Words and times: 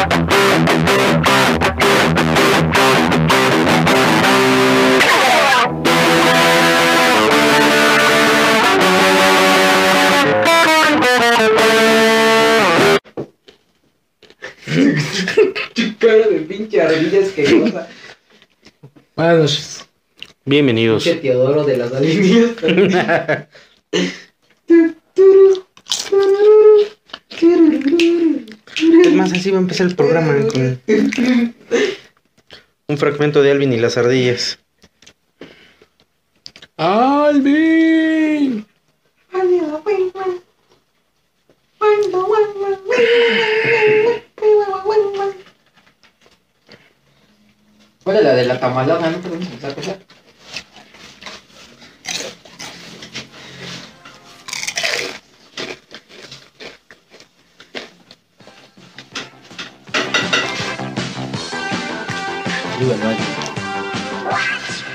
Cara 15.98 16.28
de 16.28 16.40
pinche 16.48 16.80
ardillas 16.80 17.28
que 17.32 17.60
cosa. 17.60 17.86
Buenas 19.14 19.38
noches. 19.38 19.86
Bienvenidos. 20.46 21.04
Pinche 21.04 21.20
Teodoro 21.20 21.64
de 21.64 21.76
las 21.76 21.92
ardillas. 21.92 22.52
Es 28.80 28.99
más, 29.12 29.32
así 29.32 29.50
va 29.50 29.58
a 29.58 29.60
empezar 29.60 29.86
el 29.86 29.96
programa 29.96 30.34
con 30.48 30.80
un 32.88 32.98
fragmento 32.98 33.42
de 33.42 33.50
Alvin 33.52 33.72
y 33.72 33.78
las 33.78 33.96
ardillas. 33.96 34.58
¡Alvin! 36.76 38.66
¿Cuál 48.02 48.16
es 48.16 48.24
la 48.24 48.34
de 48.34 48.44
la 48.46 48.58
tamalada? 48.58 49.10
¿No 49.10 49.18
podemos 49.18 49.46
empezar 49.46 49.70
a 49.70 49.74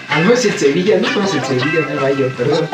Ah, 0.09 0.19
no 0.21 0.33
es 0.33 0.43
el 0.45 0.57
Sevilla, 0.57 0.97
no 0.97 1.13
conoces 1.13 1.35
el 1.35 1.59
Sevilla, 1.59 1.81
no 1.81 1.91
el 1.91 1.99
Bayo, 1.99 2.35
perdón. 2.35 2.67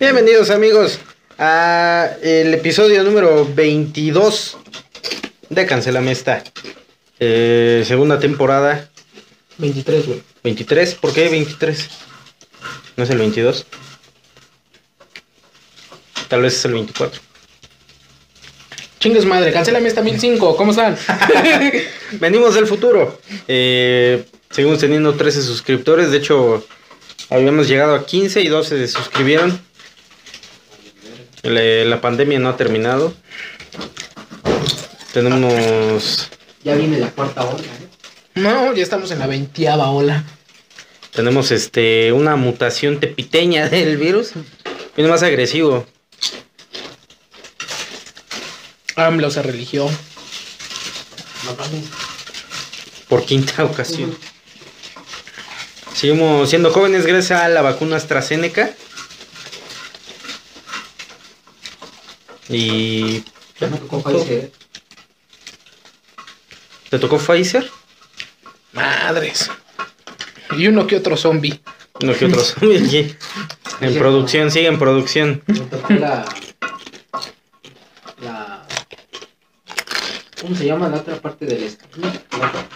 Bienvenidos 0.00 0.48
amigos 0.48 0.98
a 1.38 2.08
el 2.22 2.54
episodio 2.54 3.02
número 3.02 3.46
22 3.54 4.56
de 5.50 5.66
Cancelame 5.66 6.12
esta. 6.12 6.42
Eh, 7.20 7.84
segunda 7.86 8.18
temporada 8.18 8.88
23, 9.58 10.06
güey. 10.06 10.22
23. 10.42 10.94
¿Por 10.94 11.12
qué 11.12 11.28
23? 11.28 11.90
¿No 12.96 13.04
es 13.04 13.10
el 13.10 13.18
22? 13.18 13.66
Tal 16.28 16.40
vez 16.40 16.54
es 16.54 16.64
el 16.64 16.72
24. 16.72 17.25
Chingues 18.98 19.26
madre, 19.26 19.52
cancélame 19.52 19.88
esta 19.88 20.02
1005. 20.02 20.56
¿Cómo 20.56 20.70
están? 20.70 20.96
Venimos 22.12 22.54
del 22.54 22.66
futuro. 22.66 23.20
Eh, 23.46 24.24
seguimos 24.50 24.78
teniendo 24.78 25.14
13 25.14 25.42
suscriptores. 25.42 26.10
De 26.10 26.18
hecho, 26.18 26.66
habíamos 27.30 27.68
llegado 27.68 27.94
a 27.94 28.06
15 28.06 28.40
y 28.40 28.48
12 28.48 28.86
se 28.86 28.88
suscribieron. 28.88 29.60
La, 31.42 31.60
la 31.84 32.00
pandemia 32.00 32.38
no 32.38 32.48
ha 32.48 32.56
terminado. 32.56 33.14
Tenemos 35.12 36.28
Ya 36.64 36.74
viene 36.74 36.98
la 36.98 37.10
cuarta 37.10 37.44
ola, 37.44 37.62
¿eh? 37.62 37.86
No, 38.34 38.74
ya 38.74 38.82
estamos 38.82 39.10
en 39.12 39.18
la 39.18 39.26
veintiava 39.26 39.88
ola. 39.90 40.24
tenemos 41.14 41.50
este 41.50 42.12
una 42.12 42.36
mutación 42.36 43.00
tepiteña 43.00 43.68
del 43.68 43.96
virus. 43.96 44.32
Viene 44.96 45.10
más 45.10 45.22
agresivo. 45.22 45.86
AMLO 48.96 49.30
se 49.30 49.42
religió. 49.42 49.88
Por 53.08 53.24
quinta 53.24 53.64
ocasión. 53.64 54.16
Seguimos 55.94 56.50
siendo 56.50 56.70
jóvenes 56.72 57.06
gracias 57.06 57.40
a 57.40 57.48
la 57.48 57.62
vacuna 57.62 57.96
AstraZeneca. 57.96 58.74
Y 62.48 63.24
Ya 63.60 63.68
me 63.68 63.78
tocó 63.78 64.02
Pfizer. 64.02 64.52
¿te 66.90 66.98
tocó 66.98 67.18
Pfizer? 67.18 67.70
Madres. 68.72 69.50
Y 70.56 70.68
uno 70.68 70.86
que 70.86 70.96
otro 70.96 71.16
zombie. 71.16 71.60
No 72.00 72.14
que 72.14 72.26
otros. 72.26 72.54
Oye, 72.62 73.16
en 73.80 73.98
producción, 73.98 74.50
sigue 74.50 74.68
en 74.68 74.78
producción. 74.78 75.42
Me 75.46 75.60
tocó. 75.60 75.92
La. 75.94 76.24
¿Cómo 80.46 80.56
se 80.56 80.64
llama 80.64 80.88
la 80.88 80.98
otra 80.98 81.16
parte 81.16 81.44
del 81.44 81.68
Sputnik? 81.68 82.22
La 82.38 82.46
otra. 82.46 82.66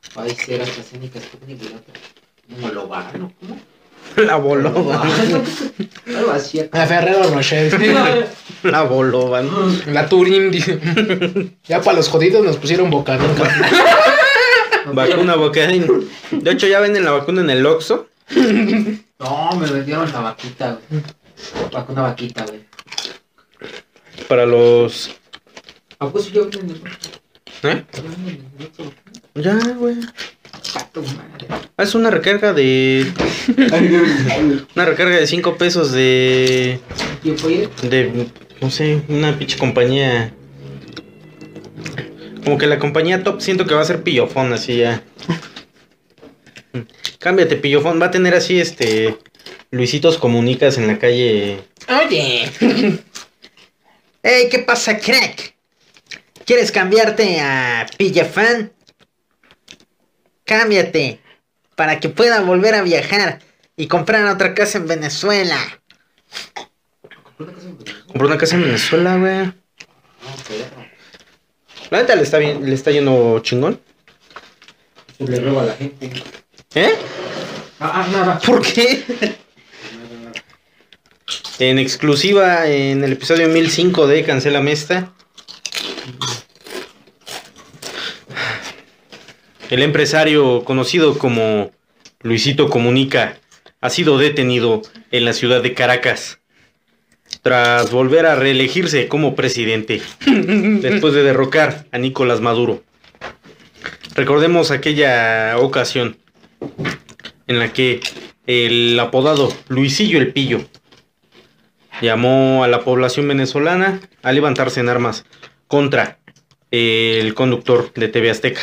Pfizer, 0.00 0.62
AstraZeneca, 0.62 1.20
Sputnik 1.20 1.60
y 1.60 1.68
la 1.70 1.76
otra. 1.76 1.94
Homologar, 2.56 3.18
¿no? 3.18 3.32
¿Cómo? 3.40 3.58
La 4.24 4.36
boloba. 4.36 5.02
Algo 6.06 6.30
así. 6.30 6.60
La 6.72 6.86
Ferrero 6.86 7.24
Rocher. 7.34 7.76
La 8.62 8.82
boloba. 8.82 9.42
¿no? 9.42 9.72
La 9.88 10.08
Turín. 10.08 10.52
dice. 10.52 10.78
Ya 11.64 11.82
para 11.82 11.96
los 11.96 12.08
jodidos 12.08 12.44
nos 12.44 12.58
pusieron 12.58 12.88
bocadín. 12.88 13.34
cabrón. 13.34 14.94
Vacuna 14.94 15.34
bocadín. 15.34 16.08
De 16.30 16.52
hecho, 16.52 16.68
ya 16.68 16.78
venden 16.78 17.04
la 17.04 17.10
vacuna 17.10 17.40
en 17.40 17.50
el 17.50 17.66
Oxxo. 17.66 18.06
No, 19.18 19.50
me 19.58 19.68
vendieron 19.68 20.12
la 20.12 20.20
vaquita, 20.20 20.78
güey. 20.88 21.02
Vacuna 21.72 22.02
vaquita, 22.02 22.44
güey. 22.44 22.60
Para 24.28 24.46
los. 24.46 25.10
Ah, 26.02 26.10
yo 26.32 26.48
venden 26.50 26.70
el 26.70 27.70
¿Eh? 27.70 27.84
ya 27.92 28.02
venden 28.02 28.44
el 28.58 28.64
otro. 28.64 28.92
Ya, 29.36 29.54
güey. 29.74 29.94
Madre. 29.94 31.46
Es 31.78 31.94
una 31.94 32.10
recarga 32.10 32.52
de. 32.52 33.06
Una 34.74 34.84
recarga 34.84 35.16
de 35.16 35.26
5 35.28 35.56
pesos 35.56 35.92
de. 35.92 36.80
De, 37.88 38.26
no 38.60 38.70
sé, 38.70 39.02
una 39.08 39.38
pinche 39.38 39.58
compañía. 39.58 40.34
Como 42.44 42.58
que 42.58 42.66
la 42.66 42.80
compañía 42.80 43.22
top 43.22 43.40
siento 43.40 43.64
que 43.64 43.74
va 43.74 43.82
a 43.82 43.84
ser 43.84 44.02
pillofón, 44.02 44.52
así 44.52 44.78
ya. 44.78 45.04
Cámbiate, 47.20 47.54
pillofón. 47.56 48.02
Va 48.02 48.06
a 48.06 48.10
tener 48.10 48.34
así, 48.34 48.58
este, 48.60 49.18
Luisitos 49.70 50.18
Comunicas 50.18 50.78
en 50.78 50.88
la 50.88 50.98
calle. 50.98 51.60
Oye. 51.88 52.50
Hey, 54.24 54.46
¿qué 54.48 54.60
pasa, 54.60 54.98
crack? 54.98 55.51
¿Quieres 56.44 56.72
cambiarte 56.72 57.40
a 57.40 57.86
pillafán? 57.96 58.72
Cámbiate, 60.44 61.20
para 61.76 62.00
que 62.00 62.08
pueda 62.08 62.40
volver 62.40 62.74
a 62.74 62.82
viajar 62.82 63.38
y 63.76 63.86
comprar 63.86 64.26
otra 64.26 64.54
casa 64.54 64.78
en 64.78 64.86
Venezuela. 64.88 65.58
Compró 68.06 68.26
una 68.26 68.38
casa 68.38 68.56
en 68.56 68.62
Venezuela, 68.62 69.16
güey. 69.16 69.52
La 71.90 71.98
neta 71.98 72.16
le 72.16 72.22
está 72.22 72.38
bien, 72.38 72.64
le 72.68 72.74
está 72.74 72.90
yendo 72.90 73.40
chingón. 73.40 73.80
Le 75.18 75.40
roba 75.40 75.62
a 75.62 75.66
la 75.66 75.74
gente. 75.74 76.10
¿Eh? 76.74 76.94
Ah, 77.78 77.92
ah, 77.94 78.08
nada. 78.10 78.38
¿Por 78.40 78.62
qué? 78.62 79.04
En 81.58 81.78
exclusiva 81.78 82.66
en 82.66 83.04
el 83.04 83.12
episodio 83.12 83.48
1005 83.48 84.06
de 84.06 84.24
Cancela 84.24 84.60
Mesta. 84.60 85.12
El 89.72 89.82
empresario 89.82 90.64
conocido 90.64 91.16
como 91.16 91.70
Luisito 92.20 92.68
Comunica 92.68 93.38
ha 93.80 93.88
sido 93.88 94.18
detenido 94.18 94.82
en 95.10 95.24
la 95.24 95.32
ciudad 95.32 95.62
de 95.62 95.72
Caracas 95.72 96.40
tras 97.40 97.90
volver 97.90 98.26
a 98.26 98.34
reelegirse 98.34 99.08
como 99.08 99.34
presidente 99.34 100.02
después 100.26 101.14
de 101.14 101.22
derrocar 101.22 101.86
a 101.90 101.96
Nicolás 101.96 102.42
Maduro. 102.42 102.82
Recordemos 104.14 104.70
aquella 104.70 105.56
ocasión 105.56 106.18
en 107.46 107.58
la 107.58 107.72
que 107.72 108.00
el 108.46 109.00
apodado 109.00 109.50
Luisillo 109.68 110.18
el 110.18 110.34
Pillo 110.34 110.66
llamó 112.02 112.62
a 112.62 112.68
la 112.68 112.84
población 112.84 113.26
venezolana 113.26 114.02
a 114.22 114.32
levantarse 114.32 114.80
en 114.80 114.90
armas 114.90 115.24
contra 115.66 116.18
el 116.70 117.32
conductor 117.32 117.90
de 117.94 118.08
TV 118.08 118.28
Azteca. 118.28 118.60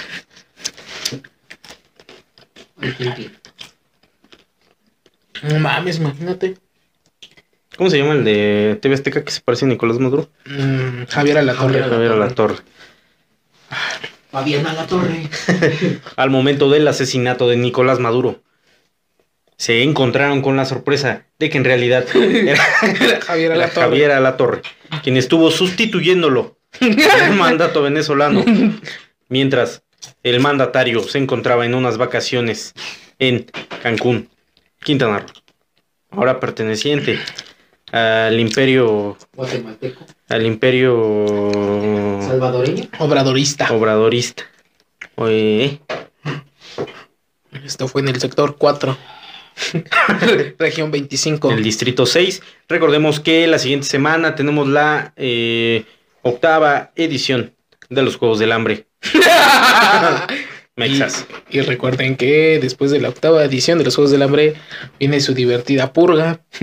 No 5.43 5.59
mames, 5.59 5.97
imagínate. 5.97 6.57
¿Cómo 7.77 7.89
se 7.89 7.97
llama 7.97 8.13
el 8.13 8.25
de 8.25 8.77
TV 8.81 8.95
Azteca 8.95 9.23
que 9.23 9.31
se 9.31 9.41
parece 9.41 9.65
a 9.65 9.69
Nicolás 9.69 9.99
Maduro? 9.99 10.29
Mm, 10.45 11.05
Javier 11.05 11.37
Alatorre. 11.37 11.81
Javier 11.81 12.11
Alatorre. 12.11 12.55
Fabiana 14.31 14.73
la 14.73 14.85
torre. 14.85 15.27
Al 16.15 16.29
momento 16.29 16.69
del 16.69 16.87
asesinato 16.87 17.49
de 17.49 17.57
Nicolás 17.57 17.99
Maduro. 17.99 18.43
se 19.57 19.83
encontraron 19.83 20.41
con 20.41 20.55
la 20.55 20.65
sorpresa 20.65 21.25
de 21.39 21.49
que 21.49 21.57
en 21.57 21.65
realidad 21.65 22.05
era, 22.15 22.63
Javier 23.21 23.51
era 23.51 23.55
Alatorre. 23.55 23.81
Javier 23.87 24.11
Alatorre, 24.11 24.61
quien 25.03 25.17
estuvo 25.17 25.49
sustituyéndolo 25.51 26.57
en 26.79 26.99
el 26.99 27.33
mandato 27.33 27.81
venezolano, 27.81 28.45
mientras 29.29 29.83
el 30.24 30.40
mandatario 30.40 31.04
se 31.04 31.18
encontraba 31.18 31.66
en 31.66 31.75
unas 31.75 31.98
vacaciones 31.98 32.74
en 33.19 33.46
Cancún, 33.81 34.30
Quintana 34.84 35.19
Roo, 35.19 35.28
ahora 36.12 36.40
perteneciente 36.40 37.19
al 37.92 38.40
imperio, 38.40 39.18
Guatemalteco. 39.34 40.06
al 40.30 40.46
imperio 40.46 42.19
Salvadoreño. 42.22 42.88
Obradorista. 43.00 43.74
obradorista. 43.74 44.44
Oye, 45.16 45.81
Esto 47.66 47.88
fue 47.88 48.01
en 48.01 48.10
el 48.10 48.19
sector 48.22 48.57
4. 48.57 48.98
Región 50.60 50.92
25. 50.92 51.51
el 51.51 51.63
distrito 51.63 52.06
6. 52.06 52.42
Recordemos 52.69 53.19
que 53.19 53.46
la 53.48 53.60
siguiente 53.60 53.88
semana 53.88 54.36
tenemos 54.36 54.68
la 54.68 55.13
eh, 55.18 55.84
octava 56.22 56.92
edición 56.96 57.54
de 57.90 58.04
los 58.04 58.16
Juegos 58.16 58.40
del 58.40 58.51
Hambre. 58.54 58.86
Mexas. 60.75 61.25
Y 61.50 61.62
recuerden 61.62 62.16
que 62.16 62.60
después 62.62 62.92
de 62.92 63.01
la 63.01 63.10
octava 63.10 63.44
edición 63.44 63.78
de 63.80 63.84
los 63.86 63.96
Juegos 63.96 64.12
del 64.12 64.22
Hambre 64.22 64.54
viene 64.98 65.19
su 65.19 65.34
divertida 65.34 65.92
purga. 65.92 66.40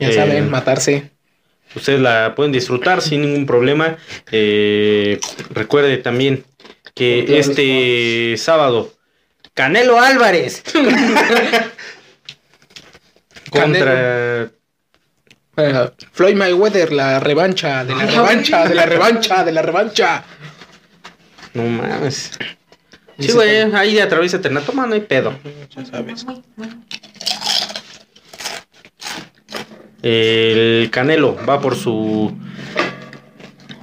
ya 0.00 0.08
Eh, 0.08 0.12
saben, 0.12 0.50
matarse. 0.50 1.10
Ustedes 1.74 2.00
la 2.00 2.34
pueden 2.34 2.52
disfrutar 2.52 3.00
sin 3.00 3.22
ningún 3.22 3.46
problema. 3.46 3.96
Eh, 4.30 5.20
recuerde 5.50 5.96
también 5.98 6.44
que 6.94 7.38
este 7.38 8.36
sábado, 8.36 8.92
Canelo 9.54 10.00
Álvarez 10.00 10.62
contra 13.50 14.50
Eh, 15.56 15.90
Floyd 16.12 16.34
Mayweather, 16.34 16.92
la 16.92 17.20
revancha, 17.20 17.84
de 17.84 17.94
la 17.94 18.06
revancha, 18.06 18.66
de 18.66 18.74
la 18.74 18.86
revancha, 18.86 19.44
de 19.44 19.52
la 19.52 19.62
revancha. 19.62 20.24
No 21.54 21.64
mames. 21.64 22.32
Sí, 23.18 23.32
güey, 23.32 23.60
ahí 23.74 23.94
de 23.94 24.02
atraviesa 24.02 24.38
Eterna. 24.38 24.60
Toma, 24.62 24.86
no 24.86 24.94
hay 24.94 25.00
pedo. 25.00 25.38
Ya 25.76 25.84
sabes. 25.84 26.24
El 30.02 30.88
Canelo 30.90 31.36
va 31.46 31.60
por 31.60 31.76
su 31.76 32.36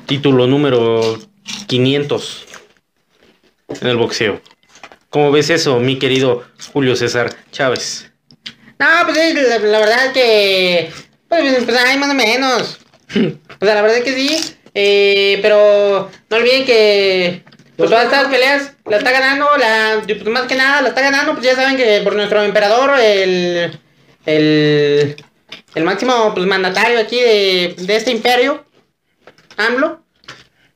título 0.06 0.48
número 0.48 1.18
500 1.68 2.46
en 3.82 3.88
el 3.88 3.98
boxeo. 3.98 4.42
¿Cómo 5.10 5.32
ves 5.32 5.50
eso, 5.50 5.80
mi 5.80 5.98
querido 5.98 6.44
Julio 6.74 6.96
César 6.96 7.34
Chávez? 7.52 8.12
No, 8.80 8.88
pues 9.06 9.18
sí, 9.18 9.34
la, 9.34 9.60
la 9.60 9.80
verdad 9.80 10.06
es 10.08 10.14
que. 10.14 10.92
Pues, 11.28 11.64
pues 11.64 11.78
hay 11.78 11.98
más 11.98 12.10
o 12.10 12.14
menos. 12.14 12.80
O 13.62 13.66
sea, 13.66 13.76
la 13.76 13.82
verdad 13.82 13.98
es 13.98 14.04
que 14.06 14.14
sí. 14.14 14.56
Eh, 14.74 15.40
pero 15.42 16.10
no 16.30 16.38
olviden 16.38 16.66
que. 16.66 17.44
Pues 17.80 17.92
todas 17.92 18.08
estas 18.08 18.28
peleas 18.28 18.74
la 18.88 18.98
está 18.98 19.10
ganando. 19.10 19.48
La, 19.58 20.02
pues, 20.06 20.26
más 20.26 20.48
que 20.48 20.56
nada 20.56 20.82
la 20.82 20.90
está 20.90 21.00
ganando. 21.00 21.32
Pues 21.32 21.46
ya 21.46 21.56
saben 21.56 21.78
que 21.78 22.02
por 22.04 22.14
nuestro 22.14 22.44
emperador, 22.44 23.00
el. 23.00 23.80
El. 24.26 25.16
El 25.76 25.84
máximo 25.86 26.34
pues, 26.34 26.46
mandatario 26.46 27.00
aquí 27.00 27.22
de, 27.22 27.76
de 27.78 27.96
este 27.96 28.12
imperio. 28.12 28.66
AMLO. 29.56 30.04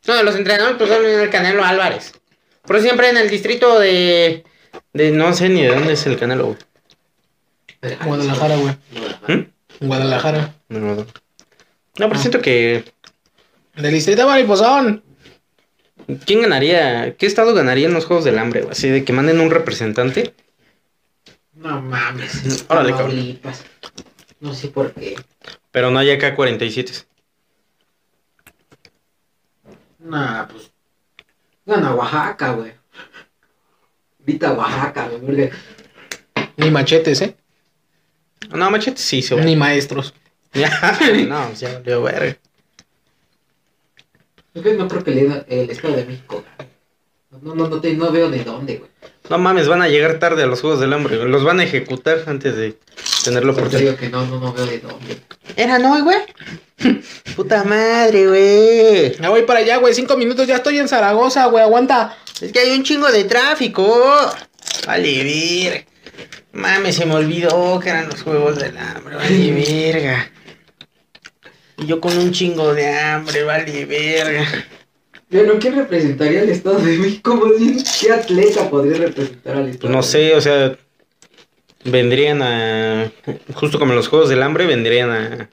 No, 0.08 0.16
de 0.16 0.24
los 0.24 0.38
entrenadores, 0.38 0.78
pues 0.78 0.90
son 0.90 1.06
el 1.06 1.30
Canelo 1.30 1.66
Álvarez. 1.66 2.14
Por 2.62 2.78
eso 2.78 2.86
siempre 2.86 3.10
en 3.10 3.18
el 3.18 3.30
distrito 3.30 3.80
de. 3.80 4.46
De 4.94 5.12
no 5.12 5.34
sé 5.34 5.50
ni 5.50 5.62
de 5.62 5.76
dónde 5.76 5.94
es 5.94 6.06
el 6.08 6.18
Canelo. 6.18 6.56
güey. 7.82 7.98
Guadalajara, 8.06 8.56
güey. 8.56 8.76
¿Mm? 9.28 9.88
Guadalajara. 9.88 10.54
No, 10.70 10.80
no, 10.80 10.96
no. 10.96 11.06
No, 11.98 12.08
pero 12.08 12.18
siento 12.18 12.40
que. 12.42 12.86
Del 13.76 13.92
distrito 13.92 14.26
Mariposón. 14.26 15.04
¿Quién 16.26 16.42
ganaría? 16.42 17.16
¿Qué 17.18 17.26
estado 17.26 17.54
ganaría 17.54 17.88
en 17.88 17.94
los 17.94 18.06
Juegos 18.06 18.26
del 18.26 18.38
Hambre? 18.40 18.62
güey? 18.62 18.72
Así 18.72 18.90
de 18.90 19.04
que 19.06 19.14
manden 19.14 19.40
un 19.40 19.52
representante. 19.52 20.34
No 21.56 21.82
mames. 21.82 22.66
Órale, 22.68 22.92
cabrón. 22.92 23.10
Tamaulipas. 23.12 23.64
No 24.40 24.54
sé 24.54 24.68
por 24.70 24.94
qué. 24.94 25.16
Pero 25.72 25.92
no 25.92 26.00
hay 26.00 26.12
acá 26.12 26.36
47. 26.36 26.94
Nah, 30.00 30.48
pues. 30.48 30.72
Gana 31.66 31.96
Oaxaca, 31.96 32.52
güey. 32.54 32.74
Vita 34.20 34.52
Oaxaca, 34.54 35.08
güey. 35.08 35.22
porque- 35.22 35.52
Ni 36.58 36.70
machetes, 36.70 37.22
¿eh? 37.22 37.36
No, 38.54 38.70
machete 38.70 38.98
sí, 38.98 39.22
se. 39.22 39.36
Ni 39.38 39.56
maestros. 39.56 40.14
Ya, 40.56 40.70
no, 41.28 41.52
ya 41.54 41.74
valió 41.80 42.04
verga. 42.04 42.38
No 44.54 44.62
creo 44.88 45.04
que 45.04 45.12
le 45.12 45.24
den 45.24 45.46
el 45.48 45.70
Estado 45.70 45.96
de 45.96 46.06
México. 46.06 46.44
No, 47.42 47.56
no, 47.56 47.68
no, 47.68 47.82
te, 47.82 47.94
no 47.94 48.12
veo 48.12 48.30
de 48.30 48.44
dónde, 48.44 48.78
güey. 48.78 48.92
No 49.30 49.38
mames, 49.40 49.68
van 49.68 49.82
a 49.82 49.88
llegar 49.88 50.20
tarde 50.20 50.44
a 50.44 50.46
los 50.46 50.62
Juegos 50.62 50.80
del 50.80 50.94
Hambre. 50.94 51.18
güey. 51.18 51.30
Los 51.30 51.44
van 51.44 51.60
a 51.60 51.64
ejecutar 51.64 52.24
antes 52.28 52.56
de 52.56 52.78
tener 53.24 53.44
la 53.46 53.54
Por 53.54 53.70
digo 53.70 53.96
que 53.96 54.10
no, 54.10 54.26
no, 54.28 54.40
no 54.40 54.54
veo 54.54 54.66
de 54.66 54.80
dónde. 54.80 55.18
¿Era 55.56 55.80
no, 55.80 56.04
güey? 56.04 56.18
Puta 57.36 57.64
madre, 57.64 58.28
güey. 58.28 59.16
Ya 59.20 59.30
voy 59.30 59.44
para 59.44 59.60
allá, 59.60 59.78
güey. 59.78 59.94
Cinco 59.94 60.18
minutos, 60.18 60.46
ya 60.46 60.58
estoy 60.58 60.78
en 60.78 60.88
Zaragoza, 60.88 61.46
güey. 61.48 61.64
Aguanta. 61.64 62.16
Es 62.42 62.52
que 62.52 62.60
hay 62.60 62.78
un 62.78 62.84
chingo 62.84 63.12
de 63.12 63.24
tráfico. 63.24 64.34
Vale, 64.86 65.24
ver. 65.24 65.86
Mames, 66.52 66.96
se 66.96 67.06
me 67.06 67.16
olvidó 67.16 67.80
que 67.80 67.90
eran 67.90 68.10
los 68.10 68.22
juegos 68.22 68.58
del 68.58 68.78
hambre. 68.78 69.16
Vale, 69.16 69.52
verga. 69.92 70.32
Y 71.84 71.86
yo 71.86 72.00
con 72.00 72.18
un 72.18 72.32
chingo 72.32 72.74
de 72.74 72.88
hambre, 72.88 73.44
vale, 73.44 73.86
verga. 73.86 74.48
Pero 75.30 75.60
¿quién 75.60 75.76
representaría 75.76 76.42
al 76.42 76.50
Estado 76.50 76.78
de 76.78 76.98
México? 76.98 77.52
¿qué 78.00 78.12
atleta 78.14 78.70
podría 78.70 79.00
representar 79.00 79.58
al 79.58 79.68
Estado? 79.68 79.82
Pues 79.82 79.94
no 79.94 80.04
sé, 80.04 80.34
o 80.34 80.40
sea, 80.40 80.78
vendrían 81.84 82.42
a. 82.42 83.12
Justo 83.54 83.80
como 83.80 83.92
en 83.92 83.98
los 83.98 84.08
Juegos 84.08 84.30
del 84.30 84.44
Hambre, 84.44 84.66
vendrían 84.66 85.10
a. 85.12 85.50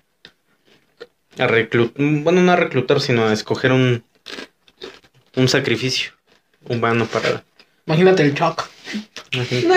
A 1.38 1.46
reclutar. 1.48 1.94
Bueno, 1.96 2.42
no 2.42 2.52
a 2.52 2.56
reclutar, 2.56 3.00
sino 3.00 3.26
a 3.26 3.32
escoger 3.32 3.72
un. 3.72 4.04
Un 5.34 5.48
sacrificio 5.48 6.12
humano 6.68 7.06
para. 7.06 7.42
Imagínate 7.86 8.22
el 8.22 8.34
shock. 8.34 8.68
No 9.32 9.74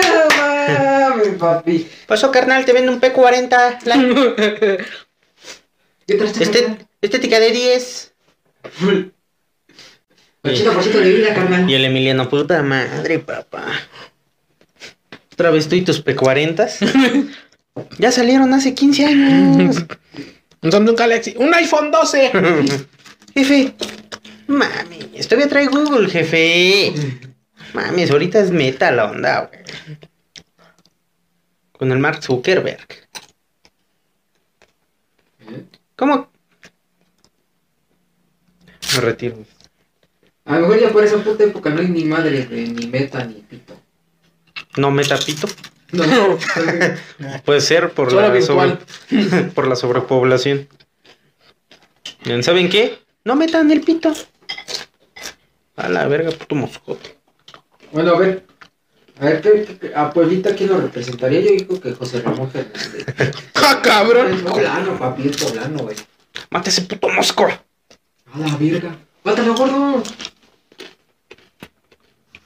mames, 0.68 1.28
papi. 1.38 1.88
Pasó, 2.06 2.30
carnal, 2.30 2.64
te 2.64 2.72
vendo 2.72 2.92
un 2.92 3.00
P40. 3.00 4.78
La- 6.06 6.14
¿Qué 6.14 6.14
traes 6.14 6.40
Este, 6.40 6.76
estética 7.00 7.40
de 7.40 7.50
10. 7.52 8.12
80% 10.42 10.92
de 11.00 11.12
vida, 11.12 11.34
carnal. 11.34 11.68
Y 11.70 11.74
el 11.74 11.84
Emiliano, 11.84 12.28
puta 12.28 12.62
madre, 12.62 13.18
papá. 13.18 13.66
Otra 15.32 15.50
vez 15.50 15.68
tú 15.68 15.74
y 15.76 15.82
tus 15.82 16.04
P40s. 16.04 17.30
Ya 17.98 18.12
salieron 18.12 18.54
hace 18.54 18.72
15 18.72 19.04
años. 19.04 19.84
Un 20.62 20.70
Samsung 20.70 20.96
Galaxy. 20.96 21.34
Un 21.36 21.52
iPhone 21.54 21.90
12. 21.90 22.30
Jefe. 23.34 23.74
Mami, 24.46 24.98
todavía 25.28 25.48
trae 25.48 25.66
Google, 25.66 26.08
jefe. 26.08 26.92
Mames, 27.72 28.12
ahorita 28.12 28.38
es 28.38 28.52
meta 28.52 28.92
la 28.92 29.06
onda, 29.10 29.50
güey. 29.50 29.60
Con 31.72 31.90
el 31.90 31.98
Mark 31.98 32.22
Zuckerberg. 32.22 32.86
¿Cómo? 35.96 36.28
Me 38.94 39.00
retiro. 39.00 39.36
A 40.44 40.56
lo 40.58 40.60
mejor 40.68 40.80
ya 40.80 40.90
por 40.90 41.04
esa 41.04 41.16
puta 41.18 41.44
época 41.44 41.70
no 41.70 41.80
hay 41.80 41.88
ni 41.88 42.04
madre, 42.04 42.44
güey, 42.46 42.68
ni 42.68 42.86
meta, 42.86 43.24
ni 43.24 43.34
pito. 43.40 43.74
No 44.76 44.90
metapito. 44.90 45.48
No, 45.92 46.04
Puede 47.44 47.60
ser 47.60 47.90
por 47.92 48.10
Solo 48.10 48.28
la, 48.34 48.42
sobre- 48.42 48.78
por 49.54 49.68
la 49.68 49.76
sobrepoblación. 49.76 50.68
¿Saben 52.42 52.68
qué? 52.68 52.98
No 53.24 53.36
metan 53.36 53.70
el 53.70 53.80
pito. 53.80 54.12
A 55.76 55.88
la 55.88 56.06
verga, 56.08 56.30
puto 56.32 56.54
moscote. 56.56 57.16
Bueno, 57.92 58.14
a 58.14 58.18
ver. 58.18 58.44
A 59.20 59.24
ver, 59.26 59.40
¿qué, 59.40 59.78
qué- 59.80 59.92
a 59.94 60.10
Pueblita 60.10 60.54
quién 60.56 60.70
lo 60.70 60.80
representaría? 60.80 61.40
Yo 61.40 61.50
digo 61.52 61.80
que 61.80 61.92
José 61.92 62.20
Ramón 62.20 62.50
Fernández. 62.50 63.06
¡Ja, 63.54 63.80
cabrón! 63.82 64.34
Es 64.34 64.42
poblano, 64.42 64.98
papi, 64.98 65.28
es 65.28 65.36
poblano, 65.36 65.78
güey. 65.78 65.96
Mate 66.50 66.70
ese 66.70 66.82
puto 66.82 67.08
mosco. 67.08 67.44
A 67.46 68.38
la 68.38 68.56
verga. 68.56 68.96
¡Mátalo, 69.22 69.54
gordo! 69.54 70.02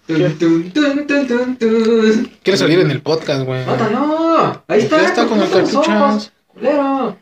Tun, 0.06 0.38
tun, 0.38 1.56
tun. 1.58 2.32
Quiere 2.42 2.56
salir 2.58 2.80
en 2.80 2.90
el 2.90 3.02
podcast, 3.02 3.44
güey. 3.44 3.64
¡Mátalo! 3.66 4.62
Ahí 4.68 4.80
está. 4.80 5.00
Ya 5.02 5.08
está 5.08 5.26
con 5.26 5.40
el 5.40 5.50
cartuchas. 5.50 6.32
Culero. 6.46 7.18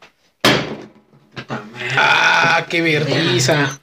Ah, 1.96 2.66
qué 2.68 2.80
vergüenza. 2.82 3.80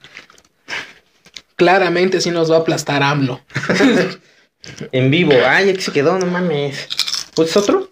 Claramente 1.56 2.20
sí 2.20 2.30
nos 2.30 2.50
va 2.50 2.56
a 2.56 2.60
aplastar 2.60 3.02
AMLO. 3.02 3.40
En 4.92 5.10
vivo. 5.10 5.32
Ay, 5.46 5.66
ya 5.66 5.72
que 5.74 5.80
se 5.80 5.92
quedó, 5.92 6.18
no 6.18 6.26
mames. 6.26 6.88
¿Pues 7.34 7.56
otro? 7.56 7.90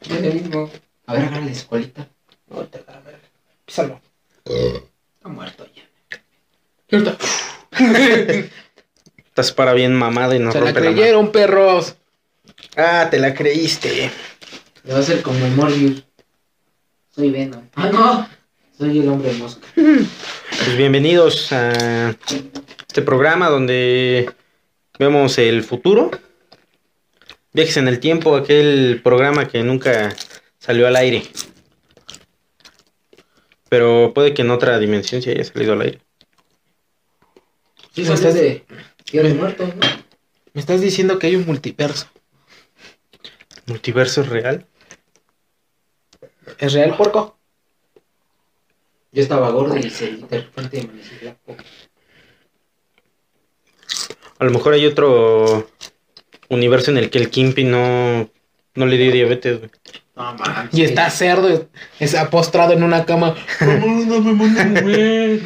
Es 0.00 0.20
lo 0.22 0.32
mismo. 0.32 0.70
A 1.06 1.14
ver, 1.14 1.22
agarra 1.24 1.40
la 1.44 1.50
escuelita. 1.50 2.08
No, 2.48 2.62
te 2.66 2.82
la 2.86 3.00
verga. 3.00 3.18
Písalo. 3.64 4.00
Está 4.44 5.28
muerto 5.28 5.66
ya. 5.74 5.82
Ahorita. 6.92 7.16
Estás 9.26 9.52
para 9.52 9.72
bien 9.72 9.94
mamada 9.94 10.36
y 10.36 10.38
no 10.38 10.52
Se 10.52 10.60
la 10.60 10.66
rompe 10.66 10.80
la 10.80 10.84
mano. 10.86 10.96
creyeron, 10.96 11.32
perros. 11.32 11.96
Ah, 12.76 13.08
te 13.10 13.18
la 13.18 13.34
creíste. 13.34 14.10
Le 14.84 14.92
va 14.92 15.00
a 15.00 15.02
ser 15.02 15.22
como 15.22 15.46
Morbius. 15.50 16.04
Soy 17.14 17.30
Venom. 17.30 17.64
Ah, 17.74 17.90
no. 17.92 18.28
Soy 18.78 18.98
el 19.00 19.08
hombre 19.08 19.32
mosca. 19.34 19.66
Pues 20.56 20.76
bienvenidos 20.78 21.52
a 21.52 22.10
este 22.86 23.02
programa 23.02 23.48
donde 23.48 24.30
vemos 24.98 25.38
el 25.38 25.62
futuro. 25.62 26.10
Viajes 27.52 27.76
en 27.76 27.88
el 27.88 28.00
tiempo, 28.00 28.36
aquel 28.36 29.00
programa 29.02 29.46
que 29.48 29.62
nunca 29.62 30.14
salió 30.58 30.86
al 30.88 30.96
aire. 30.96 31.22
Pero 33.68 34.12
puede 34.14 34.34
que 34.34 34.42
en 34.42 34.50
otra 34.50 34.78
dimensión 34.78 35.22
se 35.22 35.30
haya 35.32 35.44
salido 35.44 35.72
al 35.74 35.82
aire. 35.82 36.00
Sí, 37.92 38.02
Me 38.02 38.14
estás- 38.14 38.34
de 38.34 38.64
de 39.12 39.34
Muertos, 39.34 39.68
¿no? 39.76 39.80
Me 40.52 40.60
estás 40.60 40.80
diciendo 40.80 41.18
que 41.18 41.28
hay 41.28 41.36
un 41.36 41.46
multiverso. 41.46 42.08
¿Multiverso 43.66 44.22
es 44.22 44.28
real? 44.28 44.66
¿Es 46.58 46.72
real, 46.72 46.96
porco? 46.96 47.38
Yo 49.12 49.22
estaba 49.22 49.50
gordo 49.50 49.76
y 49.76 49.88
se, 49.90 50.16
de 50.16 50.40
repente 50.40 50.80
amanecí 50.80 51.14
flaco. 51.14 51.56
A 54.38 54.44
lo 54.44 54.50
mejor 54.50 54.74
hay 54.74 54.86
otro 54.86 55.68
universo 56.48 56.90
en 56.90 56.98
el 56.98 57.10
que 57.10 57.18
el 57.18 57.30
Kimpi 57.30 57.64
no, 57.64 58.28
no 58.74 58.86
le 58.86 58.96
dio 58.96 59.12
diabetes. 59.12 59.58
güey. 59.58 59.70
No. 60.16 60.36
Y 60.72 60.82
está 60.82 61.10
cerdo, 61.10 61.68
está 61.98 62.30
postrado 62.30 62.72
en 62.72 62.82
una 62.82 63.04
cama. 63.04 63.34
No, 63.60 63.86
no 64.04 64.20
me 64.20 64.32
mando 64.32 64.60
a 64.60 64.64
mover. 64.64 65.40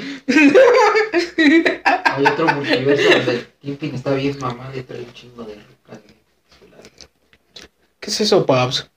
Hay 2.04 2.26
otro 2.26 2.46
multiverso 2.54 3.10
donde 3.10 3.32
el 3.32 3.46
Kingpin 3.62 3.94
está 3.94 4.12
bien 4.12 4.36
mamado 4.40 4.78
y 4.78 4.82
trae 4.82 5.00
un 5.00 5.12
chingo 5.14 5.44
de 5.44 5.54
rocas. 5.54 6.00
¿Qué 8.00 8.10
es 8.10 8.20
eso, 8.20 8.44
paps? 8.44 8.90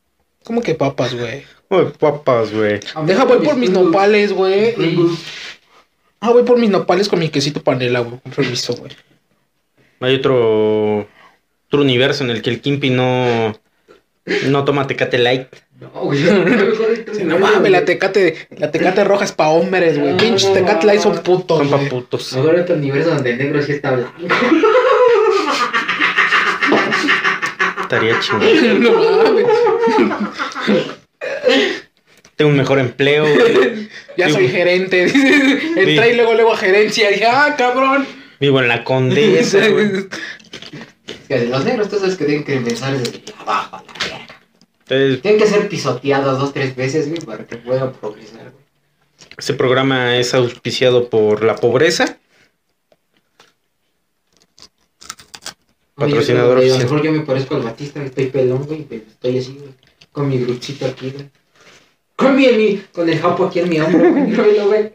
¿Cómo 0.43 0.61
que 0.61 0.75
papas, 0.75 1.13
güey? 1.15 1.43
Uy, 1.69 1.85
papas, 1.97 2.51
güey. 2.51 2.79
Deja, 3.05 3.23
voy 3.23 3.39
por 3.45 3.55
mis 3.55 3.69
nopales, 3.69 4.33
güey. 4.33 4.69
y-. 4.71 5.17
Ah, 6.19 6.31
voy 6.31 6.43
por 6.43 6.57
mis 6.59 6.69
nopales 6.69 7.07
con 7.07 7.19
mi 7.19 7.29
quesito 7.29 7.63
panela, 7.63 7.99
güey. 8.01 8.19
Con 8.19 8.31
permiso, 8.33 8.73
güey. 8.75 8.91
Hay 10.01 10.15
otro, 10.15 11.07
otro 11.67 11.81
universo 11.81 12.23
en 12.23 12.31
el 12.31 12.41
que 12.41 12.49
el 12.49 12.59
Kimpi 12.61 12.89
no, 12.89 13.57
no 14.47 14.65
toma 14.65 14.87
Tecate 14.87 15.17
Light. 15.17 15.47
No, 15.79 15.89
güey. 15.89 16.19
Sí, 16.19 17.23
No 17.23 17.39
mames, 17.39 17.71
la 17.71 17.85
tecate, 17.85 18.47
la 18.57 18.69
tecate 18.69 19.03
roja 19.03 19.25
es 19.25 19.31
pa' 19.31 19.49
hombres, 19.49 19.97
güey. 19.97 20.15
Pinches 20.17 20.53
tecate 20.53 20.85
light 20.85 21.01
son 21.01 21.17
putos, 21.23 21.57
Son 21.57 21.69
pa' 21.71 21.79
putos. 21.89 22.33
Mejor 22.33 22.55
otro 22.59 22.75
universo 22.75 23.09
donde 23.15 23.31
el 23.31 23.37
negro 23.39 23.61
sí 23.63 23.71
está 23.71 23.91
blanco. 23.91 24.13
Estaría 27.81 28.19
chingón. 28.19 28.81
No 28.83 28.91
mames. 28.93 29.45
Tengo 32.35 32.51
un 32.51 32.57
mejor 32.57 32.79
empleo. 32.79 33.23
güey. 33.23 33.89
Ya 34.17 34.25
Sí, 34.27 34.33
soy 34.33 34.43
güey. 34.43 34.55
gerente. 34.55 35.03
Entra 35.77 36.07
y 36.07 36.15
luego, 36.15 36.33
luego 36.33 36.53
a 36.53 36.57
gerencia. 36.57 37.09
Dije, 37.09 37.25
ah, 37.25 37.55
cabrón. 37.57 38.05
Vivo 38.41 38.59
en 38.59 38.67
la 38.67 38.83
condesa, 38.83 39.65
güey. 39.69 39.85
Es 41.07 41.15
que 41.29 41.45
los 41.45 41.63
negros, 41.63 41.87
tú 41.89 41.97
sabes 41.99 42.17
que 42.17 42.25
tienen 42.25 42.43
que 42.43 42.55
empezar 42.55 42.97
desde 42.97 43.21
abajo 43.39 43.77
a 43.77 43.83
la 43.83 43.93
verga. 43.99 44.27
Entonces, 44.89 45.21
Tienen 45.21 45.39
que 45.39 45.47
ser 45.47 45.69
pisoteados 45.69 46.39
dos, 46.39 46.51
tres 46.53 46.75
veces, 46.75 47.07
güey, 47.07 47.21
para 47.21 47.45
que 47.47 47.55
puedan 47.57 47.93
progresar, 47.93 48.51
güey. 48.51 48.65
Este 49.37 49.53
programa 49.53 50.17
es 50.17 50.33
auspiciado 50.33 51.09
por 51.09 51.43
la 51.43 51.55
pobreza. 51.55 52.17
Patrocinador 55.95 56.57
Oye, 56.57 56.65
A 56.65 56.69
lo 56.69 56.75
oficial. 56.75 56.83
mejor 56.83 57.03
yo 57.05 57.11
me 57.11 57.25
parezco 57.25 57.55
al 57.55 57.61
Batista, 57.63 58.03
estoy 58.03 58.25
pelón, 58.27 58.65
güey, 58.65 58.83
pero 58.89 59.03
estoy 59.07 59.37
así, 59.37 59.53
güey. 59.57 59.69
Con 60.11 60.27
mi 60.29 60.39
gruchito 60.39 60.85
aquí, 60.85 61.11
güey. 61.11 61.29
Con 62.15 62.35
mi, 62.35 62.47
mi- 62.51 62.77
con 62.91 63.07
el 63.07 63.19
japo 63.19 63.45
aquí 63.45 63.59
en 63.59 63.69
mi 63.69 63.79
hombro, 63.79 64.09
güey. 64.11 64.23
Míralo, 64.27 64.67
güey. 64.67 64.93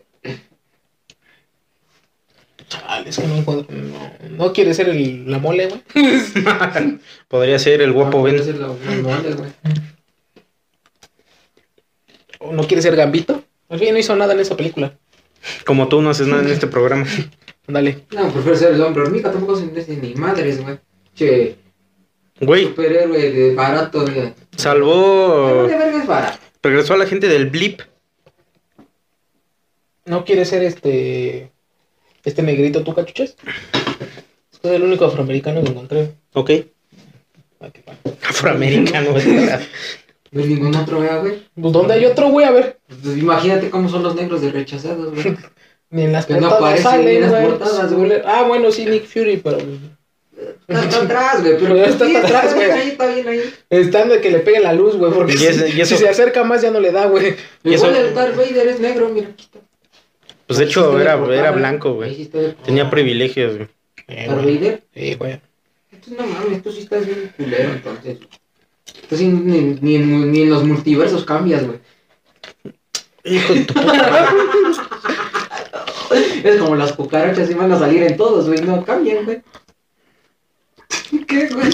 Chale, 2.69 3.11
es 3.11 3.17
que 3.19 3.27
no 3.27 3.37
encuentro. 3.37 3.75
No, 3.77 4.13
no 4.31 4.53
quiere 4.53 4.75
ser 4.75 4.89
el, 4.89 5.31
la 5.31 5.39
mole, 5.39 5.69
güey. 5.69 5.83
Podría 7.29 7.59
ser 7.59 7.81
el 7.83 7.93
guapo 7.93 8.19
No, 8.19 8.25
Ben. 8.25 9.03
mole, 9.03 9.35
güey. 9.35 9.51
O 12.39 12.53
no 12.53 12.65
quiere 12.67 12.83
ser 12.83 12.97
Gambito. 12.97 13.43
Al 13.69 13.79
fin 13.79 13.93
no 13.93 13.99
hizo 13.99 14.15
nada 14.17 14.33
en 14.35 14.41
esa 14.41 14.57
película. 14.57 14.97
Como 15.65 15.89
tú 15.89 16.03
no 16.03 16.11
haces 16.11 16.27
nada 16.27 16.43
en 16.43 16.49
este 16.51 16.67
programa. 16.67 17.07
Ándale. 17.69 18.05
No, 18.13 18.31
prefiero 18.33 18.57
ser 18.57 18.75
el 18.75 18.81
hombre 18.83 19.03
hormiga, 19.03 19.31
tampoco 19.31 19.57
se 19.57 19.67
me 19.67 19.97
ni 19.97 20.15
madres, 20.15 20.61
güey. 20.63 20.79
Che, 21.15 21.57
Güey, 22.39 22.65
superhéroe 22.67 23.31
de 23.33 23.55
barato, 23.55 24.03
güey. 24.03 24.35
salvó. 24.57 25.67
de 25.67 25.77
verga 25.77 25.99
es 26.03 26.07
barato. 26.07 26.39
Regresó 26.63 26.95
a 26.95 26.99
la 26.99 27.07
gente 27.07 27.29
del 27.29 27.49
blip. 27.49 27.81
No 30.05 30.25
quiere 30.25 30.45
ser 30.45 30.63
este. 30.63 31.51
Este 32.27 32.43
negrito, 32.43 32.83
¿tú 32.83 32.93
cachuches? 32.95 33.37
Es 34.53 34.59
que 34.59 34.69
es 34.69 34.75
el 34.75 34.83
único 34.83 35.05
afroamericano 35.07 35.63
que 35.63 35.71
encontré. 35.71 36.13
Ok. 36.35 36.51
Ah, 37.61 37.69
qué. 37.73 37.83
Afroamericano. 38.29 39.13
güey. 39.13 39.25
No 40.33 40.43
hay 40.43 40.49
ningún 40.49 40.75
otro, 40.77 40.99
güey. 41.21 41.39
Pues, 41.59 41.73
¿Dónde 41.73 41.95
hay 41.95 42.05
otro, 42.05 42.29
güey? 42.31 42.47
A 42.47 42.51
ver. 42.51 42.79
Pues 43.03 43.17
imagínate 43.17 43.71
cómo 43.71 43.89
son 43.89 44.03
los 44.03 44.15
negros 44.17 44.43
de 44.43 44.51
rechazados, 44.51 45.15
güey. 45.15 45.37
Ni 45.91 46.03
en 46.03 46.13
las 46.13 46.27
Que 46.27 46.35
no 46.35 46.49
portadas 46.51 46.85
aparecen 46.85 47.05
ni 47.05 47.13
en 47.13 47.21
salen, 47.21 47.21
las 47.23 47.31
güey. 47.31 47.47
portadas, 47.59 47.93
güey. 47.95 48.13
Ah, 48.25 48.43
bueno, 48.43 48.73
sí, 48.73 48.87
Nick 48.87 49.07
Fury, 49.07 49.37
pero. 49.37 49.59
Está, 50.67 50.83
está 50.85 51.03
atrás, 51.03 51.43
güey, 51.43 51.55
pero 51.59 51.75
Pero 51.75 51.85
está 51.87 52.07
sí, 52.07 52.17
atrás, 52.17 52.55
bien 52.57 52.69
güey. 52.69 52.81
ahí, 52.81 52.89
está 52.89 53.07
bien 53.07 53.29
ahí. 53.29 53.55
Están 53.71 54.09
de 54.09 54.21
que 54.21 54.31
le 54.33 54.41
pegue 54.41 54.59
la 54.59 54.73
luz, 54.73 54.97
güey. 54.97 55.13
Porque 55.13 55.35
Y 55.35 55.37
si, 55.39 55.47
ese- 55.47 55.69
y 55.71 55.81
eso- 55.81 55.95
si 55.97 56.03
se 56.03 56.09
acerca 56.09 56.43
más 56.43 56.61
ya 56.61 56.73
no 56.73 56.81
le 56.81 56.91
da, 56.91 57.07
güey. 57.07 57.37
Eso- 57.63 57.87
Igual 57.87 57.97
el 57.97 58.15
Darth 58.15 58.37
Vader 58.37 58.67
es 58.67 58.81
negro, 58.81 59.11
mira. 59.11 59.29
está. 59.39 59.61
Pues 60.47 60.59
de 60.59 60.65
hecho 60.67 60.99
era, 61.01 61.17
de 61.17 61.37
era 61.39 61.51
blanco, 61.53 61.95
güey. 61.95 62.27
Tenía 62.65 62.89
privilegios, 62.91 63.57
güey. 63.57 63.69
Eh, 64.09 64.29
güey. 64.31 64.81
Sí, 64.95 65.15
güey. 65.15 65.41
Entonces, 65.91 66.19
no 66.19 66.27
mames, 66.27 66.63
tú 66.63 66.71
sí 66.73 66.81
estás 66.81 67.05
bien 67.07 67.33
culero, 67.37 67.73
entonces. 67.73 68.19
Sí, 69.11 69.27
ni, 69.29 69.61
ni, 69.81 69.97
en- 69.97 70.31
ni 70.33 70.43
en 70.43 70.51
los 70.51 70.63
multiversos 70.65 71.25
cambias, 71.25 71.67
güey. 71.67 71.79
Hijo 73.25 73.55
de 73.55 73.65
tu 73.65 73.75
puta. 73.75 74.29
Es 76.45 76.57
como 76.61 76.77
las 76.77 76.93
cucarachas 76.93 77.51
y 77.51 77.55
van 77.55 77.73
a 77.73 77.79
salir 77.79 78.03
en 78.05 78.17
todos, 78.17 78.47
güey. 78.47 78.61
No 78.63 78.85
cambian, 78.85 79.25
güey. 79.25 79.43
¿Qué, 81.27 81.49
güey? 81.49 81.73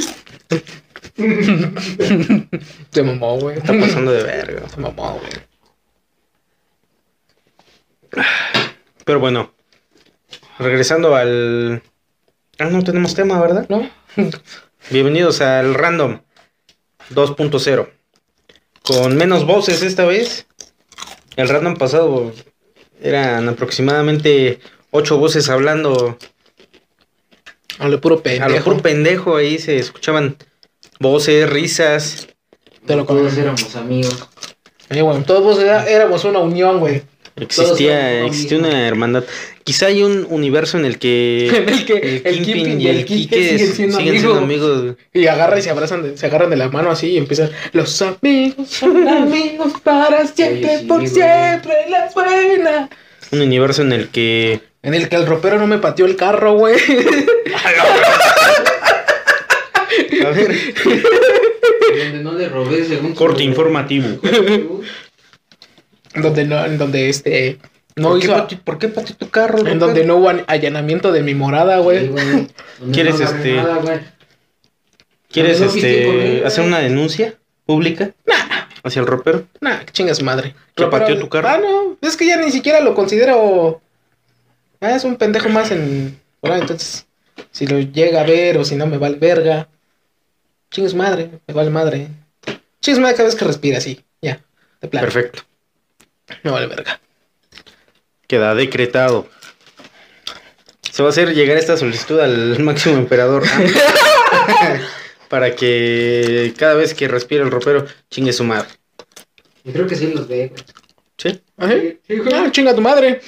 Se 2.90 3.02
mamó, 3.02 3.38
güey. 3.38 3.58
Está 3.58 3.78
pasando 3.78 4.12
de 4.12 4.22
verga. 4.22 4.66
Se 4.68 4.80
mamó, 4.80 5.18
güey. 5.20 5.32
Pero 9.04 9.20
bueno. 9.20 9.52
Regresando 10.58 11.14
al. 11.16 11.82
Ah, 12.58 12.64
no 12.66 12.82
tenemos 12.84 13.14
tema, 13.14 13.40
¿verdad? 13.40 13.66
¿No? 13.68 13.88
Bienvenidos 14.90 15.40
al 15.40 15.74
Random 15.74 16.20
2.0. 17.14 17.88
Con 18.82 19.16
menos 19.16 19.46
voces 19.46 19.82
esta 19.82 20.04
vez. 20.04 20.46
El 21.36 21.48
Random 21.48 21.76
pasado 21.76 22.32
eran 23.00 23.48
aproximadamente 23.48 24.60
8 24.90 25.16
voces 25.16 25.48
hablando 25.48 26.18
A 27.78 27.88
lo 27.88 28.00
puro 28.00 28.16
a 28.16 28.18
lo 28.18 28.22
pendejo. 28.22 28.64
puro 28.64 28.82
pendejo. 28.82 29.36
Ahí 29.36 29.58
se 29.58 29.78
escuchaban 29.78 30.36
voces, 31.00 31.48
risas. 31.48 32.28
Te 32.86 32.94
lo 32.96 33.04
Todos 33.06 33.36
éramos 33.38 33.74
amigos. 33.76 34.28
Eh, 34.90 35.00
güey, 35.00 35.22
todos 35.22 35.58
era- 35.60 35.88
éramos 35.88 36.24
una 36.24 36.40
unión, 36.40 36.78
güey. 36.80 37.02
Existía, 37.36 38.24
existía 38.26 38.58
una 38.58 38.86
hermandad. 38.86 39.24
Quizá 39.64 39.86
hay 39.86 40.02
un 40.02 40.26
universo 40.28 40.76
en 40.78 40.84
el 40.84 40.98
que 40.98 41.48
En 41.54 41.68
el 41.68 41.84
que 41.86 41.92
el 41.94 42.22
el 42.26 42.34
Kingpin 42.36 42.54
Kingpin 42.64 42.80
y 42.80 42.88
el 42.88 43.04
Kike 43.04 43.36
siguen 43.58 43.72
siendo 43.74 43.96
siguen 43.98 44.14
siendo 44.20 44.38
amigos. 44.38 44.78
amigos. 44.78 44.96
Y 45.14 45.26
agarran 45.26 45.58
y 45.58 45.62
se 45.62 45.70
abrazan, 45.70 46.02
de- 46.02 46.16
se 46.18 46.26
agarran 46.26 46.50
de 46.50 46.56
la 46.56 46.68
mano 46.68 46.90
así 46.90 47.08
y 47.12 47.18
empiezan. 47.18 47.50
Los 47.72 48.00
amigos 48.02 48.68
son 48.68 49.08
amigos 49.08 49.72
para 49.82 50.26
siempre, 50.26 50.78
sí, 50.80 50.86
por 50.86 50.98
güey. 51.00 51.08
siempre, 51.12 51.72
las 51.88 52.12
buenas. 52.14 52.90
Un 53.30 53.40
universo 53.40 53.82
en 53.82 53.92
el 53.92 54.08
que 54.08 54.60
En 54.82 54.92
el 54.94 55.08
que 55.08 55.16
el 55.16 55.26
ropero 55.26 55.58
no 55.58 55.66
me 55.66 55.78
pateó 55.78 56.04
el 56.06 56.16
carro, 56.16 56.54
güey. 56.54 56.76
a 60.24 60.30
ver, 60.30 60.54
Donde 60.84 62.22
no 62.22 62.32
le 62.34 62.48
robé 62.48 62.84
según 62.84 63.10
su- 63.10 63.14
corte 63.16 63.42
informativo. 63.42 64.18
Donde 66.14 66.44
no, 66.44 66.64
en 66.64 66.78
donde 66.78 67.08
este. 67.08 67.58
No 67.96 68.10
¿Por, 68.10 68.18
qué 68.20 68.26
hizo. 68.26 68.34
pateó- 68.36 68.60
¿Por 68.64 68.78
qué 68.78 68.88
pateó 68.88 69.16
tu 69.16 69.28
carro? 69.30 69.66
En 69.66 69.78
donde 69.78 70.04
no 70.04 70.16
hubo 70.16 70.28
an- 70.30 70.44
allanamiento 70.46 71.12
de 71.12 71.22
mi 71.22 71.34
morada, 71.34 71.78
güey. 71.78 72.10
¿Quieres, 72.92 73.18
no 73.20 73.24
este, 73.26 73.54
nada. 73.56 74.02
¿Quieres 75.30 75.60
No, 75.60 75.66
este 75.66 76.42
hacer 76.44 76.64
una 76.64 76.78
denuncia 76.80 77.34
pública? 77.66 78.10
hacia 78.84 79.00
el 79.00 79.06
ropero. 79.06 79.46
Nah, 79.60 79.78
que 79.84 79.92
chinga 79.92 80.14
su 80.14 80.24
madre. 80.24 80.54
¿Que 80.74 80.86
pateó 80.86 81.18
tu 81.18 81.28
carro? 81.28 81.48
Ah, 81.48 81.58
no. 81.58 81.96
Es 82.00 82.16
que 82.16 82.26
ya 82.26 82.36
ni 82.36 82.50
siquiera 82.50 82.80
lo 82.80 82.94
considero. 82.94 83.80
Ah, 84.80 84.96
es 84.96 85.04
un 85.04 85.16
pendejo 85.16 85.48
más 85.50 85.70
en. 85.70 86.18
Ahora, 86.42 86.58
entonces. 86.58 87.06
Si 87.50 87.66
lo 87.66 87.78
llega 87.78 88.20
a 88.22 88.24
ver 88.24 88.58
o 88.58 88.64
si 88.64 88.74
no 88.74 88.86
me 88.86 88.98
vale 88.98 89.16
verga. 89.18 89.68
Chinga 90.70 90.88
su 90.88 90.96
madre. 90.96 91.30
Me 91.46 91.54
vale 91.54 91.70
madre. 91.70 92.08
Chinga 92.80 92.96
su 92.96 93.02
madre 93.02 93.16
cada 93.16 93.28
vez 93.28 93.36
que 93.36 93.44
respira 93.44 93.78
así. 93.78 94.02
Ya. 94.20 94.40
De. 94.80 94.88
Perfecto. 94.88 95.42
Me 96.42 96.50
vale 96.50 96.66
verga. 96.66 97.00
Queda 98.26 98.54
decretado. 98.54 99.28
Se 100.90 101.02
va 101.02 101.08
a 101.08 101.12
hacer 101.12 101.34
llegar 101.34 101.56
esta 101.56 101.76
solicitud 101.76 102.20
al 102.20 102.58
máximo 102.62 102.96
emperador. 102.96 103.44
para 105.28 105.54
que 105.56 106.52
cada 106.58 106.74
vez 106.74 106.94
que 106.94 107.08
respire 107.08 107.42
el 107.42 107.50
ropero, 107.50 107.86
chingue 108.10 108.32
su 108.32 108.44
madre. 108.44 108.68
Yo 109.64 109.72
creo 109.72 109.86
que 109.86 109.96
sí 109.96 110.12
los 110.12 110.28
ve, 110.28 110.48
güey. 110.48 110.62
¿Sí? 111.16 111.40
Ajá. 111.56 111.74
Sí, 112.06 112.16
güey. 112.18 112.34
Ah, 112.34 112.50
chinga 112.50 112.74
tu 112.74 112.80
madre. 112.80 113.20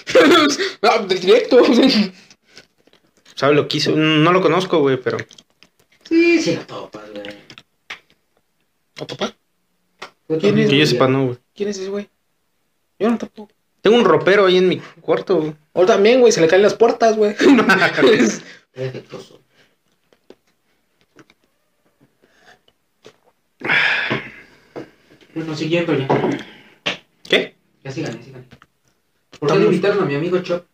ah, 0.82 0.98
de 1.06 1.14
directo. 1.14 1.62
¿Sabe 3.34 3.54
lo 3.54 3.68
que 3.68 3.78
hizo? 3.78 3.92
No 3.92 4.32
lo 4.32 4.40
conozco, 4.40 4.80
güey, 4.80 4.96
pero. 5.00 5.18
Sí, 6.08 6.40
sí 6.42 6.56
lo 6.56 6.62
topas, 6.66 7.10
güey. 7.12 7.36
¿O 9.00 9.06
papá? 9.06 9.34
¿Quién 10.40 10.58
es? 10.58 10.70
Que 10.70 10.78
yo 10.78 10.86
sepa, 10.86 11.08
no, 11.08 11.26
güey. 11.26 11.38
¿Quién 11.54 11.68
es 11.68 11.78
ese 11.78 11.88
güey? 11.90 12.08
Yo 12.98 13.10
no 13.10 13.18
tampoco. 13.18 13.52
Tengo 13.80 13.96
un 13.96 14.04
ropero 14.04 14.46
ahí 14.46 14.56
en 14.56 14.68
mi 14.68 14.78
cuarto, 15.00 15.36
güey. 15.36 15.54
O 15.74 15.84
también, 15.84 16.20
güey, 16.20 16.32
se 16.32 16.40
le 16.40 16.46
caen 16.48 16.62
las 16.62 16.74
puertas, 16.74 17.16
güey. 17.16 17.34
Es 18.12 18.42
defectuoso. 18.74 19.40
Bueno, 25.34 25.54
siguiendo 25.56 25.94
ya. 25.96 26.06
¿Qué? 27.28 27.54
Ya 27.82 27.90
sí 27.90 28.02
gané, 28.02 28.22
sí 28.22 28.30
gané. 28.30 28.44
¿Por 29.38 29.52
qué 29.52 29.58
no 29.58 29.64
invitaron 29.66 30.02
a 30.02 30.06
mi 30.06 30.14
amigo 30.14 30.38
Chop? 30.40 30.64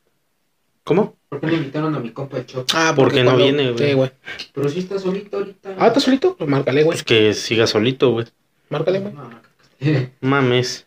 ¿Cómo? 0.85 1.17
¿Por 1.29 1.41
qué 1.41 1.47
no 1.47 1.53
invitaron 1.55 1.95
a 1.95 2.01
mi 2.01 2.11
compa 2.11 2.45
Chop? 2.45 2.69
Ah, 2.75 2.93
Porque 2.95 3.23
no 3.25 3.37
viene, 3.37 3.71
güey. 3.73 3.89
Sí, 3.89 3.95
güey. 3.95 4.11
Pero 4.53 4.69
si 4.69 4.81
está 4.81 4.99
solito 4.99 5.39
ahorita. 5.39 5.75
Ah, 5.79 5.87
¿estás 5.89 6.03
solito? 6.03 6.37
Pues 6.37 6.49
márcale, 6.49 6.83
güey. 6.83 6.97
Pues 6.97 7.05
que 7.05 7.33
siga 7.35 7.67
solito, 7.67 8.11
güey. 8.13 8.27
Márcale, 8.69 9.01
güey. 9.01 9.15
No, 9.15 9.29
no, 9.29 9.41
que- 9.79 10.11
Mames. 10.21 10.87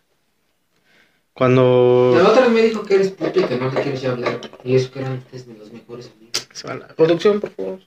La 1.36 1.40
Cuando. 1.40 2.12
otra 2.30 2.42
vez 2.44 2.52
me 2.52 2.62
dijo 2.62 2.84
que 2.84 2.94
eres 2.96 3.10
puto 3.10 3.40
y 3.40 3.44
que 3.44 3.56
no 3.58 3.72
le 3.72 3.82
quieres 3.82 4.02
ya 4.02 4.12
hablar. 4.12 4.40
Y 4.63 4.75
eso 4.75 4.92
que 4.92 5.00
eran 5.00 5.13
ustedes 5.18 5.48
de 5.48 5.56
los 5.56 5.72
mejores 5.74 6.12
amigos. 6.16 6.48
Se 6.54 6.68
va 6.68 6.75
la 6.75 6.88
Producción, 6.90 7.40
por 7.40 7.50
favor. 7.52 7.80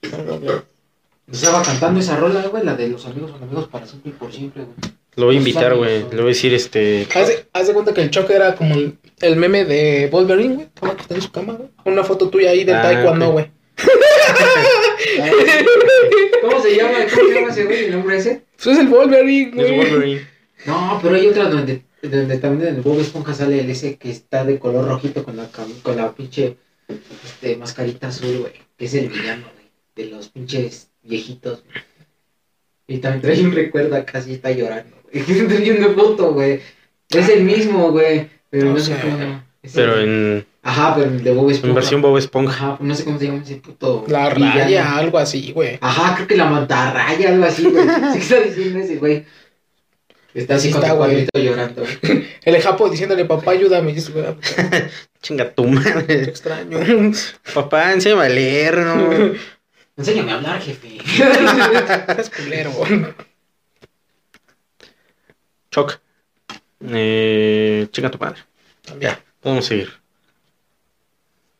Estaba 1.31 1.61
cantando 1.61 1.99
esa 1.99 2.17
rola, 2.17 2.41
güey, 2.47 2.63
la 2.65 2.75
de 2.75 2.89
los 2.89 3.05
amigos 3.05 3.31
son 3.31 3.43
amigos 3.43 3.67
para 3.69 3.85
siempre 3.85 4.11
y 4.11 4.13
por 4.15 4.31
siempre, 4.33 4.63
güey. 4.63 4.75
Lo 5.15 5.25
voy 5.27 5.35
a 5.35 5.39
invitar, 5.39 5.75
güey. 5.75 5.99
Le 6.09 6.15
voy 6.17 6.25
a 6.25 6.27
decir, 6.27 6.53
este. 6.53 7.07
Haz 7.15 7.27
de, 7.29 7.45
haz 7.53 7.67
de 7.67 7.73
cuenta 7.73 7.93
que 7.93 8.01
el 8.01 8.11
choque 8.11 8.33
era 8.33 8.53
como 8.55 8.75
el, 8.75 8.97
el 9.21 9.35
meme 9.37 9.63
de 9.65 10.09
Wolverine, 10.11 10.55
güey. 10.55 10.67
Estaba 10.67 10.91
acostado 10.93 11.15
en 11.15 11.21
su 11.21 11.31
cama, 11.31 11.53
güey. 11.53 11.69
Una 11.85 12.03
foto 12.03 12.29
tuya 12.29 12.51
ahí 12.51 12.63
del 12.65 12.75
Ah, 12.75 12.81
taekwondo, 12.83 13.31
güey. 13.31 13.49
¿Cómo 16.41 16.61
se 16.61 16.75
llama? 16.75 16.97
¿Cómo 17.13 17.27
se 17.29 17.33
llama 17.35 17.49
ese 17.49 17.65
güey? 17.65 17.85
¿El 17.85 17.91
nombre 17.93 18.17
ese? 18.17 18.41
Pues 18.61 18.67
es 18.75 18.79
el 18.79 18.87
Wolverine, 18.89 19.49
Es 19.61 19.71
güey. 19.71 19.77
Wolverine. 19.89 20.27
No, 20.65 20.99
pero 21.01 21.15
hay 21.15 21.27
otra 21.27 21.45
donde, 21.49 21.81
donde 22.01 22.37
también 22.37 22.69
en 22.69 22.75
el 22.77 22.81
Bob 22.81 22.99
Esponja 22.99 23.33
sale 23.33 23.59
el 23.61 23.69
ese 23.69 23.97
que 23.97 24.11
está 24.11 24.43
de 24.45 24.59
color 24.59 24.87
rojito 24.87 25.23
con 25.23 25.35
la, 25.37 25.47
con 25.83 25.95
la 25.97 26.11
pinche 26.13 26.57
este, 27.23 27.57
mascarita 27.57 28.07
azul, 28.09 28.37
güey. 28.39 28.53
Que 28.77 28.85
es 28.85 28.93
el 28.93 29.09
villano, 29.09 29.45
güey. 29.53 29.67
De 29.95 30.05
los 30.15 30.29
pinches 30.29 30.89
viejitos, 31.03 31.63
güey. 31.63 31.83
Y 32.87 32.97
también 32.99 33.21
trae 33.21 33.41
un 33.45 33.51
recuerdo 33.51 33.95
acá, 33.95 34.19
así 34.19 34.33
está 34.33 34.51
llorando, 34.51 34.95
güey. 35.11 35.23
Trae 35.47 35.77
una 35.77 35.89
foto, 35.93 36.33
güey. 36.33 36.61
Es 37.09 37.29
el 37.29 37.43
mismo, 37.43 37.91
güey. 37.91 38.29
Pero 38.49 38.65
no, 38.67 38.73
No 38.75 38.79
sé 38.79 38.95
cómo. 39.01 39.43
es 39.61 39.73
Pero 39.73 39.95
el- 39.99 40.07
en, 40.07 40.45
Ajá, 40.63 40.95
pero 40.95 41.09
el 41.09 41.23
de 41.23 41.33
Bob 41.33 41.49
Esponja. 41.49 41.69
en 41.69 41.75
versión 41.75 42.01
Bob 42.01 42.17
Esponja. 42.17 42.53
Ajá, 42.73 42.77
no 42.81 42.93
sé 42.93 43.03
cómo 43.05 43.17
se 43.19 43.25
llama 43.25 43.41
ese 43.41 43.55
puto. 43.55 44.03
La 44.07 44.33
villano. 44.33 44.53
raya, 44.59 44.97
algo 44.97 45.17
así, 45.17 45.51
güey. 45.53 45.77
Ajá, 45.81 46.15
creo 46.15 46.27
que 46.27 46.35
la 46.35 46.45
mantarraya, 46.45 47.29
algo 47.29 47.45
así, 47.45 47.63
güey. 47.69 47.85
¿Sí 48.13 48.19
está 48.19 48.39
diciendo 48.41 48.79
ese, 48.79 48.97
güey? 48.97 49.25
Está 50.37 50.55
así 50.55 50.67
Sí 50.67 50.73
con 50.73 50.83
está, 50.83 50.93
güey. 50.93 51.09
cuadrito 51.27 51.39
llorando. 51.39 51.83
El 52.43 52.61
japo 52.61 52.89
diciéndole, 52.89 53.25
papá, 53.25 53.51
ayúdame. 53.51 53.91
Y 53.91 53.95
te 53.95 54.01
Chinga 55.21 55.51
tu 55.51 55.65
madre. 55.65 56.23
extraño. 56.25 56.79
Papá, 57.53 57.91
enséñame 57.91 58.25
a 58.25 58.29
leer, 58.29 58.77
¿no? 58.77 59.33
Enséñame 59.97 60.31
a 60.31 60.35
hablar, 60.35 60.61
jefe. 60.61 60.99
Es 62.19 62.29
culero. 62.29 62.71
Choc. 65.71 65.99
Eh, 66.87 67.87
chinga 67.91 68.11
tu 68.11 68.19
madre. 68.19 68.41
También. 68.83 69.17
Podemos 69.41 69.65
seguir. 69.65 69.91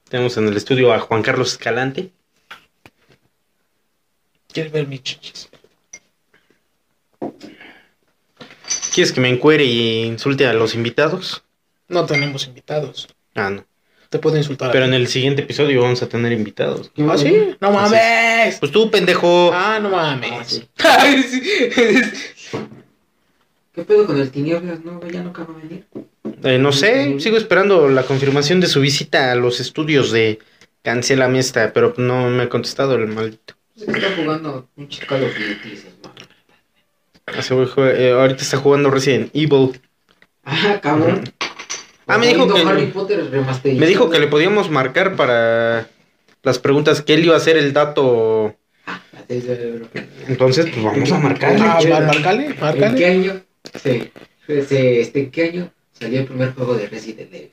Tenemos 0.09 0.37
en 0.37 0.47
el 0.47 0.55
estudio 0.55 0.93
a 0.93 0.99
Juan 0.99 1.23
Carlos 1.23 1.51
Escalante. 1.53 2.11
¿Quieres 4.53 4.71
ver 4.71 4.87
mis 4.87 5.01
chichis? 5.01 5.49
¿Quieres 8.97 9.13
que 9.13 9.21
me 9.21 9.29
encuere 9.29 9.63
y 9.63 10.05
insulte 10.05 10.47
a 10.47 10.53
los 10.53 10.73
invitados? 10.73 11.43
No 11.88 12.07
tenemos 12.07 12.47
invitados. 12.47 13.07
Ah, 13.36 13.51
no. 13.51 13.63
Te 14.10 14.17
puedo 14.17 14.36
insultar. 14.38 14.71
Pero 14.71 14.86
en 14.86 14.95
el 14.95 15.07
siguiente 15.07 15.43
episodio 15.43 15.83
vamos 15.83 16.01
a 16.01 16.10
tener 16.10 16.31
invitados. 16.31 16.91
¿Ah, 17.07 17.15
sí? 17.15 17.55
No 17.62 17.69
mames. 17.69 18.57
Pues 18.60 18.71
tú, 18.71 18.89
pendejo. 18.89 19.51
Ah, 19.53 19.77
no 19.79 19.89
Ah, 19.89 20.15
mames. 20.19 20.47
sí. 21.29 21.43
¿Qué 23.75 23.83
pedo 23.83 24.07
con 24.07 24.19
el 24.19 24.31
tinieblas? 24.31 24.79
No, 24.83 24.99
ya 25.07 25.21
no 25.21 25.29
acaba 25.29 25.53
de 25.53 25.67
venir. 25.67 25.86
Eh, 26.41 26.57
no 26.57 26.71
sé, 26.71 27.19
sigo 27.19 27.38
esperando 27.38 27.89
la 27.89 28.01
confirmación 28.01 28.60
de 28.62 28.65
su 28.65 28.81
visita 28.81 29.31
a 29.31 29.36
los 29.36 29.60
estudios 29.60 30.12
de 30.12 30.39
Cancela 30.81 31.27
Esta, 31.38 31.71
pero 31.71 31.93
no 31.97 32.31
me 32.31 32.41
ha 32.41 32.49
contestado 32.49 32.95
el 32.95 33.05
maldito. 33.05 33.53
Sé 33.75 33.86
que 33.86 33.91
está 33.91 34.15
jugando 34.15 34.67
un 34.75 34.88
dices, 34.88 35.86
man. 36.03 36.13
Ese 37.35 37.53
güey 37.53 37.67
juega- 37.67 37.97
eh, 37.99 38.11
ahorita 38.11 38.41
está 38.43 38.57
jugando 38.57 38.89
Resident 38.89 39.29
Evil. 39.33 39.79
Ah, 40.43 40.79
cabrón. 40.81 41.23
Ah, 42.07 42.17
me 42.17 42.27
dijo 42.27 42.47
que- 42.53 42.61
Harry 42.61 42.85
Potter 42.87 43.29
remasterizado. 43.29 43.79
Me 43.81 43.87
dijo 43.87 44.09
que 44.09 44.19
le 44.19 44.27
podíamos 44.27 44.69
marcar 44.69 45.15
para 45.15 45.87
las 46.43 46.59
preguntas 46.59 47.01
que 47.01 47.13
él 47.15 47.25
iba 47.25 47.33
a 47.33 47.37
hacer 47.37 47.57
el 47.57 47.73
dato. 47.73 48.55
Entonces, 50.27 50.67
pues 50.71 50.83
vamos 50.83 51.11
a 51.11 51.19
marcarle. 51.19 51.59
Ah, 51.65 51.79
va, 51.91 51.99
márcale, 52.01 52.55
¿En 52.87 52.95
qué 52.95 53.05
año? 53.05 53.41
Sí. 53.83 54.09
Se- 54.47 55.01
este, 55.01 55.19
¿En 55.19 55.31
qué 55.31 55.43
año 55.43 55.69
salió 55.99 56.21
el 56.21 56.25
primer 56.25 56.53
juego 56.53 56.75
de 56.75 56.87
Resident 56.87 57.33
Evil? 57.33 57.49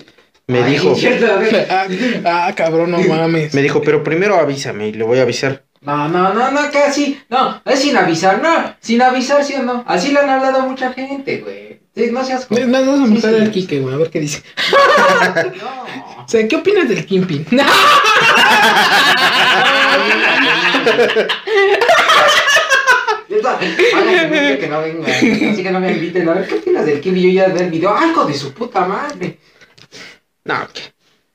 Me 0.46 0.62
Ay, 0.62 0.72
dijo. 0.74 0.94
Ah, 1.70 2.46
ah, 2.46 2.54
cabrón, 2.54 2.92
no 2.92 2.98
mames. 3.08 3.52
me 3.54 3.62
dijo, 3.62 3.82
pero 3.82 4.04
primero 4.04 4.36
avísame 4.36 4.88
y 4.88 4.92
le 4.92 5.02
voy 5.02 5.18
a 5.18 5.22
avisar. 5.22 5.64
No, 5.84 6.08
no, 6.08 6.32
no, 6.32 6.50
no, 6.50 6.60
casi. 6.72 7.20
No, 7.28 7.60
es 7.64 7.80
sin 7.80 7.96
avisar, 7.96 8.40
no. 8.42 8.74
Sin 8.80 9.02
avisar, 9.02 9.44
sí 9.44 9.54
o 9.54 9.62
no. 9.62 9.84
Así 9.86 10.12
le 10.12 10.20
han 10.20 10.30
hablado 10.30 10.62
a 10.62 10.66
mucha 10.66 10.92
gente, 10.92 11.38
güey. 11.38 11.80
Sí, 11.94 12.10
no 12.10 12.24
seas 12.24 12.46
Es 12.50 12.68
más, 12.68 12.86
vamos 12.86 13.02
a 13.02 13.06
Sí, 13.06 13.10
mostrar 13.12 13.34
sí. 13.34 13.40
al 13.42 13.50
Kike, 13.50 13.80
güey, 13.80 13.94
a 13.94 13.98
ver 13.98 14.10
qué 14.10 14.20
dice. 14.20 14.42
No. 15.56 16.14
O 16.24 16.28
sea, 16.28 16.48
¿qué 16.48 16.56
opinas 16.56 16.88
del 16.88 17.04
Kimpin? 17.04 17.44
Que 17.44 17.56
no 24.70 24.80
venga. 24.80 25.06
Así 25.08 25.62
que 25.62 25.70
no 25.70 25.80
me 25.80 25.92
inviten. 25.92 26.28
A 26.28 26.34
ver, 26.34 26.48
¿qué 26.48 26.54
opinas 26.56 26.86
del 26.86 27.00
Kim? 27.00 27.16
Y 27.16 27.22
yo 27.22 27.28
ya 27.30 27.48
ver 27.48 27.62
el 27.62 27.70
video. 27.70 27.94
¡Ay, 27.96 28.10
hijo 28.10 28.24
de 28.24 28.34
su 28.34 28.52
puta 28.52 28.84
madre! 28.86 29.38
No, 30.44 30.54
¿qué? 30.72 30.82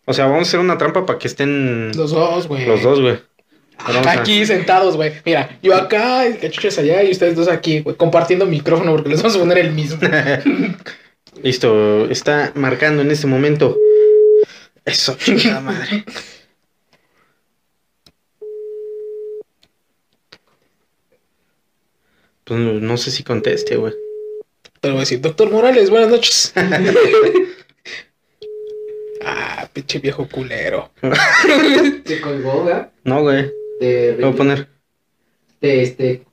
O 0.06 0.14
sea, 0.14 0.26
vamos 0.26 0.40
a 0.40 0.42
hacer 0.44 0.60
una 0.60 0.78
trampa 0.78 1.06
para 1.06 1.20
que 1.20 1.28
estén 1.28 1.92
Los 1.96 2.12
dos, 2.12 2.48
güey. 2.48 2.66
los 2.66 2.82
dos, 2.82 3.00
güey. 3.02 3.20
Aquí 4.08 4.46
sentados, 4.46 4.96
güey. 4.96 5.14
Mira, 5.26 5.58
yo 5.62 5.76
acá, 5.76 6.26
el 6.26 6.38
cachuchas 6.38 6.78
allá 6.78 7.04
y 7.04 7.12
ustedes 7.12 7.36
dos 7.36 7.48
aquí, 7.48 7.80
güey, 7.80 7.96
compartiendo 7.96 8.46
micrófono 8.46 8.92
porque 8.92 9.10
les 9.10 9.22
vamos 9.22 9.36
a 9.36 9.40
poner 9.40 9.58
el 9.60 9.72
mismo. 9.72 10.00
Listo, 11.44 12.10
está 12.10 12.52
marcando 12.56 13.02
en 13.02 13.12
este 13.12 13.28
momento. 13.28 13.78
Eso, 14.84 15.16
chingada 15.18 15.62
madre. 15.62 16.04
Pues 22.44 22.60
no, 22.60 22.74
no 22.74 22.98
sé 22.98 23.12
si 23.12 23.24
conteste, 23.24 23.78
güey. 23.78 23.94
Pero 24.82 24.96
voy 24.96 25.02
a 25.02 25.02
decir, 25.02 25.22
doctor 25.22 25.52
Morales, 25.52 25.90
buenas 25.90 26.10
noches. 26.10 26.54
ah, 29.22 29.70
pinche 29.72 30.00
viejo 30.00 30.28
culero. 30.28 30.92
Se 32.06 32.22
colgó, 32.22 32.66
¿verdad? 32.66 32.92
No, 33.04 33.22
güey. 33.22 33.59
De, 33.80 34.20
a 34.24 34.32
poner. 34.32 34.68
de 35.62 35.84
este. 35.84 36.24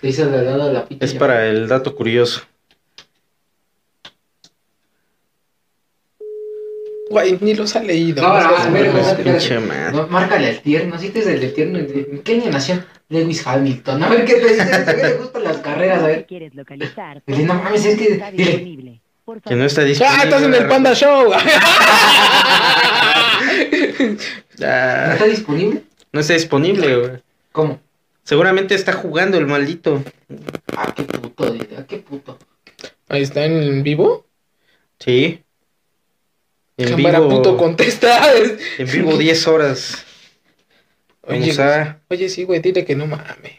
Te 0.00 0.08
hizo 0.08 0.26
de 0.26 0.42
lado 0.42 0.72
la 0.72 0.86
pinche. 0.86 1.04
Es 1.04 1.14
para 1.14 1.46
el 1.46 1.68
dato 1.68 1.94
curioso. 1.94 2.42
Güey, 7.10 7.38
ni 7.40 7.54
los 7.54 7.74
ha 7.74 7.82
leído. 7.82 8.22
No, 8.22 8.28
no 8.28 8.56
a 8.56 8.68
ver. 8.70 8.92
No, 9.94 10.06
márcale 10.08 10.48
al 10.48 10.60
tierno, 10.60 10.98
si 10.98 11.08
te 11.08 11.20
es 11.20 11.26
el 11.26 11.54
tierno. 11.54 11.78
¿En 11.78 12.20
qué 12.22 12.34
año 12.34 12.50
nació? 12.50 12.84
Lewis 13.08 13.46
Hamilton. 13.46 14.02
A 14.02 14.08
ver 14.10 14.26
qué 14.26 14.34
te 14.34 14.48
dice, 14.48 14.62
¿a 14.62 14.84
qué 14.84 15.02
le 15.02 15.12
gustan 15.14 15.44
las 15.44 15.56
carreras? 15.58 16.02
A 16.02 16.06
ver. 16.08 16.26
quieres 16.26 16.54
localizar. 16.54 17.22
No 17.26 17.54
mames, 17.54 17.84
es 17.86 17.96
que- 17.96 18.12
Está 18.14 18.30
dile. 18.30 19.00
Que 19.46 19.54
no 19.56 19.64
está 19.64 19.82
disponible. 19.84 20.18
¡Ah, 20.20 20.24
estás 20.24 20.42
en 20.42 20.54
el 20.54 20.68
Panda 20.68 20.94
Show! 20.94 21.30
¿No 24.58 24.66
Ah, 24.66 25.10
está 25.12 25.24
disponible? 25.26 25.82
No 26.12 26.20
está 26.20 26.34
disponible, 26.34 26.96
güey. 26.96 27.22
¿Cómo? 27.52 27.80
Seguramente 28.22 28.74
está 28.74 28.92
jugando 28.92 29.38
el 29.38 29.46
maldito. 29.46 30.02
Ah, 30.76 30.92
qué 30.94 31.02
puto, 31.02 31.50
dile, 31.50 31.68
ah, 31.78 31.84
qué 31.88 31.98
puto. 31.98 32.38
Ahí 33.08 33.22
está 33.22 33.44
en 33.44 33.82
vivo. 33.82 34.26
Sí. 34.98 35.42
En 36.76 36.90
Cámara 36.90 37.20
vivo, 37.20 37.36
puto 37.36 37.56
contesta. 37.56 38.32
en 38.78 38.92
vivo 38.92 39.16
10 39.16 39.48
horas. 39.48 40.04
Oye, 41.22 41.52
a... 41.60 42.00
oye, 42.08 42.28
sí, 42.28 42.44
güey, 42.44 42.60
dile 42.60 42.84
que 42.84 42.94
no 42.94 43.06
mames. 43.06 43.58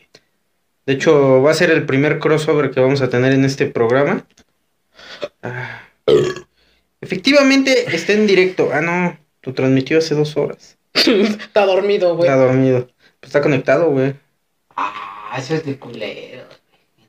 De 0.86 0.94
hecho, 0.94 1.42
va 1.42 1.52
a 1.52 1.56
ser 1.56 1.70
el 1.70 1.86
primer 1.86 2.18
crossover 2.18 2.72
que 2.72 2.80
vamos 2.80 3.02
a 3.02 3.10
tener 3.10 3.32
en 3.34 3.46
este 3.46 3.68
programa. 3.68 4.26
Ah. 5.44 5.84
Efectivamente, 7.00 7.96
está 7.96 8.14
en 8.14 8.26
directo. 8.26 8.72
Ah, 8.74 8.82
no. 8.82 9.20
Lo 9.44 9.54
transmitió 9.54 10.00
hace 10.00 10.16
dos 10.16 10.36
horas. 10.36 10.79
Está 10.94 11.66
dormido, 11.66 12.16
güey. 12.16 12.30
Está 12.30 12.42
dormido. 12.42 12.88
Pues 13.20 13.30
está 13.30 13.42
conectado, 13.42 13.90
güey. 13.90 14.16
Ah, 14.76 15.36
eso 15.38 15.56
es 15.56 15.66
de 15.66 15.78
culero. 15.78 16.44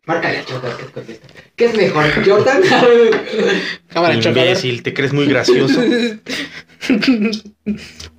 Márcale 0.06 0.38
a 0.38 0.44
Jordan 0.44 0.76
que 0.76 0.84
te 0.84 0.92
contesta. 0.92 1.28
¿Qué 1.54 1.64
es 1.66 1.76
mejor, 1.76 2.04
Jordan? 2.26 2.62
Cámara. 3.88 4.14
Imbécil, 4.14 4.82
te 4.82 4.92
crees 4.92 5.12
muy 5.12 5.26
gracioso. 5.26 5.80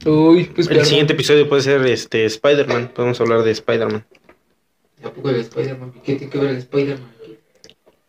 Uy, 0.05 0.45
pues 0.45 0.67
El 0.67 0.73
perdón. 0.73 0.85
siguiente 0.85 1.13
episodio 1.13 1.49
puede 1.49 1.63
ser 1.63 1.85
este 1.87 2.25
Spider-Man. 2.25 2.91
Podemos 2.95 3.19
hablar 3.19 3.43
de 3.43 3.51
Spider-Man. 3.51 4.05
¿A 5.03 5.09
poco 5.09 5.29
el 5.31 5.37
Spider-Man? 5.37 5.93
¿Qué 6.03 6.15
tiene 6.15 6.31
que 6.31 6.37
ver 6.37 6.49
el 6.51 6.57
Spider-Man? 6.57 7.11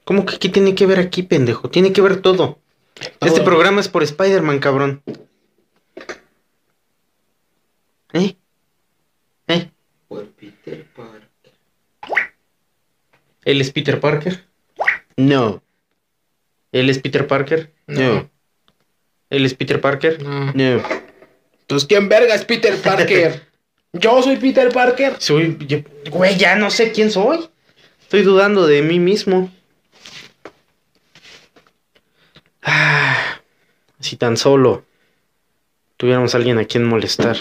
¿Cómo 0.04 0.26
que 0.26 0.38
qué 0.38 0.48
tiene 0.48 0.74
que 0.74 0.86
ver 0.86 1.00
aquí, 1.00 1.22
pendejo? 1.22 1.70
Tiene 1.70 1.92
que 1.92 2.02
ver 2.02 2.20
todo. 2.20 2.58
Este 3.20 3.40
programa 3.40 3.80
es 3.80 3.88
por 3.88 4.02
Spider-Man, 4.02 4.58
cabrón. 4.58 5.02
¿Eh? 8.12 8.36
¿Eh? 9.48 9.70
Por 10.08 10.26
Peter 10.30 10.84
Parker. 10.94 11.52
¿Él 13.44 13.60
es 13.60 13.70
Peter 13.72 13.98
Parker? 14.00 14.44
No. 15.16 15.62
¿Él 16.72 16.88
es 16.90 16.98
Peter 16.98 17.26
Parker? 17.26 17.72
No. 17.86 18.30
¿Él 19.30 19.44
es 19.46 19.54
Peter 19.54 19.80
Parker? 19.80 20.22
No. 20.22 20.52
No. 20.52 20.82
Entonces, 21.60 21.88
¿quién 21.88 22.08
verga 22.08 22.34
es 22.34 22.44
Peter 22.44 22.76
Parker? 22.80 23.42
Yo 23.94 24.22
soy 24.22 24.36
Peter 24.36 24.70
Parker. 24.72 25.16
Soy. 25.18 25.56
yo- 25.66 25.78
Güey, 26.10 26.36
ya 26.38 26.56
no 26.56 26.70
sé 26.70 26.92
quién 26.92 27.10
soy. 27.10 27.48
Estoy 28.00 28.22
dudando 28.22 28.66
de 28.66 28.80
mí 28.82 28.98
mismo. 28.98 29.50
Ah, 32.62 33.40
si 34.00 34.16
tan 34.16 34.36
solo 34.36 34.84
tuviéramos 35.96 36.34
a 36.34 36.38
alguien 36.38 36.58
a 36.58 36.64
quien 36.64 36.84
molestar. 36.84 37.36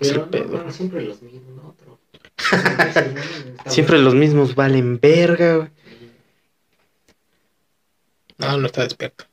Es 0.00 0.08
el 0.10 0.14
Pero 0.14 0.24
no, 0.24 0.30
pedo. 0.30 0.64
no, 0.64 0.72
siempre 0.72 1.02
los 1.02 1.22
mismos, 1.22 1.54
¿no? 1.54 1.68
Otro. 1.68 2.00
Siempre 3.66 3.98
los 3.98 4.14
mismos 4.14 4.54
valen 4.54 4.98
verga, 5.00 5.56
güey. 5.56 5.70
No, 8.38 8.56
no 8.58 8.66
está 8.66 8.82
despierto. 8.82 9.24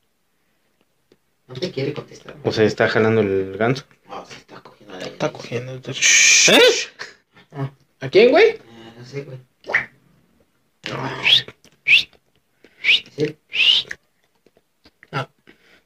No 1.48 1.56
te 1.56 1.72
quiere 1.72 1.94
contestar. 1.94 2.36
O 2.44 2.52
sea, 2.52 2.64
está 2.66 2.88
jalando 2.88 3.22
el 3.22 3.58
ganso. 3.58 3.86
No, 4.08 4.26
se 4.26 4.36
está 4.36 4.62
cogiendo 4.62 4.98
la 4.98 5.06
Está 5.06 5.32
cogiendo. 5.32 5.74
¿Eh? 5.74 6.60
¿A 8.00 8.10
quién, 8.10 8.32
güey? 8.32 8.58
Ah, 8.60 8.94
no 8.98 9.06
sé, 9.06 9.24
güey. 9.24 9.38
¿Sí? 12.82 13.38
Ah. 15.12 15.30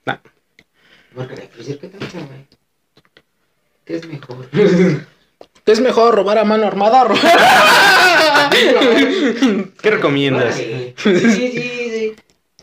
Nah. 0.05 0.17
Márcale 1.15 1.43
a 1.43 1.49
Cruiser, 1.49 1.79
¿qué 1.79 1.87
tal, 1.87 1.99
güey? 1.99 2.47
¿Qué 3.85 3.97
es 3.97 4.07
mejor? 4.07 4.49
¿Qué 4.49 5.01
es 5.71 5.79
mejor 5.79 6.15
robar 6.15 6.39
a 6.39 6.43
mano 6.43 6.65
armada 6.65 7.03
o 7.03 7.07
robar? 7.09 8.49
¿Qué 9.81 9.91
recomiendas? 9.91 10.55
Sí, 10.65 10.93
sí, 10.97 11.51
sí. 11.51 12.15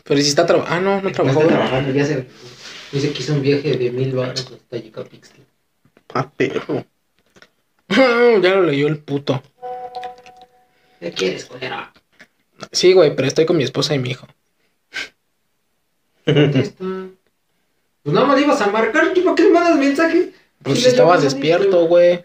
Pero 0.03 0.19
si 0.21 0.27
está 0.27 0.45
trabajando. 0.45 0.91
Ah, 0.91 0.95
no, 0.95 1.01
no 1.01 1.11
trabajó, 1.11 1.41
está 1.41 1.53
trabajando, 1.53 1.91
ya 1.93 2.05
se... 2.05 2.27
Dice 2.91 3.13
que 3.13 3.19
hizo 3.19 3.33
un 3.33 3.41
viaje 3.41 3.75
de 3.77 3.89
mil 3.91 4.13
baros 4.13 4.41
hasta 4.41 4.77
Yecapixtla. 4.77 5.43
Ah, 6.13 6.29
perro. 6.29 6.85
ya 7.87 8.55
lo 8.55 8.63
leyó 8.63 8.87
el 8.87 8.99
puto. 8.99 9.41
¿Qué 10.99 11.11
quieres, 11.11 11.45
culero? 11.45 11.77
Sí, 12.71 12.93
güey, 12.93 13.15
pero 13.15 13.27
estoy 13.27 13.45
con 13.45 13.57
mi 13.57 13.63
esposa 13.63 13.95
y 13.95 13.99
mi 13.99 14.11
hijo. 14.11 14.27
Pues 16.25 16.73
nada 18.05 18.27
más 18.27 18.37
le 18.37 18.43
ibas 18.43 18.61
a 18.61 18.67
marcar, 18.67 19.11
¿y 19.15 19.21
¿para 19.21 19.35
qué 19.35 19.43
le 19.43 19.49
mandas 19.51 19.77
mensaje? 19.77 20.33
Pues 20.63 20.81
si 20.81 20.87
estabas 20.87 21.21
despierto, 21.21 21.85
güey. 21.87 22.23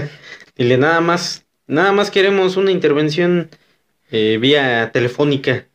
Dile 0.56 0.76
nada 0.78 1.00
más. 1.00 1.44
Nada 1.66 1.92
más 1.92 2.10
queremos 2.10 2.56
una 2.56 2.70
intervención 2.70 3.50
eh, 4.10 4.38
vía 4.40 4.90
telefónica. 4.92 5.66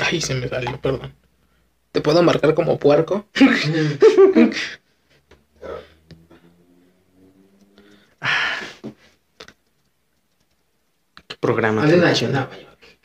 Ay, 0.00 0.20
se 0.20 0.34
me 0.34 0.48
salió, 0.48 0.80
perdón. 0.80 1.12
¿Te 1.92 2.00
puedo 2.00 2.22
marcar 2.22 2.54
como 2.54 2.78
puerco? 2.78 3.26
¿Qué 11.26 11.36
programa? 11.40 11.84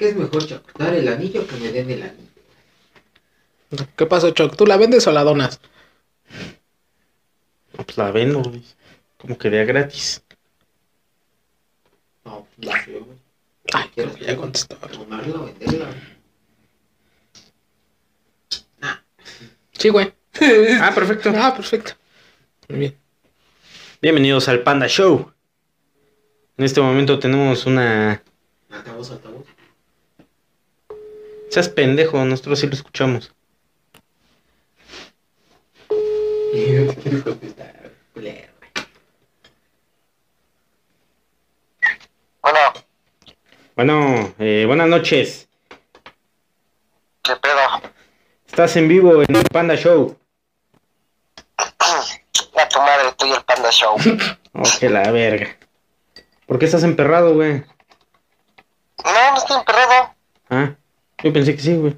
Es 0.10 0.16
mejor, 0.16 0.46
Choc? 0.46 0.74
¿Dar 0.78 0.94
el 0.94 1.08
anillo 1.08 1.42
o 1.42 1.48
que 1.48 1.56
me 1.58 1.72
den 1.72 1.90
el 1.90 2.04
anillo? 2.04 3.88
¿Qué 3.96 4.06
pasó, 4.06 4.32
Choc? 4.32 4.56
¿Tú 4.56 4.66
la 4.66 4.78
vendes 4.78 5.06
o 5.08 5.12
la 5.12 5.24
donas? 5.24 5.60
No, 7.78 7.84
pues 7.84 7.98
la 7.98 8.12
vendo, 8.12 8.42
güey. 8.42 8.64
Como 9.18 9.38
que 9.38 9.50
de 9.50 9.66
gratis. 9.66 10.24
No, 12.26 12.48
no 12.58 12.72
sé, 12.72 12.92
güey. 12.92 13.18
Ay, 13.74 13.90
¿Quieres 13.94 14.14
creo 14.14 14.26
que 14.28 14.34
ya 14.34 14.38
contestó. 14.38 14.76
Tomarla 14.76 15.40
o 15.40 15.46
venderla? 15.46 15.90
Sí, 19.72 19.90
güey. 19.90 20.14
Ah, 20.82 20.92
perfecto. 20.94 21.32
Ah, 21.36 21.54
perfecto. 21.56 21.94
Muy 22.70 22.80
bien. 22.80 22.98
Bienvenidos 24.02 24.48
al 24.48 24.64
Panda 24.64 24.88
Show. 24.88 25.32
En 26.58 26.66
este 26.66 26.82
momento 26.82 27.20
tenemos 27.20 27.66
una... 27.66 28.24
Altavoz, 28.70 29.12
altavoz. 29.12 29.33
Seas 31.54 31.70
pendejo, 31.70 32.26
nosotros 32.26 32.60
sí 32.60 32.66
lo 32.66 32.74
escuchamos. 32.74 33.32
Y 36.52 36.72
no 36.72 36.92
te 36.92 36.96
quieres 36.96 37.22
contestar, 37.22 37.92
culero, 38.12 38.48
güey. 38.58 38.72
Bueno, 42.42 42.60
Bueno, 43.76 44.34
eh, 44.40 44.64
buenas 44.66 44.88
noches. 44.88 45.48
¿qué 47.22 47.36
pedo? 47.36 47.92
Estás 48.48 48.76
en 48.76 48.88
vivo 48.88 49.22
en 49.22 49.36
el 49.36 49.44
Panda 49.44 49.76
Show. 49.76 50.18
A 51.60 52.68
tu 52.68 52.80
madre, 52.80 53.10
estoy 53.10 53.32
el 53.32 53.44
Panda 53.44 53.70
Show. 53.70 53.96
Oh, 54.56 54.64
que 54.80 54.90
la 54.90 55.12
verga. 55.12 55.56
¿Por 56.48 56.58
qué 56.58 56.66
estás 56.66 56.84
emperrado, 56.84 57.36
güey? 57.36 57.64
No, 59.04 59.32
no 59.32 59.38
estoy 59.38 59.58
emperrado. 59.58 60.16
Ah, 60.50 60.76
yo 61.24 61.34
pensé 61.34 61.56
que 61.56 61.62
sí, 61.62 61.76
güey. 61.76 61.96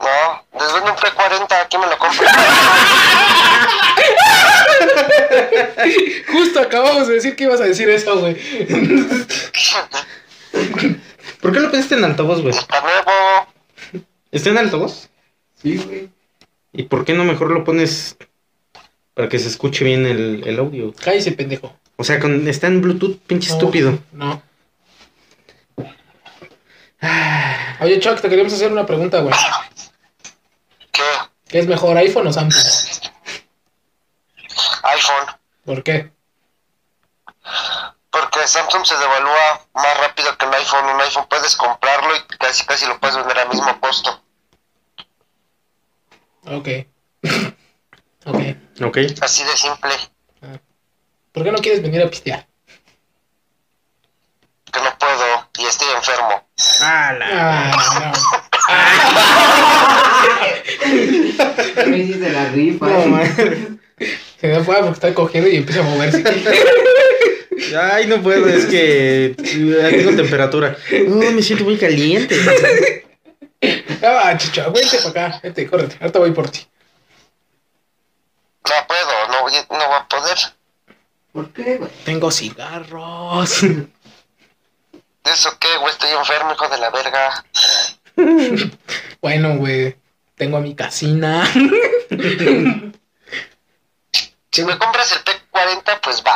No, 0.00 0.44
les 0.60 0.72
vendo 0.72 0.92
un 0.92 0.96
P40, 0.96 1.52
aquí 1.64 1.78
me 1.78 1.86
lo 1.86 1.98
compro. 1.98 2.26
Justo 6.32 6.60
acabamos 6.60 7.08
de 7.08 7.14
decir 7.14 7.34
que 7.34 7.44
ibas 7.44 7.60
a 7.60 7.64
decir 7.64 7.88
eso, 7.90 8.20
güey. 8.20 8.34
¿Por 11.40 11.52
qué 11.52 11.60
lo 11.60 11.70
pediste 11.70 11.96
en 11.96 12.04
altavoz, 12.04 12.42
güey? 12.42 12.54
Está 12.54 12.80
nuevo. 12.80 13.10
¿Está 14.30 14.50
en 14.50 14.58
altavoz? 14.58 15.08
Sí, 15.60 15.78
güey. 15.78 16.10
¿Y 16.72 16.84
por 16.84 17.04
qué 17.04 17.14
no 17.14 17.24
mejor 17.24 17.50
lo 17.50 17.64
pones 17.64 18.16
para 19.14 19.28
que 19.28 19.38
se 19.38 19.48
escuche 19.48 19.84
bien 19.84 20.06
el, 20.06 20.42
el 20.46 20.58
audio? 20.58 20.92
Cállese, 20.92 21.32
pendejo. 21.32 21.74
O 21.96 22.04
sea, 22.04 22.20
con, 22.20 22.46
está 22.46 22.66
en 22.66 22.82
Bluetooth, 22.82 23.18
pinche 23.26 23.50
estúpido. 23.50 23.98
No. 24.12 24.42
Oye, 27.80 28.00
Chuck, 28.00 28.20
te 28.20 28.28
queríamos 28.28 28.52
hacer 28.52 28.72
una 28.72 28.86
pregunta, 28.86 29.20
güey. 29.20 29.34
¿Qué? 30.92 31.02
¿Qué 31.48 31.58
es 31.60 31.66
mejor, 31.66 31.96
iPhone 31.96 32.26
o 32.26 32.32
Samsung? 32.32 32.64
iPhone. 34.82 35.36
¿Por 35.64 35.82
qué? 35.82 36.10
¿Por 38.10 38.30
qué? 38.30 38.36
de 38.40 38.46
Samsung 38.46 38.84
se 38.84 38.96
devalúa 38.96 39.66
más 39.74 39.98
rápido 39.98 40.36
que 40.36 40.46
un 40.46 40.54
iPhone. 40.54 40.84
Un 40.86 41.00
iPhone 41.00 41.26
puedes 41.28 41.56
comprarlo 41.56 42.16
y 42.16 42.20
casi 42.38 42.64
casi 42.64 42.86
lo 42.86 42.98
puedes 42.98 43.16
vender 43.16 43.38
al 43.38 43.48
mismo 43.48 43.80
costo. 43.80 44.22
Ok. 46.46 46.68
ok. 48.26 48.40
Ok. 48.82 48.98
Así 49.20 49.44
de 49.44 49.56
simple. 49.56 49.92
¿Por 51.32 51.44
qué 51.44 51.52
no 51.52 51.58
quieres 51.58 51.82
venir 51.82 52.02
a 52.02 52.10
pistear? 52.10 52.46
Que 54.76 54.82
no 54.82 54.98
puedo 54.98 55.48
y 55.58 55.64
estoy 55.64 55.88
enfermo. 55.96 56.46
Ah, 56.82 57.72
Me 61.86 61.98
hiciste 61.98 62.30
la 62.32 62.46
rifa. 62.50 62.86
no. 62.86 63.06
No. 63.06 63.22
Se 64.40 64.48
me 64.48 64.62
fue 64.64 64.76
porque 64.76 64.90
está 64.92 65.14
cogiendo 65.14 65.48
y 65.48 65.56
empieza 65.56 65.80
a 65.80 65.84
moverse. 65.84 66.22
Ay, 67.80 68.06
no 68.06 68.22
puedo, 68.22 68.46
es 68.48 68.66
que 68.66 69.34
tengo 69.38 70.14
temperatura. 70.14 70.76
No, 71.06 71.30
me 71.30 71.42
siento 71.42 71.64
muy 71.64 71.78
caliente. 71.78 72.36
Ah, 74.02 74.34
chicho, 74.36 74.70
vente 74.72 74.98
para 74.98 75.26
acá. 75.28 75.40
Vente, 75.42 75.66
córrete. 75.66 75.96
Ahorita 76.00 76.18
voy 76.18 76.32
por 76.32 76.50
ti. 76.50 76.66
No 78.64 78.86
puedo, 78.86 79.28
no, 79.32 79.40
voy- 79.42 79.52
no 79.70 79.86
voy 79.88 79.96
a 79.98 80.06
poder. 80.06 80.36
¿Por 81.32 81.52
qué, 81.52 81.76
güey? 81.78 81.90
Tengo 82.04 82.30
cigarros. 82.30 83.60
¿Eso 85.32 85.56
qué, 85.58 85.76
güey? 85.78 85.92
Estoy 85.92 86.10
enfermo, 86.10 86.52
hijo 86.52 86.68
de 86.68 86.78
la 86.78 86.90
verga. 86.90 87.44
Bueno, 89.20 89.56
güey. 89.56 89.96
Tengo 90.36 90.58
a 90.58 90.60
mi 90.60 90.74
casina. 90.74 91.44
Si 94.52 94.64
me 94.64 94.78
compras 94.78 95.12
el 95.12 95.18
P40, 95.18 96.00
pues 96.00 96.22
va. 96.26 96.34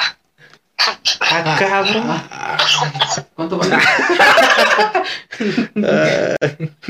Ah, 1.21 1.57
cabrón. 1.59 2.05
Ah, 2.31 2.59
¿Cuánto 3.35 3.57
vale? 3.57 3.77
No, 5.75 5.89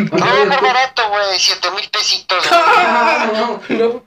¿Cuánto 0.08 0.46
más 0.46 0.60
barato, 0.60 1.08
güey. 1.08 1.38
Siete 1.38 1.70
mil 1.70 1.88
pesitos. 1.88 2.44
Ah, 2.50 3.30
no. 3.32 3.62
no. 3.68 4.04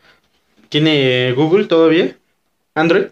¿Tiene 0.67 1.31
Google 1.31 1.65
todavía? 1.67 2.13
¿Android? 2.75 3.05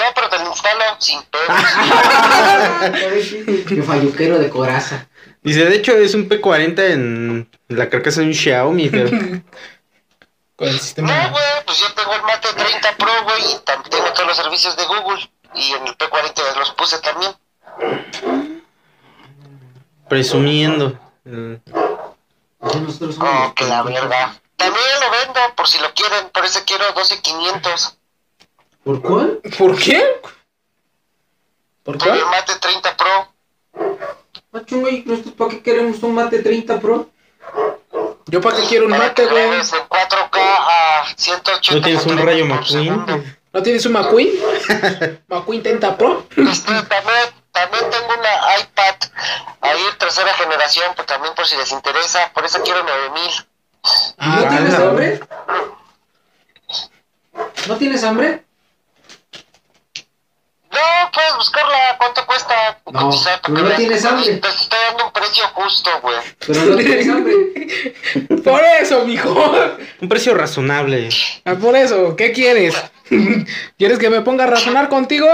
No, 0.00 0.06
pero 0.14 0.28
te 0.28 0.38
lo 0.38 0.46
instalo 0.48 0.84
sin 0.98 1.22
pedos. 1.24 1.48
Qué 3.68 3.82
falluquero 3.82 4.38
de 4.38 4.48
coraza. 4.50 5.06
Dice, 5.42 5.64
de 5.66 5.76
hecho 5.76 5.92
es 5.92 6.14
un 6.14 6.28
P40 6.28 6.78
en 6.92 7.50
la 7.68 7.88
carcasa 7.88 8.20
de 8.20 8.26
un 8.28 8.34
Xiaomi, 8.34 8.88
pero... 8.90 9.10
Con 10.56 10.68
el 10.68 10.74
No, 10.74 10.80
sistema. 10.82 11.28
güey, 11.28 11.42
pues 11.64 11.78
yo 11.80 11.92
tengo 11.94 12.12
el 12.14 12.22
Mate 12.22 12.48
30 12.54 12.96
Pro, 12.98 13.10
güey, 13.24 13.42
y 13.52 13.54
tam- 13.64 13.82
tengo 13.88 14.12
todos 14.12 14.28
los 14.28 14.36
servicios 14.36 14.76
de 14.76 14.84
Google. 14.86 15.30
Y 15.54 15.72
en 15.72 15.86
el 15.86 15.96
P40 15.96 16.56
los 16.58 16.70
puse 16.72 16.98
también. 17.00 17.32
Presumiendo. 20.08 20.98
Oh, 22.60 23.54
que 23.54 23.64
la 23.64 23.82
verga. 23.82 24.34
También 24.56 24.84
lo 25.00 25.10
vendo, 25.10 25.40
por 25.56 25.66
si 25.66 25.78
lo 25.80 25.92
quieren. 25.94 26.28
Por 26.30 26.44
eso 26.44 26.60
quiero 26.66 26.84
12,500. 26.92 27.96
¿Por 28.90 29.02
cuál? 29.02 29.40
¿Por 29.56 29.78
qué? 29.78 30.20
¿Por 31.84 31.96
Por 31.96 31.98
qué? 31.98 32.10
el 32.10 32.24
Mate 32.24 32.54
30 32.60 32.96
Pro. 32.96 33.32
Ah, 34.52 34.62
chungo, 34.66 34.88
¿y 34.88 35.04
nosotros 35.04 35.34
para 35.34 35.50
qué 35.52 35.62
queremos 35.62 36.02
un 36.02 36.12
mate 36.12 36.40
30 36.40 36.80
Pro? 36.80 37.08
Yo 38.26 38.40
para 38.40 38.56
qué 38.56 38.64
quiero 38.64 38.86
un 38.86 38.90
Para 38.90 39.04
mate, 39.04 39.26
güey. 39.26 39.46
grabes 39.48 39.72
en 39.74 39.78
4K 39.88 40.38
a 40.40 41.04
180 41.16 41.74
¿No 41.76 41.82
tienes 41.84 42.04
un 42.04 42.18
rayo 42.18 42.48
por 42.48 42.56
McQueen? 42.58 43.36
¿No 43.52 43.62
tienes 43.62 43.86
un 43.86 43.92
McQueen? 43.92 44.30
¿McQueen 45.28 45.62
Tenta 45.62 45.96
Pro? 45.96 46.26
Este, 46.36 46.72
también, 46.72 47.30
también 47.52 47.90
tengo 47.90 48.06
una 48.18 48.58
iPad 48.60 48.96
ahí 49.60 49.82
tercera 50.00 50.34
generación, 50.34 50.86
pues 50.96 51.06
también 51.06 51.32
por 51.36 51.46
si 51.46 51.56
les 51.56 51.70
interesa, 51.70 52.32
por 52.34 52.44
eso 52.44 52.60
quiero 52.64 52.82
9000. 52.82 53.46
¿No 54.18 54.48
tienes 54.48 54.74
hambre? 54.74 55.20
¿No 57.68 57.76
tienes 57.76 58.02
hambre? 58.02 58.49
No, 60.70 61.10
puedes 61.12 61.34
buscarla, 61.36 61.96
¿cuánto 61.98 62.24
cuesta? 62.26 62.78
No, 62.92 63.10
pero 63.42 63.62
no 63.62 63.74
tienes 63.74 64.04
hambre. 64.04 64.36
Te 64.36 64.48
estoy 64.48 64.78
dando 64.88 65.06
un 65.06 65.12
precio 65.12 65.44
justo, 65.54 65.90
güey. 66.00 66.16
Pero 66.46 66.64
no 66.64 66.76
tienes 66.76 67.08
hambre. 67.08 67.34
Por 68.44 68.62
eso, 68.80 69.04
mijo. 69.04 69.52
Un 70.00 70.08
precio 70.08 70.34
razonable. 70.34 71.08
Ah, 71.44 71.54
por 71.54 71.76
eso, 71.76 72.16
¿qué 72.16 72.32
quieres? 72.32 72.74
¿Quieres 73.78 73.98
que 73.98 74.10
me 74.10 74.22
ponga 74.22 74.44
a 74.44 74.46
razonar 74.48 74.88
contigo? 74.88 75.26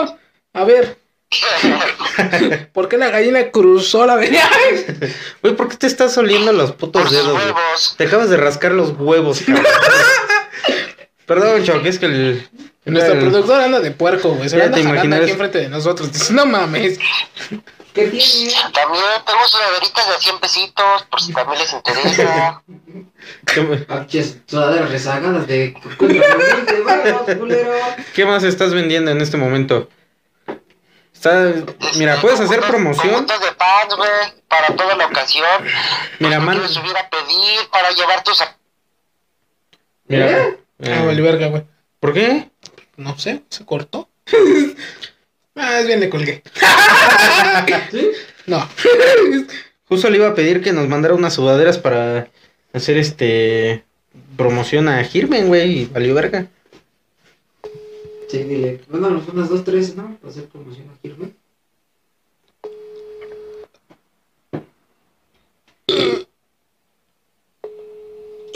A 0.52 0.64
ver, 0.64 0.98
¿por 2.72 2.88
qué 2.88 2.96
la 2.96 3.10
gallina 3.10 3.50
cruzó 3.50 4.06
la 4.06 4.14
avenida? 4.14 4.48
Güey, 5.42 5.56
¿por 5.56 5.68
qué 5.68 5.76
te 5.76 5.86
estás 5.86 6.16
oliendo 6.18 6.52
los 6.52 6.72
putos 6.72 7.10
dedos, 7.10 7.34
huevos. 7.34 7.94
Te 7.96 8.04
acabas 8.04 8.30
de 8.30 8.36
rascar 8.36 8.72
los 8.72 8.92
huevos, 8.98 9.40
cabrón. 9.40 9.64
Perdón, 11.26 11.64
Choc, 11.64 11.84
es 11.84 11.98
que 11.98 12.06
el... 12.06 12.48
Nuestra 12.86 13.18
productora 13.18 13.64
anda 13.64 13.80
de 13.80 13.90
puerco, 13.90 14.30
güey. 14.30 14.48
Se 14.48 14.56
Ya 14.58 14.64
anda 14.64 14.76
te 14.76 14.82
jalando 14.82 15.04
imaginas. 15.06 15.20
aquí 15.22 15.30
enfrente 15.32 15.58
de 15.58 15.68
nosotros. 15.68 16.12
Dice, 16.12 16.32
no 16.32 16.46
mames. 16.46 16.98
¿Qué 17.92 18.08
tiene? 18.08 18.52
También 18.72 19.04
tengo 19.26 19.46
sudaderitas 19.48 20.08
de 20.08 20.18
100 20.18 20.38
pesitos, 20.38 21.02
por 21.10 21.20
si 21.20 21.32
también 21.32 21.58
les 21.60 21.72
interesa. 21.72 22.62
¿Qué, 23.46 23.60
Pinches 23.62 24.38
sudaderas 24.46 24.90
rezagadas 24.90 25.46
de... 25.46 25.74
de 25.98 26.82
varos, 26.84 27.22
culero. 27.38 27.72
qué 28.14 28.24
más 28.26 28.44
estás 28.44 28.72
vendiendo 28.74 29.10
en 29.10 29.20
este 29.20 29.36
momento? 29.36 29.88
Está... 31.12 31.52
Mira, 31.96 32.20
puedes 32.20 32.38
hacer 32.38 32.60
promoción. 32.60 33.26
de 33.26 33.34
pants, 33.56 33.96
güey, 33.96 34.10
para 34.46 34.76
toda 34.76 34.94
la 34.96 35.06
ocasión. 35.06 35.46
Mira, 36.18 36.38
man... 36.38 36.56
quieres 36.56 36.72
subir 36.74 36.94
a 36.96 37.08
pedir, 37.08 37.68
para 37.72 37.90
llevar 37.90 38.22
tus... 38.22 38.44
Mira. 40.06 40.26
¿Eh? 40.30 40.58
eh, 40.80 40.94
Ah, 41.00 41.04
vale, 41.06 41.22
verga, 41.22 41.46
güey. 41.48 41.64
¿Por 41.98 42.12
qué? 42.12 42.50
No 42.96 43.18
sé, 43.18 43.42
se 43.48 43.64
cortó. 43.64 44.08
ah, 45.54 45.80
es 45.80 45.86
bien, 45.86 46.00
le 46.00 46.08
colgué. 46.08 46.42
¿Sí? 47.90 48.10
No. 48.46 48.66
Justo 49.88 50.10
le 50.10 50.16
iba 50.16 50.28
a 50.28 50.34
pedir 50.34 50.62
que 50.62 50.72
nos 50.72 50.88
mandara 50.88 51.14
unas 51.14 51.34
sudaderas 51.34 51.78
para 51.78 52.28
hacer 52.72 52.96
este 52.96 53.84
promoción 54.36 54.88
a 54.88 55.04
Girmen, 55.04 55.48
güey, 55.48 55.80
y 55.80 55.84
valió 55.86 56.14
verga. 56.14 56.48
Sí, 58.28 58.38
dile. 58.38 58.80
Mándanos 58.88 59.28
unas 59.28 59.48
dos, 59.48 59.64
tres, 59.64 59.94
¿no? 59.96 60.16
Para 60.16 60.30
hacer 60.32 60.46
promoción 60.48 60.90
aquí, 60.90 61.08
¿no? 61.16 61.30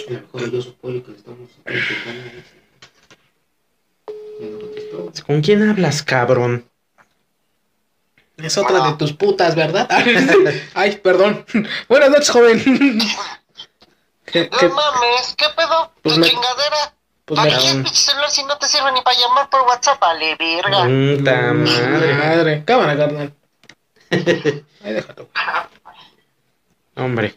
A 0.09 0.13
lo 0.13 0.21
mejor 0.21 0.51
yo 0.51 0.61
supongo 0.61 1.05
que 1.05 1.13
le 1.13 1.17
estamos 1.17 1.51
contestó. 4.49 5.27
¿Con 5.27 5.41
quién 5.43 5.69
hablas, 5.69 6.03
cabrón? 6.03 6.65
Es 8.37 8.57
otra 8.57 8.81
de 8.87 8.93
tus 8.95 9.13
putas, 9.13 9.55
¿verdad? 9.55 9.87
Ay, 10.75 10.97
perdón. 10.97 11.45
Buenas 11.89 12.11
noches, 12.11 12.31
joven. 12.31 12.59
¿Qué, 14.25 14.49
No 14.51 14.59
qué- 14.59 14.69
mames, 14.69 15.35
¿qué 15.37 15.47
pedo? 15.57 15.93
Pues 16.03 16.15
¿Tu 16.15 16.21
me- 16.21 16.27
chingadera? 16.29 16.95
pues 17.25 17.39
¿Para 17.39 17.51
qué 17.51 17.57
quieres 17.59 17.75
pinche 17.83 17.95
celular 18.03 18.31
si 18.31 18.43
no 18.45 18.57
te 18.59 18.67
sirve 18.67 18.93
ni 18.93 19.01
para 19.03 19.19
llamar 19.19 19.51
por 19.51 19.61
WhatsApp? 19.63 20.01
Vale, 20.01 20.37
verga. 20.37 20.85
Puta 20.85 21.53
madre. 21.53 22.15
Madre. 22.15 22.65
Cámara, 22.65 22.97
carnal. 22.97 23.35
Ahí 24.11 24.93
déjalo. 24.95 25.29
Hombre. 26.97 27.35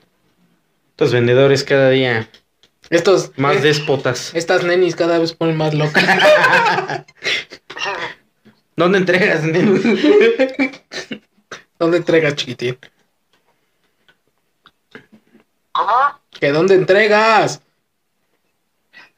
Estos 0.91 1.11
vendedores 1.11 1.63
cada 1.63 1.89
día 1.89 2.29
Estos. 2.93 3.31
más 3.37 3.57
eh, 3.57 3.61
déspotas. 3.61 4.31
Estas 4.35 4.63
nenis 4.63 4.95
cada 4.95 5.17
vez 5.17 5.33
ponen 5.33 5.57
más 5.57 5.73
locas. 5.73 6.03
¿Dónde 8.75 8.99
entregas, 8.99 9.43
nene? 9.43 9.79
¿Dónde 11.79 11.97
entregas, 11.97 12.35
chiquitín? 12.35 12.77
¿Cómo? 15.71 15.91
¿Que 16.39 16.51
dónde 16.51 16.75
entregas? 16.75 17.61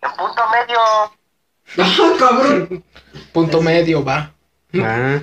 En 0.01 0.11
punto 0.11 0.43
medio. 0.49 0.79
¡Ah, 1.77 2.13
cabrón! 2.17 2.83
Punto 3.33 3.61
medio, 3.61 4.05
va. 4.05 4.31
Ah. 4.75 5.19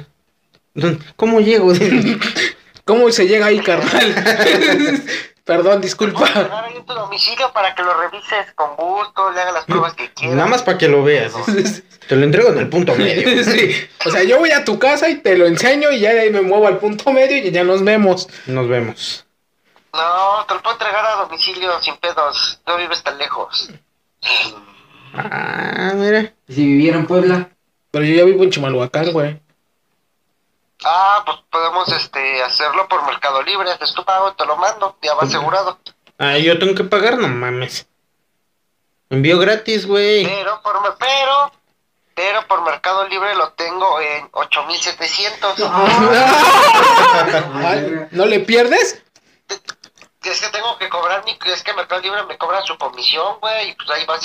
¿Cómo 1.17 1.41
llego? 1.41 1.73
¿Cómo 2.85 3.11
se 3.11 3.27
llega 3.27 3.47
ahí, 3.47 3.61
carnal? 3.61 5.03
Perdón, 5.45 5.65
Voy 5.65 5.73
a 5.75 5.81
disculpa. 5.81 6.25
llegar 6.27 6.65
ahí 6.65 6.77
en 6.77 6.87
tu 6.87 6.95
domicilio 6.95 7.53
para 7.53 7.75
que 7.75 7.83
lo 7.83 7.93
revises 8.01 8.53
con 8.55 8.77
gusto, 8.77 9.31
le 9.33 9.41
hagas 9.41 9.55
las 9.55 9.65
pruebas 9.65 9.95
que 9.95 10.13
quieras. 10.13 10.37
Nada 10.37 10.49
más 10.49 10.63
para 10.63 10.79
que 10.79 10.89
lo 10.89 11.03
veas. 11.03 11.33
Te 12.09 12.17
lo 12.17 12.25
entrego 12.25 12.51
en 12.51 12.59
el 12.59 12.69
punto 12.69 12.95
medio. 12.95 13.43
Sí. 13.45 13.75
O 14.07 14.11
sea, 14.11 14.23
yo 14.23 14.39
voy 14.39 14.51
a 14.53 14.65
tu 14.65 14.79
casa 14.79 15.09
y 15.09 15.17
te 15.17 15.37
lo 15.37 15.47
enseño 15.47 15.91
y 15.91 16.01
ya 16.01 16.13
de 16.15 16.21
ahí 16.21 16.31
me 16.31 16.43
muevo 16.43 16.67
al 16.69 16.79
punto 16.79 17.13
medio 17.13 17.37
y 17.39 17.51
ya 17.51 17.65
nos 17.65 17.83
vemos. 17.85 18.29
Nos 18.47 18.69
vemos. 18.69 19.27
No, 19.93 20.45
te 20.47 20.55
lo 20.55 20.63
puedo 20.63 20.75
entregar 20.77 21.05
a 21.05 21.17
domicilio 21.25 21.81
sin 21.81 21.97
pedos. 21.97 22.61
No 22.67 22.77
vives 22.77 23.03
tan 23.03 23.19
lejos. 23.19 23.71
Ah, 25.15 25.93
mira. 25.95 26.33
¿Y 26.49 26.55
si 26.55 26.65
viviera 26.67 26.99
en 26.99 27.07
Puebla? 27.07 27.51
Pero 27.91 28.05
yo 28.05 28.15
ya 28.15 28.25
vivo 28.25 28.45
en 28.45 28.51
Chimalhuacán, 28.51 29.13
güey. 29.13 29.41
Ah, 30.85 31.23
pues 31.25 31.39
podemos 31.51 31.89
este 31.93 32.43
hacerlo 32.43 32.89
por 32.89 33.05
Mercado 33.07 33.43
Libre, 33.43 33.71
haces 33.71 33.95
tu 33.95 34.05
pago, 34.05 34.33
te 34.35 34.45
lo 34.47 34.57
mando, 34.57 34.97
ya 35.03 35.15
va 35.15 35.23
asegurado. 35.23 35.79
Ah, 36.19 36.37
yo 36.39 36.59
tengo 36.59 36.75
que 36.75 36.85
pagar, 36.85 37.19
no 37.19 37.29
mames. 37.29 37.87
Envío 39.11 39.39
gratis, 39.39 39.87
güey. 39.87 40.25
Pero 40.25 40.61
por 40.63 40.81
me- 40.83 40.93
pero 40.99 41.53
pero 42.15 42.47
por 42.47 42.63
Mercado 42.63 43.07
Libre 43.09 43.35
lo 43.35 43.53
tengo 43.53 44.01
en 44.01 44.29
8700. 44.33 45.57
Ay, 47.65 48.07
¿No 48.11 48.27
le 48.27 48.41
pierdes? 48.41 49.03
Es 50.23 50.41
que 50.41 50.49
tengo 50.51 50.79
que 50.79 50.89
cobrar 50.89 51.25
mi 51.25 51.37
es 51.47 51.63
que 51.63 51.75
Mercado 51.75 52.01
Libre 52.01 52.23
me 52.25 52.39
cobra 52.39 52.63
su 52.63 52.77
comisión, 52.79 53.39
güey, 53.41 53.71
y 53.71 53.75
pues 53.75 53.91
ahí 53.91 54.07
vas 54.07 54.21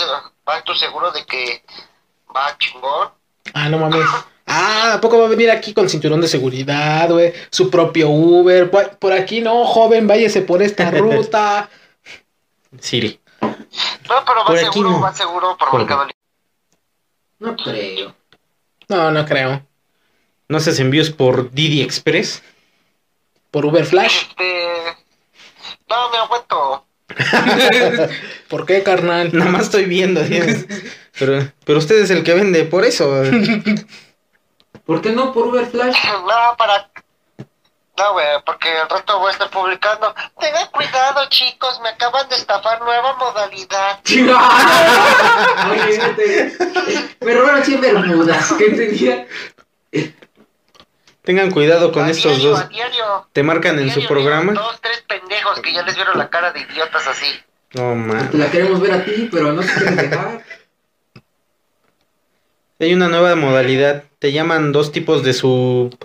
va 0.47 0.61
tu 0.63 0.75
seguro 0.75 1.11
de 1.11 1.25
que 1.25 1.63
va 2.35 2.55
chingón. 2.57 3.09
Ah, 3.53 3.69
no 3.69 3.77
mames. 3.79 4.05
Ah, 4.47 4.93
¿a 4.93 5.01
poco 5.01 5.19
va 5.19 5.25
a 5.25 5.29
venir 5.29 5.51
aquí 5.51 5.73
con 5.73 5.89
cinturón 5.89 6.21
de 6.21 6.27
seguridad, 6.27 7.09
güey? 7.09 7.33
Su 7.51 7.69
propio 7.69 8.09
Uber. 8.09 8.71
Por 8.71 8.97
por 8.97 9.11
aquí 9.13 9.41
no, 9.41 9.65
joven, 9.65 10.07
váyase 10.07 10.41
por 10.41 10.61
esta 10.63 10.89
ruta. 10.91 11.69
Siri. 12.79 13.19
No, 13.41 14.23
pero 14.25 14.39
va 14.39 14.45
Por 14.45 14.57
seguro, 14.59 14.89
no. 14.91 15.01
va 15.01 15.13
seguro 15.13 15.57
por 15.57 15.69
Por- 15.69 15.79
Mercado 15.81 16.03
Libre. 16.05 16.15
No 17.39 17.55
creo. 17.57 18.15
No, 18.87 19.11
no 19.11 19.25
creo. 19.25 19.65
¿No 20.49 20.57
haces 20.57 20.79
envíos 20.79 21.09
por 21.09 21.51
Didi 21.51 21.81
Express? 21.81 22.41
Por 23.51 23.65
Uber 23.65 23.85
Flash. 23.85 24.27
Este 24.29 24.63
no 25.89 26.09
me 26.09 26.17
aguanto. 26.17 26.85
¿Por 28.49 28.65
qué, 28.65 28.83
carnal? 28.83 29.29
Nada 29.33 29.51
más 29.51 29.63
estoy 29.63 29.85
viendo. 29.85 30.23
¿sí? 30.25 30.39
Pero, 31.19 31.51
pero 31.65 31.79
usted 31.79 31.99
es 31.99 32.11
el 32.11 32.23
que 32.23 32.35
vende, 32.35 32.63
por 32.65 32.85
eso. 32.85 33.23
¿Por 34.87 35.01
qué 35.01 35.11
no 35.11 35.33
por 35.33 35.47
Uber 35.47 35.67
Flash? 35.67 35.95
No, 36.27 36.57
para 36.57 36.89
no, 37.97 38.13
güey, 38.13 38.27
porque 38.45 38.69
al 38.69 38.87
rato 38.87 39.17
voy 39.17 39.29
a 39.29 39.31
estar 39.31 39.49
publicando. 39.49 40.13
Tengan 40.39 40.67
cuidado, 40.67 41.27
chicos, 41.29 41.79
me 41.81 41.89
acaban 41.89 42.29
de 42.29 42.35
estafar 42.35 42.79
nueva 42.79 43.15
modalidad. 43.15 43.99
Oye, 45.71 45.93
fíjate. 45.93 46.57
Pero 47.19 47.41
ahora 47.41 47.65
sí 47.65 47.73
en 47.73 47.81
Bermudas. 47.81 48.53
¿Qué 48.55 48.69
tenía? 48.69 49.25
Tengan 51.23 51.49
cuidado 51.49 51.91
con 51.91 52.05
A 52.05 52.11
estos 52.11 52.33
diario, 52.37 52.51
dos. 52.51 52.59
a 52.61 52.67
diario. 52.67 53.27
¿Te 53.33 53.41
marcan 53.41 53.79
en 53.79 53.85
Diario, 53.85 54.03
su 54.03 54.07
programa? 54.07 54.53
Dos, 54.53 54.79
tres 54.79 55.03
pendejos 55.07 55.59
que 55.61 55.73
ya 55.73 55.81
les 55.81 55.95
vieron 55.95 56.19
la 56.19 56.29
cara 56.29 56.51
de 56.51 56.61
idiotas 56.61 57.07
así. 57.07 57.27
No, 57.73 57.95
man. 57.95 58.29
Te 58.29 58.37
la 58.37 58.51
queremos 58.51 58.79
ver 58.79 58.93
a 58.93 59.03
ti, 59.03 59.27
pero 59.31 59.53
no 59.53 59.61
te 59.61 59.73
quieres 59.73 59.97
dejar. 59.97 60.43
Hay 62.79 62.93
una 62.93 63.07
nueva 63.07 63.35
modalidad. 63.35 64.03
Te 64.19 64.31
llaman 64.31 64.71
dos 64.71 64.91
tipos 64.91 65.23
de 65.23 65.33
su 65.33 65.95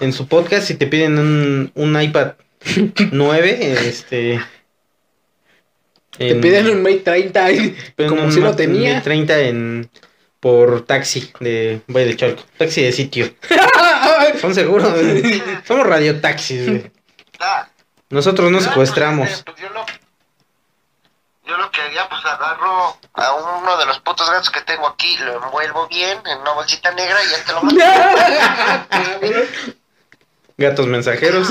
en 0.00 0.12
su 0.12 0.28
podcast 0.28 0.70
y 0.70 0.74
te 0.74 0.86
piden 0.86 1.18
un, 1.18 1.72
un 1.74 2.00
iPad 2.00 2.32
9, 3.12 3.88
este 3.88 4.40
Te 6.16 6.34
piden 6.36 6.68
un 6.68 6.82
Mate 6.82 6.98
30 6.98 7.52
y 7.52 7.76
como 8.08 8.30
si 8.30 8.40
lo 8.40 8.54
tenía. 8.54 9.02
30 9.02 9.40
en 9.40 9.90
por 10.40 10.86
taxi 10.86 11.30
de 11.40 11.82
Valle 11.86 12.06
de 12.06 12.16
Chalco. 12.16 12.42
Taxi 12.56 12.82
de 12.82 12.92
sitio. 12.92 13.34
Son 14.40 14.54
seguros. 14.54 14.92
Somos 15.66 15.86
radiotaxis. 15.86 16.82
Ah, 17.38 17.68
Nosotros 18.08 18.50
nos 18.50 18.66
ah, 18.66 18.70
secuestramos. 18.70 19.44
Este, 21.50 21.52
yo 21.52 21.56
lo, 21.56 21.70
que 21.70 21.80
haría, 21.80 22.08
pues 22.08 22.24
agarro 22.24 22.96
a 23.14 23.34
uno 23.34 23.76
de 23.78 23.86
los 23.86 24.00
putos 24.00 24.28
gatos 24.30 24.50
que 24.50 24.60
tengo 24.62 24.88
aquí, 24.88 25.16
lo 25.18 25.44
envuelvo 25.44 25.88
bien 25.88 26.18
en 26.24 26.38
una 26.38 26.52
bolsita 26.52 26.92
negra 26.92 27.18
y 27.24 27.30
ya 27.30 27.44
te 27.44 27.52
lo 27.52 27.62
mando. 27.62 27.84
Gatos 30.56 30.86
mensajeros. 30.86 31.48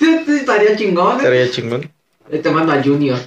Estaría 0.00 0.76
chingón. 0.76 1.16
¿eh? 1.16 1.18
Estaría 1.18 1.50
chingón. 1.50 1.92
Ahí 2.30 2.38
te 2.40 2.50
mando 2.50 2.72
al 2.72 2.82
Junior. 2.82 3.18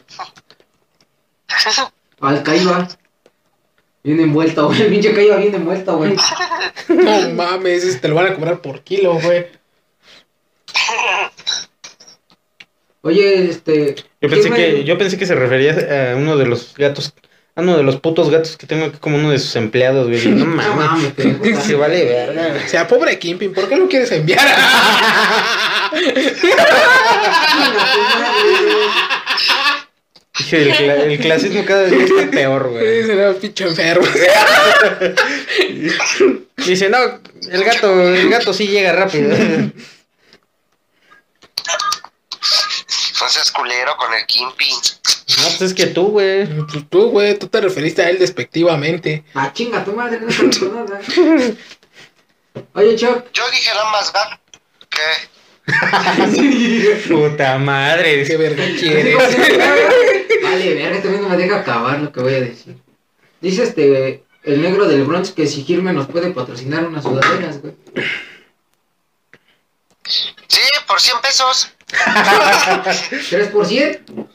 Al 2.21 2.43
Caiba. 2.43 2.87
Bien 4.03 4.19
envuelto, 4.19 4.67
güey. 4.67 4.81
El 4.81 4.89
pinche 4.89 5.13
Caiba 5.13 5.37
bien 5.37 5.55
envuelto, 5.55 5.97
güey. 5.97 6.15
No 6.87 7.29
mames, 7.29 7.99
te 7.99 8.07
lo 8.07 8.15
van 8.15 8.27
a 8.27 8.35
cobrar 8.35 8.61
por 8.61 8.81
kilo, 8.83 9.15
güey. 9.19 9.47
Oye, 13.05 13.49
este. 13.51 13.93
Yo 14.19 14.29
pensé 14.29 14.49
¿quién 14.49 14.53
que 14.77 14.83
yo 14.83 14.97
pensé 14.97 15.15
que 15.17 15.27
se 15.27 15.35
refería 15.35 16.11
a 16.11 16.15
uno 16.15 16.37
de 16.37 16.47
los 16.47 16.73
gatos, 16.75 17.13
a 17.55 17.61
uno 17.61 17.77
de 17.77 17.83
los 17.83 17.97
putos 17.97 18.31
gatos 18.31 18.57
que 18.57 18.65
tengo 18.65 18.85
aquí 18.85 18.97
como 18.99 19.17
uno 19.17 19.29
de 19.29 19.37
sus 19.37 19.55
empleados, 19.57 20.07
güey. 20.07 20.25
No 20.29 20.45
No 20.47 20.55
mames. 20.75 21.13
Se 21.63 21.75
vale 21.75 22.03
verga. 22.03 22.55
O 22.65 22.67
sea, 22.67 22.87
pobre 22.87 23.19
Kimpin, 23.19 23.53
¿por 23.53 23.69
qué 23.69 23.75
lo 23.77 23.87
quieres 23.87 24.11
enviar? 24.11 24.39
Dije, 30.37 30.61
el, 30.63 30.73
cla- 30.73 31.03
el 31.05 31.19
clasismo 31.19 31.63
cada 31.65 31.83
vez 31.83 31.93
está 32.09 32.29
peor, 32.29 32.69
güey. 32.69 33.03
Será 33.05 33.29
un 33.29 33.35
pinche 33.35 33.63
enfermo. 33.65 34.05
Dice, 36.57 36.89
no, 36.89 36.97
el 37.51 37.63
gato, 37.63 38.13
el 38.13 38.29
gato 38.29 38.51
sí 38.53 38.67
llega 38.67 38.91
rápido. 38.91 39.33
No 43.21 43.29
seas 43.29 43.51
culero 43.51 43.95
con 43.97 44.13
el 44.13 44.25
Kimping. 44.25 44.75
No, 45.37 45.43
pues 45.43 45.61
es 45.61 45.73
que 45.73 45.87
tú, 45.87 46.09
güey. 46.09 46.45
Pues 46.45 46.89
tú, 46.89 47.09
güey, 47.09 47.37
tú 47.39 47.47
te 47.47 47.61
referiste 47.61 48.01
a 48.01 48.09
él 48.09 48.19
despectivamente. 48.19 49.23
Ah, 49.33 49.51
chinga 49.53 49.83
tu 49.83 49.93
madre, 49.93 50.19
no 50.19 50.73
nada. 50.73 50.99
Oye, 52.73 52.95
Chuck. 52.95 53.25
Yo 53.33 53.49
dije 53.51 53.71
nada 53.73 53.91
más 53.91 54.13
gato 54.13 54.39
que 54.89 55.35
Puta 57.09 57.57
madre. 57.57 58.23
¿Qué 58.25 58.37
verga 58.37 58.65
quieres? 58.79 59.17
Vale, 60.43 60.73
verga, 60.75 61.01
también 61.01 61.23
no 61.23 61.29
me 61.29 61.37
deja 61.37 61.59
acabar 61.59 61.99
lo 61.99 62.11
que 62.11 62.19
voy 62.21 62.35
a 62.35 62.41
decir. 62.41 62.77
Dice 63.41 63.63
este. 63.63 64.23
El 64.43 64.61
negro 64.61 64.85
del 64.85 65.03
Bronx 65.05 65.31
que 65.31 65.47
si 65.47 65.63
Girme 65.63 65.91
nos 65.91 66.05
puede 66.05 66.29
patrocinar 66.29 66.85
unas 66.85 67.03
sudaderas, 67.03 67.61
güey. 67.61 67.73
sí, 70.47 70.61
por 70.87 71.01
100 71.01 71.21
pesos. 71.21 71.74
¿3 73.29 73.51
por 73.51 73.65
100? 73.65 74.05
No, 74.07 74.27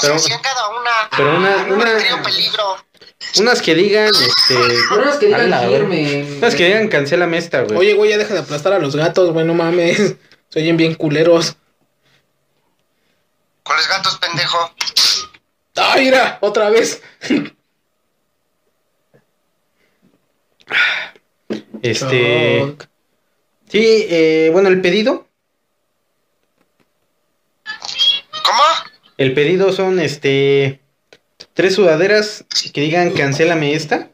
Pero- 0.00 0.18
100 0.18 0.40
cada 0.40 0.68
una. 0.68 0.90
Pero 1.16 1.36
una, 1.36 1.56
No 1.66 1.74
una, 1.74 1.96
creo 1.98 2.22
peligro. 2.22 2.76
unas 3.40 3.62
que 3.62 3.74
digan, 3.74 4.08
este, 4.08 4.56
Pero 4.88 5.02
unas 5.02 5.16
que 5.16 5.26
digan 5.26 5.40
Ala, 5.52 5.68
Girme. 5.68 6.24
unas 6.38 6.54
que 6.54 6.66
digan 6.66 6.88
cancélame 6.88 7.38
esta, 7.38 7.62
güey. 7.62 7.76
Oye, 7.76 7.94
güey, 7.94 8.10
ya 8.10 8.18
deja 8.18 8.34
de 8.34 8.40
aplastar 8.40 8.72
a 8.72 8.78
los 8.78 8.94
gatos, 8.96 9.32
güey, 9.32 9.46
no 9.46 9.54
mames. 9.54 10.16
Se 10.50 10.60
oyen 10.60 10.76
bien 10.76 10.94
culeros. 10.94 11.56
¿Cuáles 13.62 13.88
gatos, 13.88 14.18
pendejo? 14.18 14.72
¡Ay, 15.76 16.04
mira! 16.04 16.38
Otra 16.42 16.70
vez. 16.70 17.02
Este, 21.82 22.62
Oh, 22.62 22.76
sí, 23.74 24.06
eh, 24.08 24.50
bueno, 24.52 24.68
el 24.68 24.80
pedido, 24.80 25.26
¿Cómo? 28.44 28.62
el 29.18 29.34
pedido 29.34 29.72
son, 29.72 29.98
este, 29.98 30.80
tres 31.54 31.74
sudaderas 31.74 32.44
que 32.72 32.80
digan 32.80 33.10
cancélame 33.10 33.74
esta, 33.74 34.10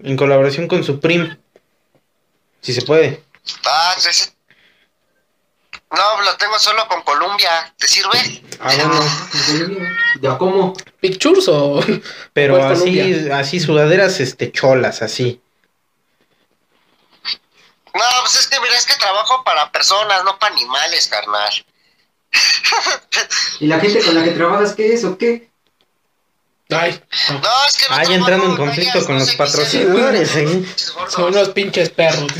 en 0.00 0.16
colaboración 0.18 0.68
con 0.68 0.84
Supreme, 0.84 1.38
si 2.60 2.74
se 2.74 2.82
puede. 2.82 3.22
Ah, 3.64 3.94
sí, 3.98 4.08
sí. 4.12 4.30
No, 5.90 6.22
lo 6.22 6.36
tengo 6.36 6.58
solo 6.58 6.86
con 6.86 7.00
Columbia. 7.00 7.72
¿Te 7.78 7.88
sirve? 7.88 8.42
Ah, 8.60 8.74
bueno, 8.76 9.88
¿Ya 10.20 10.36
cómo? 10.36 10.74
¿Pictures 11.00 11.48
o...? 11.48 11.80
pero 12.34 12.58
¿Cuál 12.58 12.72
así, 12.72 13.30
así 13.30 13.58
sudaderas, 13.58 14.20
este, 14.20 14.52
cholas, 14.52 15.00
así. 15.00 15.40
No, 17.98 18.04
pues 18.20 18.36
es 18.36 18.46
que 18.46 18.60
mira, 18.60 18.76
es 18.76 18.86
que 18.86 18.94
trabajo 18.94 19.42
para 19.42 19.72
personas, 19.72 20.22
no 20.24 20.38
para 20.38 20.54
animales, 20.54 21.08
carnal. 21.08 21.52
¿Y 23.58 23.66
la 23.66 23.80
gente 23.80 24.04
con 24.04 24.14
la 24.14 24.22
que 24.22 24.30
trabajas 24.30 24.74
qué 24.74 24.94
es 24.94 25.02
o 25.04 25.18
qué? 25.18 25.50
Ay, 26.70 27.02
no. 27.30 27.40
No, 27.40 27.48
es 27.66 27.76
que 27.76 27.88
no 27.88 28.14
entrando 28.14 28.44
en 28.44 28.56
con 28.56 28.66
conflicto 28.66 28.98
ellas, 28.98 29.06
con 29.06 29.16
no 29.16 29.20
los 29.24 29.34
patrocinadores, 29.34 30.36
¿eh? 30.36 30.64
Son 31.08 31.24
unos 31.24 31.48
pinches 31.48 31.90
perros. 31.90 32.30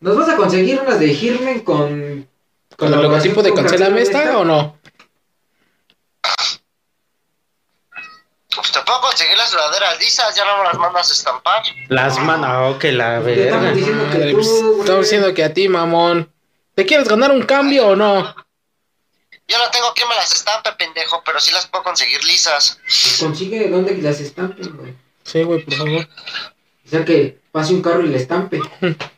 ¿Nos 0.00 0.16
vas 0.16 0.28
a 0.30 0.36
conseguir 0.36 0.80
unas 0.80 0.98
de 1.00 1.14
Girmen 1.14 1.60
con. 1.60 2.28
¿Con 2.76 2.94
el 2.94 3.02
logotipo 3.02 3.42
de 3.42 3.50
con 3.50 3.64
Cancélame 3.64 4.00
esta 4.02 4.38
o 4.38 4.44
no? 4.44 4.78
Pues 8.54 8.70
te 8.70 8.80
puedo 8.82 9.00
conseguir 9.00 9.36
las 9.38 9.50
sudaderas 9.50 9.98
lisas, 9.98 10.34
ya 10.36 10.44
no 10.44 10.58
me 10.58 10.64
las 10.64 10.78
mandas 10.78 11.10
a 11.10 11.12
estampar. 11.14 11.62
Las 11.88 12.18
manos, 12.18 12.76
que 12.76 12.92
la 12.92 13.22
Te 13.22 13.44
estamos 13.44 13.62
verga. 13.64 13.72
diciendo 13.72 14.10
que 14.10 14.18
tú, 14.30 14.36
pues, 14.36 14.62
güey. 14.62 14.80
Estamos 14.80 15.02
diciendo 15.04 15.34
que 15.34 15.44
a 15.44 15.54
ti, 15.54 15.68
mamón. 15.68 16.30
¿Te 16.74 16.84
quieres 16.86 17.08
ganar 17.08 17.30
un 17.32 17.42
cambio 17.42 17.88
o 17.88 17.96
no? 17.96 18.34
Yo 19.48 19.58
no 19.58 19.70
tengo 19.70 19.92
quien 19.94 20.08
me 20.08 20.14
las 20.14 20.34
estampe, 20.34 20.70
pendejo, 20.72 21.22
pero 21.24 21.40
sí 21.40 21.50
las 21.52 21.66
puedo 21.66 21.82
conseguir 21.84 22.22
lisas. 22.24 22.78
Pues 22.84 23.16
consigue 23.20 23.68
donde 23.68 23.96
las 23.98 24.20
estampen, 24.20 24.76
güey. 24.76 24.94
Sí, 25.24 25.42
güey, 25.42 25.62
por 25.64 25.74
favor. 25.74 26.08
O 26.86 26.88
sea 26.88 27.04
que 27.04 27.38
pase 27.52 27.72
un 27.74 27.82
carro 27.82 28.02
y 28.02 28.08
le 28.08 28.18
estampe. 28.18 28.60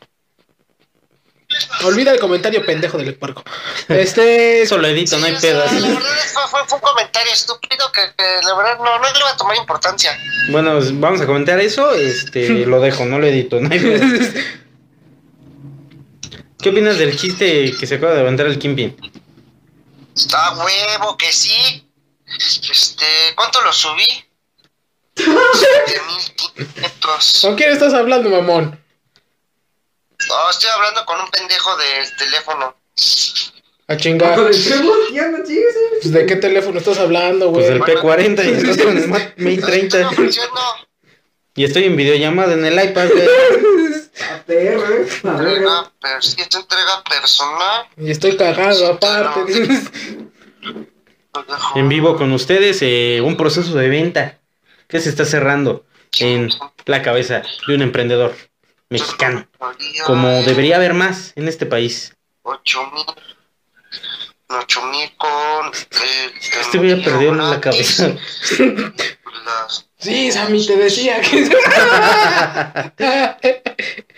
Olvida 1.83 2.11
el 2.11 2.19
comentario 2.19 2.65
pendejo 2.65 2.97
del 2.97 3.15
puerco. 3.15 3.43
Este. 3.87 4.61
Eso 4.61 4.77
lo 4.77 4.87
edito, 4.87 5.17
no 5.19 5.25
hay 5.25 5.35
pedas. 5.35 5.71
La 5.73 5.87
verdad 5.87 6.01
fue, 6.33 6.47
fue- 6.49 6.67
fue 6.67 6.77
un 6.77 6.81
comentario 6.83 7.31
estúpido 7.33 7.91
que, 7.91 8.01
que 8.17 8.45
la 8.45 8.55
verdad 8.55 8.77
no, 8.77 8.99
no 8.99 9.11
le 9.13 9.19
iba 9.19 9.29
a 9.31 9.37
tomar 9.37 9.55
importancia. 9.57 10.17
Bueno, 10.49 10.79
vamos 10.93 11.21
a 11.21 11.25
comentar 11.25 11.59
eso. 11.59 11.93
Este, 11.93 12.49
lo 12.65 12.79
dejo, 12.81 13.05
no 13.05 13.19
lo 13.19 13.27
edito, 13.27 13.59
no 13.61 13.69
hay 13.71 13.79
pedas. 13.79 14.31
¿Qué 16.61 16.69
opinas 16.69 16.97
del 16.97 17.17
chiste 17.17 17.73
que 17.79 17.85
se 17.85 17.95
acaba 17.95 18.13
de 18.13 18.19
levantar 18.19 18.47
el 18.47 18.57
Kimpin? 18.57 18.95
Está 20.15 20.53
huevo 20.55 21.15
que 21.17 21.31
sí. 21.31 21.87
Este, 22.71 23.05
¿cuánto 23.35 23.61
lo 23.61 23.71
subí? 23.71 24.05
7500. 25.15 27.39
¿Con 27.41 27.55
quién 27.55 27.71
estás 27.71 27.93
hablando, 27.93 28.29
mamón? 28.29 28.79
No, 30.27 30.49
estoy 30.49 30.69
hablando 30.75 31.05
con 31.05 31.19
un 31.19 31.29
pendejo 31.29 31.75
de 31.77 31.85
teléfono. 32.17 32.75
A 33.87 33.97
chingar. 33.97 34.37
No 34.37 34.47
eh. 34.49 34.51
Pues, 36.01 36.11
¿De 36.11 36.25
qué 36.25 36.35
teléfono 36.37 36.79
estás 36.79 36.97
hablando, 36.97 37.51
Pues 37.51 37.67
güey? 37.69 37.77
el 37.77 37.83
P40 37.83 38.45
y 38.45 38.49
estás 38.49 38.77
con 38.83 38.97
el 38.97 39.07
Mate 39.07 39.33
Estoy 39.37 39.57
30. 39.57 40.07
ofreciendo 40.09 40.61
Y 41.55 41.63
estoy 41.65 41.83
en 41.85 41.95
videollamada 41.95 42.53
en 42.53 42.65
el 42.65 42.73
iPad, 42.83 43.09
güey. 43.09 43.27
A 44.31 44.43
perro, 44.43 44.81
eh. 44.89 45.07
A 45.23 45.31
ver, 45.33 45.47
entrega, 45.47 45.91
per- 46.01 46.23
si 46.23 46.41
es 46.41 46.55
entrega 46.55 47.03
personal. 47.09 47.85
Y 47.97 48.09
estoy 48.11 48.35
cagado 48.37 48.87
aparte. 48.93 49.67
En 51.75 51.89
vivo 51.89 52.15
con 52.15 52.31
ustedes, 52.31 52.77
eh, 52.81 53.19
un 53.21 53.35
proceso 53.35 53.73
de 53.75 53.89
venta 53.89 54.39
que 54.87 55.01
se 55.01 55.09
está 55.09 55.25
cerrando 55.25 55.85
en 56.19 56.49
la 56.85 57.01
cabeza 57.01 57.41
de 57.67 57.75
un 57.75 57.81
emprendedor 57.81 58.33
mexicano. 58.89 59.47
Como 60.05 60.27
debería 60.43 60.75
haber 60.77 60.93
más 60.93 61.33
en 61.35 61.47
este 61.47 61.65
país. 61.65 62.13
8000. 62.43 63.05
8000 64.47 65.11
con. 65.17 65.67
eh, 65.67 66.31
Este 66.61 66.77
güey 66.77 66.97
ya 66.97 67.03
perdió 67.03 67.33
la 67.33 67.59
cabeza. 67.61 68.09
Las- 68.09 69.85
Sí, 69.97 70.31
Sammy, 70.31 70.65
te 70.65 70.75
decía 70.75 71.21
que. 71.21 71.49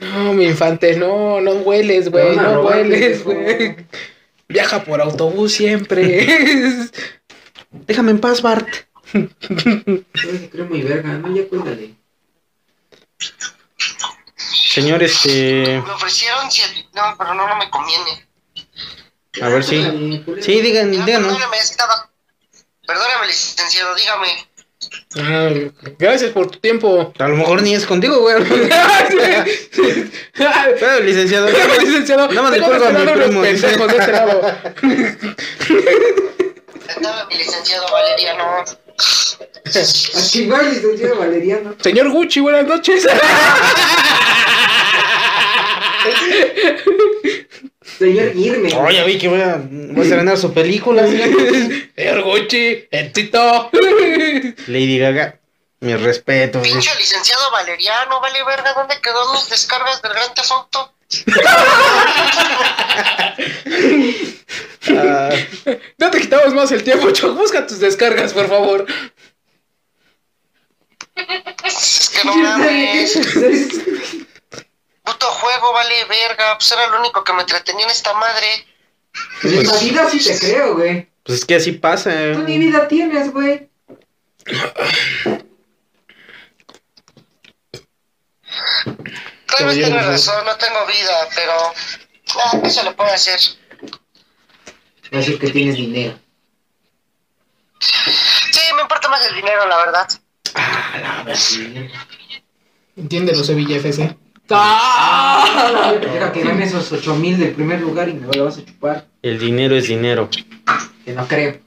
No, 0.00 0.32
mi 0.32 0.44
infante, 0.46 0.96
no, 0.96 1.40
no 1.40 1.52
hueles, 1.54 2.08
güey, 2.10 2.38
a 2.38 2.42
no 2.42 2.54
robar, 2.56 2.76
hueles, 2.78 3.24
güey. 3.24 3.76
Viaja 4.48 4.84
por 4.84 5.00
autobús 5.00 5.52
siempre. 5.54 6.26
Déjame 7.72 8.12
en 8.12 8.20
paz, 8.20 8.40
Bart. 8.40 8.68
Cree 9.10 10.64
muy 10.68 10.82
verga, 10.82 11.14
no, 11.14 11.34
ya 11.34 11.48
cuéntale. 11.48 11.94
Señor, 14.36 15.02
este. 15.02 15.82
Me 15.84 15.92
ofrecieron 15.92 16.50
7. 16.50 16.88
No, 16.94 17.14
pero 17.18 17.34
no, 17.34 17.48
no 17.48 17.56
me 17.56 17.68
conviene. 17.70 18.26
A 19.42 19.48
ver 19.48 19.64
si. 19.64 19.82
Culero. 20.24 20.42
Sí, 20.42 20.60
digan, 20.60 20.92
Ya, 20.92 21.04
díganos. 21.04 21.32
perdóname, 21.32 21.56
es 21.58 21.64
que 21.66 21.70
estaba. 21.72 22.10
Perdóname, 22.86 23.26
licenciado, 23.26 23.94
dígame. 23.94 24.48
Ah, 25.16 25.50
gracias 25.98 26.30
por 26.30 26.50
tu 26.50 26.58
tiempo. 26.60 27.12
A 27.18 27.28
lo 27.28 27.36
mejor 27.36 27.62
ni 27.62 27.74
es 27.74 27.84
contigo, 27.86 28.20
güey. 28.20 28.36
Pero, 30.32 31.00
licenciado. 31.00 31.48
Licenciado, 31.80 32.28
Nada 32.28 32.42
más 32.42 32.52
le 32.52 32.60
cuelgo 32.62 32.86
a 32.86 32.90
mi 32.90 33.04
primo, 33.06 33.42
pendejos 33.42 33.88
de 33.92 33.96
este 33.98 34.12
lado. 34.12 34.40
Estaba 36.88 37.26
mi 37.26 37.36
licenciado 37.36 37.86
Valeriano. 37.90 38.64
A 38.98 40.22
chingar, 40.22 40.64
licenciado 40.64 41.16
Valeriano. 41.18 41.76
Señor 41.80 42.10
Gucci, 42.10 42.40
buenas 42.40 42.66
noches. 42.66 43.06
Señor 47.98 48.36
Irme. 48.36 48.70
Ya 48.70 49.04
vi 49.04 49.18
que 49.18 49.28
voy 49.28 49.40
a, 49.40 49.56
voy 49.56 50.00
a 50.00 50.02
estrenar 50.02 50.36
su 50.36 50.52
película. 50.52 51.06
Señor 51.06 52.22
Gucci, 52.22 52.88
éxito. 52.90 53.70
Lady 54.66 54.98
Gaga. 54.98 55.38
Mi 55.80 55.94
respeto. 55.94 56.60
Pinche 56.60 56.90
licenciado 56.98 57.52
Valeriano, 57.52 58.20
vale 58.20 58.42
verga, 58.44 58.74
¿dónde 58.74 58.96
quedó 59.00 59.32
mis 59.32 59.48
descargas 59.48 60.02
del 60.02 60.12
Gran 60.12 60.34
Theft 60.34 60.50
Auto? 60.50 60.92
Ah, 64.90 65.30
Quitamos 66.38 66.54
más 66.54 66.72
el 66.72 66.84
tiempo, 66.84 67.10
Choc. 67.10 67.36
Busca 67.36 67.66
tus 67.66 67.80
descargas, 67.80 68.32
por 68.32 68.48
favor. 68.48 68.86
Es 71.64 72.10
que 72.10 72.24
no 72.24 72.36
mames. 72.36 73.18
Puto 75.02 75.26
juego, 75.26 75.72
vale 75.72 76.04
verga. 76.04 76.56
Pues 76.56 76.70
era 76.70 76.86
lo 76.86 77.00
único 77.00 77.24
que 77.24 77.32
me 77.32 77.40
entretenía 77.40 77.86
en 77.86 77.90
esta 77.90 78.12
madre. 78.14 78.46
Pues 79.42 79.52
en 79.52 79.66
la 79.66 79.78
vida 79.78 80.10
sí 80.10 80.24
te 80.24 80.38
creo, 80.38 80.76
güey. 80.76 81.08
pues 81.24 81.40
es 81.40 81.44
que 81.44 81.56
así 81.56 81.72
pasa. 81.72 82.12
Tú 82.34 82.42
ni 82.44 82.58
vida 82.58 82.86
tienes, 82.86 83.32
güey. 83.32 83.68
Tal 89.56 89.66
vez 89.66 89.88
por 89.88 89.96
razón, 89.96 90.44
no 90.44 90.56
tengo 90.56 90.86
vida, 90.86 91.28
pero. 91.34 91.52
Ah, 92.44 92.60
¿qué 92.62 92.70
se 92.70 92.84
le 92.84 92.92
puede 92.92 93.10
hacer? 93.10 93.40
Va 95.12 95.16
a 95.16 95.20
decir 95.20 95.38
que 95.40 95.50
tienes 95.50 95.74
dinero. 95.74 96.27
Sí, 97.80 98.60
me 98.76 98.82
importa 98.82 99.08
más 99.08 99.24
el 99.26 99.34
dinero, 99.36 99.66
la 99.66 99.76
verdad. 99.78 100.08
Entiéndelo, 102.96 103.44
Sevilla 103.44 103.76
FC. 103.76 104.16
Deja 104.48 106.32
que 106.32 106.42
gane 106.42 106.64
esos 106.64 106.90
8 106.90 107.14
mil 107.16 107.38
del 107.38 107.52
primer 107.52 107.80
lugar 107.80 108.08
y 108.08 108.14
me 108.14 108.34
lo 108.34 108.46
vas 108.46 108.58
a 108.58 108.64
chupar. 108.64 109.06
El 109.22 109.38
dinero 109.38 109.76
es 109.76 109.88
dinero. 109.88 110.28
Que 111.04 111.12
no 111.12 111.26
creo. 111.28 111.58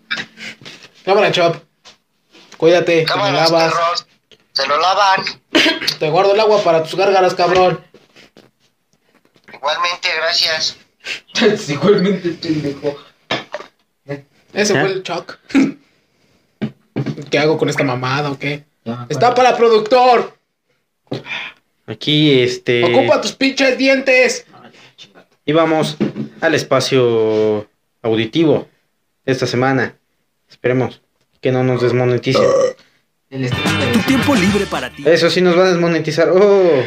Cámara, 1.05 1.31
Chop. 1.31 1.57
Cuídate, 2.57 2.85
te 2.85 2.97
me 3.01 3.05
Cámaras, 3.05 3.51
lavas. 3.51 3.73
perros. 3.73 4.07
Se 4.53 4.67
lo 4.67 4.79
lavan. 4.79 5.23
Te 5.99 6.09
guardo 6.09 6.33
el 6.33 6.39
agua 6.39 6.61
para 6.63 6.83
tus 6.83 6.95
gárgaras, 6.95 7.33
cabrón. 7.33 7.83
Igualmente, 9.53 10.09
gracias. 10.17 10.77
Igualmente, 11.69 12.29
pendejo. 12.31 12.95
Ese 14.53 14.77
¿Ah? 14.77 14.81
fue 14.81 14.91
el 14.91 15.03
Choc. 15.03 15.39
¿Qué 17.31 17.39
hago 17.39 17.57
con 17.57 17.69
esta 17.69 17.83
mamada 17.83 18.29
o 18.29 18.37
qué? 18.37 18.65
Ya, 18.83 19.07
Está 19.09 19.33
para 19.33 19.55
productor. 19.55 20.37
Aquí, 21.87 22.41
este. 22.41 22.83
Ocupa 22.83 23.21
tus 23.21 23.31
pinches 23.31 23.77
dientes. 23.77 24.45
Y 25.45 25.53
vamos 25.53 25.97
al 26.41 26.53
espacio 26.53 27.67
auditivo 28.01 28.67
de 29.25 29.31
esta 29.31 29.47
semana. 29.47 29.95
Esperemos 30.49 31.01
que 31.39 31.51
no 31.51 31.63
nos 31.63 31.81
desmoneticen. 31.81 32.43
El 33.29 33.49
Tu 33.49 33.99
tiempo 34.01 34.35
libre 34.35 34.65
para 34.65 34.89
ti. 34.89 35.03
Eso 35.05 35.29
sí 35.29 35.41
nos 35.41 35.57
va 35.57 35.63
a 35.63 35.69
desmonetizar. 35.69 36.29
Oh. 36.29 36.83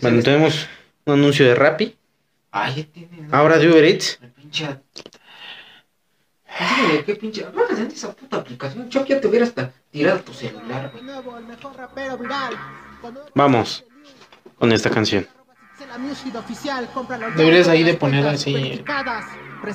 Bueno, 0.00 0.22
tenemos 0.22 0.68
un 1.04 1.14
anuncio 1.14 1.46
de 1.46 1.54
Rappi. 1.56 1.96
Ahora 3.32 3.58
de 3.58 3.68
Uber 3.68 3.84
Eats. 3.84 4.18
El 4.22 4.30
pinche. 4.30 4.68
Dígale, 6.60 7.04
qué 7.04 7.14
pinche. 7.16 7.44
Bájate 7.54 7.86
de 7.86 7.94
esa 7.94 8.12
puta 8.12 8.36
aplicación. 8.38 8.88
Chuck, 8.88 9.06
ya 9.06 9.20
te 9.20 9.26
hubiera 9.28 9.46
hasta 9.46 9.72
tirado 9.90 10.20
tu 10.20 10.32
celular, 10.34 10.90
güey. 10.92 11.04
Vamos 13.34 13.84
con 14.58 14.72
esta 14.72 14.90
canción. 14.90 15.26
Deberías 17.36 17.68
ahí 17.68 17.82
de 17.82 17.94
poner 17.94 18.26
así, 18.26 18.84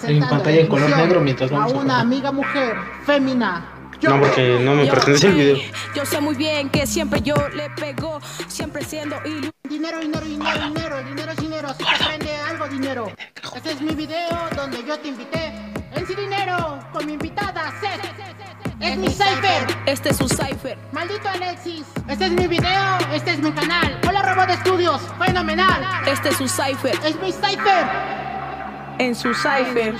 en 0.03 0.19
pantalla 0.29 0.61
en 0.61 0.67
color 0.67 0.89
negro 0.97 1.21
mientras 1.21 1.49
vamos 1.49 1.73
a 1.73 1.75
a 1.75 1.79
una 1.79 1.99
amiga 1.99 2.31
mujer 2.31 2.75
fémina. 3.05 3.71
Yo- 3.99 4.09
No, 4.11 4.19
porque 4.19 4.59
no 4.61 4.75
me 4.75 4.85
pertenece 4.87 5.27
el 5.27 5.33
video. 5.33 5.57
Yo 5.95 6.05
sé 6.05 6.19
muy 6.21 6.35
bien 6.35 6.69
que 6.69 6.85
siempre 6.85 7.21
yo 7.21 7.33
le 7.55 7.69
pego, 7.71 8.19
siempre 8.47 8.83
siendo 8.83 9.15
Dinero, 9.63 9.99
dinero, 9.99 10.25
dinero, 10.25 10.59
dinero, 10.67 11.03
dinero 11.03 11.31
es 11.31 11.37
dinero. 11.37 11.69
Si 11.73 11.83
te 11.83 12.05
prende 12.05 12.35
algo, 12.35 12.67
dinero. 12.67 13.11
Este 13.55 13.71
es 13.71 13.81
mi 13.81 13.95
video 13.95 14.29
donde 14.55 14.83
yo 14.85 14.99
te 14.99 15.07
invité. 15.07 15.53
En 15.95 16.05
sí 16.05 16.13
dinero, 16.13 16.79
con 16.91 17.05
mi 17.05 17.13
invitada, 17.13 17.73
Seth. 17.79 18.03
Es 18.81 18.97
mi 18.97 19.07
cipher. 19.07 19.65
Este 19.85 20.09
es 20.09 20.17
su 20.17 20.27
cipher. 20.27 20.77
Maldito 20.91 21.29
Alexis. 21.29 21.85
Este 22.09 22.25
es 22.25 22.31
mi 22.31 22.47
video, 22.47 22.97
este 23.13 23.31
es 23.31 23.39
mi 23.39 23.51
canal. 23.51 23.99
Hola, 24.07 24.21
Robot 24.21 24.59
Studios. 24.59 25.01
Fenomenal. 25.17 25.81
Este 26.05 26.29
es 26.29 26.35
su 26.35 26.47
cipher. 26.47 26.99
Es 27.03 27.15
mi 27.21 27.31
cipher. 27.31 27.85
En 28.99 29.15
su 29.15 29.33
cipher. 29.33 29.95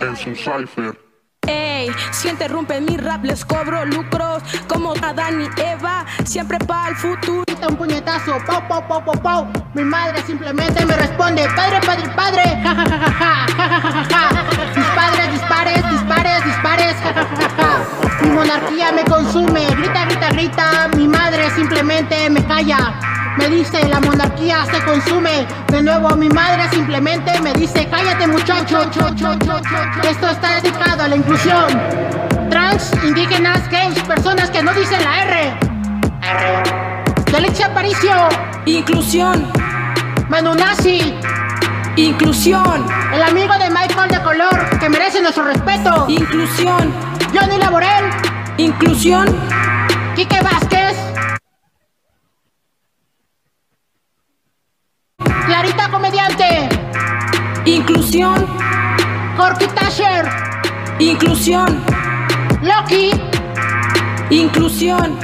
en 0.00 0.16
su 0.16 0.34
cipher. 0.36 1.00
Ey, 1.48 1.90
si 2.12 2.28
interrumpen 2.28 2.84
mi 2.84 2.96
rap 2.96 3.24
les 3.24 3.44
cobro 3.44 3.84
lucros 3.84 4.42
como 4.68 4.94
Adán 5.02 5.40
y 5.40 5.60
Eva, 5.60 6.04
siempre 6.24 6.58
para 6.58 6.90
el 6.90 6.96
futuro. 6.96 7.45
Un 7.64 7.76
puñetazo, 7.76 8.38
pau, 8.46 8.60
pau, 8.68 8.82
pau, 8.86 9.02
pau, 9.04 9.22
pau. 9.22 9.46
Mi 9.74 9.82
madre 9.84 10.22
simplemente 10.26 10.84
me 10.84 10.94
responde, 10.94 11.48
padre, 11.56 11.80
padre, 11.80 12.08
padre, 12.14 12.42
ja, 12.62 12.74
ja, 12.74 12.84
ja, 12.84 12.98
ja, 12.98 13.38
ja, 13.56 13.56
ja, 13.56 13.78
ja, 13.78 13.78
ja, 13.80 14.10
ja, 14.28 14.42
ja. 14.56 14.72
Dispares, 14.74 15.30
dispares, 15.32 16.44
dispares, 16.44 16.96
ja, 17.02 17.12
ja, 17.14 17.24
ja, 17.40 17.48
ja. 17.56 18.22
Mi 18.22 18.30
monarquía 18.30 18.92
me 18.92 19.04
consume, 19.04 19.66
grita, 19.76 20.04
grita, 20.06 20.28
grita. 20.30 20.88
Mi 20.96 21.08
madre 21.08 21.50
simplemente 21.50 22.28
me 22.30 22.44
calla. 22.44 22.94
Me 23.38 23.48
dice, 23.48 23.86
la 23.88 24.00
monarquía 24.00 24.64
se 24.66 24.82
consume. 24.84 25.46
De 25.68 25.82
nuevo, 25.82 26.16
mi 26.16 26.28
madre 26.28 26.68
simplemente 26.70 27.38
me 27.40 27.52
dice, 27.54 27.86
cállate 27.90 28.26
muchacho. 28.26 28.82
Esto 30.02 30.28
está 30.30 30.60
dedicado 30.60 31.04
a 31.04 31.08
la 31.08 31.16
inclusión. 31.16 31.66
Trans, 32.50 32.92
indígenas, 33.04 33.68
gays, 33.70 33.98
personas 34.04 34.50
que 34.50 34.62
no 34.62 34.72
dicen 34.72 35.02
la 35.04 35.22
R. 35.24 36.75
Delixia 37.36 37.66
Aparicio, 37.66 38.16
Inclusión, 38.64 39.52
Manu 40.30 40.54
Nazi, 40.54 41.14
inclusión, 41.96 42.86
el 43.12 43.22
amigo 43.22 43.52
de 43.58 43.68
Michael 43.68 44.10
de 44.10 44.22
color 44.22 44.78
que 44.80 44.88
merece 44.88 45.20
nuestro 45.20 45.44
respeto. 45.44 46.06
inclusión, 46.08 46.90
Johnny 47.34 47.58
Laborel, 47.58 48.06
inclusión, 48.56 49.26
Quique 50.14 50.40
Vázquez, 50.40 50.96
Clarita 55.44 55.90
Comediante, 55.90 56.68
inclusión, 57.66 58.46
Corky 59.36 59.66
Tasher, 59.66 60.26
inclusión, 60.98 61.84
Loki, 62.62 63.10
inclusión, 64.30 65.18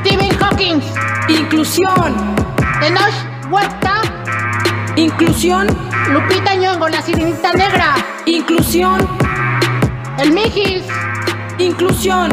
Stephen 0.00 0.38
Hawking, 0.38 0.80
inclusión, 1.28 2.14
Enosh 2.82 3.50
Huerta, 3.50 4.02
inclusión, 4.96 5.66
Lupita 6.10 6.54
Nyong'o, 6.54 6.88
la 6.88 7.00
sirenita 7.00 7.52
negra, 7.52 7.94
inclusión, 8.26 9.06
el 10.18 10.32
Mijis, 10.32 10.84
inclusión, 11.58 12.30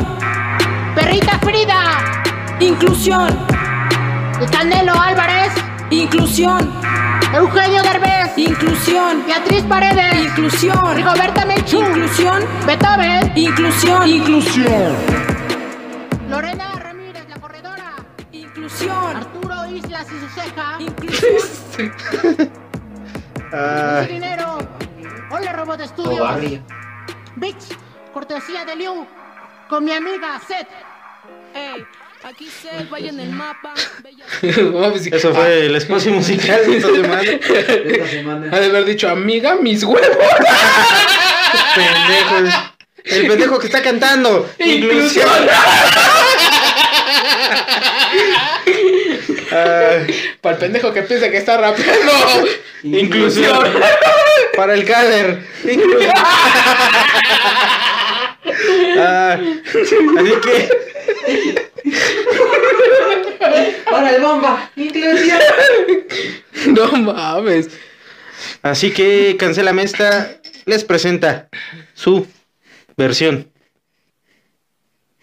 Perrita 0.96 1.40
Frida, 1.40 2.24
inclusión, 2.60 3.30
el 4.42 4.50
Canelo 4.50 4.94
Álvarez, 5.00 5.52
inclusión, 5.90 6.70
Eugenio 7.34 7.82
Derbez, 7.84 8.38
inclusión, 8.38 9.24
Beatriz 9.26 9.64
Paredes, 9.64 10.26
inclusión, 10.26 10.96
Rigoberta 10.96 11.46
Menchú, 11.46 11.82
inclusión, 11.82 12.44
Beethoven, 12.66 13.32
inclusión, 13.36 14.10
inclusión, 14.10 14.96
inclusión, 18.82 19.16
Arturo 19.18 19.66
Islas 19.68 20.08
y 20.08 20.20
su 20.20 20.28
ceja, 20.42 20.78
inclusión, 20.80 21.94
Ah, 23.54 24.06
dinero, 24.08 24.58
Hola 25.30 25.52
Robot 25.54 25.82
O 25.82 25.88
Studios, 25.88 26.20
barrio. 26.20 26.64
Bix, 27.36 27.68
cortesía 28.14 28.64
de 28.66 28.76
Liu, 28.78 29.06
con 29.70 29.84
mi 29.84 29.92
amiga 29.92 30.40
Seth. 30.48 30.68
Ey, 31.54 31.84
aquí 32.24 32.48
se 32.48 32.86
vaya 32.86 33.10
en 33.10 33.20
el 33.20 33.30
mapa, 33.32 33.74
eso 34.42 35.34
fue 35.34 35.66
el 35.66 35.76
espacio 35.76 36.14
musical 36.14 36.66
de 36.66 36.78
esta 36.78 36.90
semana. 36.96 37.22
De 37.22 37.92
esta 37.92 38.08
semana. 38.08 38.56
Ha 38.56 38.60
de 38.60 38.66
haber 38.68 38.86
dicho, 38.86 39.10
amiga, 39.10 39.56
mis 39.56 39.84
huevos. 39.84 40.08
Pendejos. 41.76 42.54
El 43.04 43.28
pendejo 43.28 43.60
que 43.60 43.66
está 43.66 43.82
cantando. 43.82 44.50
Inclusión. 44.60 45.28
Para 49.52 50.56
el 50.56 50.60
pendejo 50.60 50.94
que 50.94 51.04
piensa 51.04 51.30
que 51.30 51.38
está 51.38 51.58
rapeando. 51.58 52.12
inclusión. 52.84 53.60
Para 54.56 54.74
el 54.74 54.86
cader. 54.86 55.46
Inclusión. 55.64 56.14
Ah, 58.98 59.40
así 59.40 60.34
que 60.44 60.70
¡Para 63.90 64.16
el 64.16 64.22
bomba! 64.22 64.72
¡Inclusión! 64.76 65.40
No 66.68 66.92
mames. 66.92 67.70
Así 68.62 68.92
que 68.92 69.36
Cancélame 69.40 69.84
esta 69.84 70.38
les 70.66 70.84
presenta 70.84 71.50
su 71.94 72.28
versión 72.98 73.52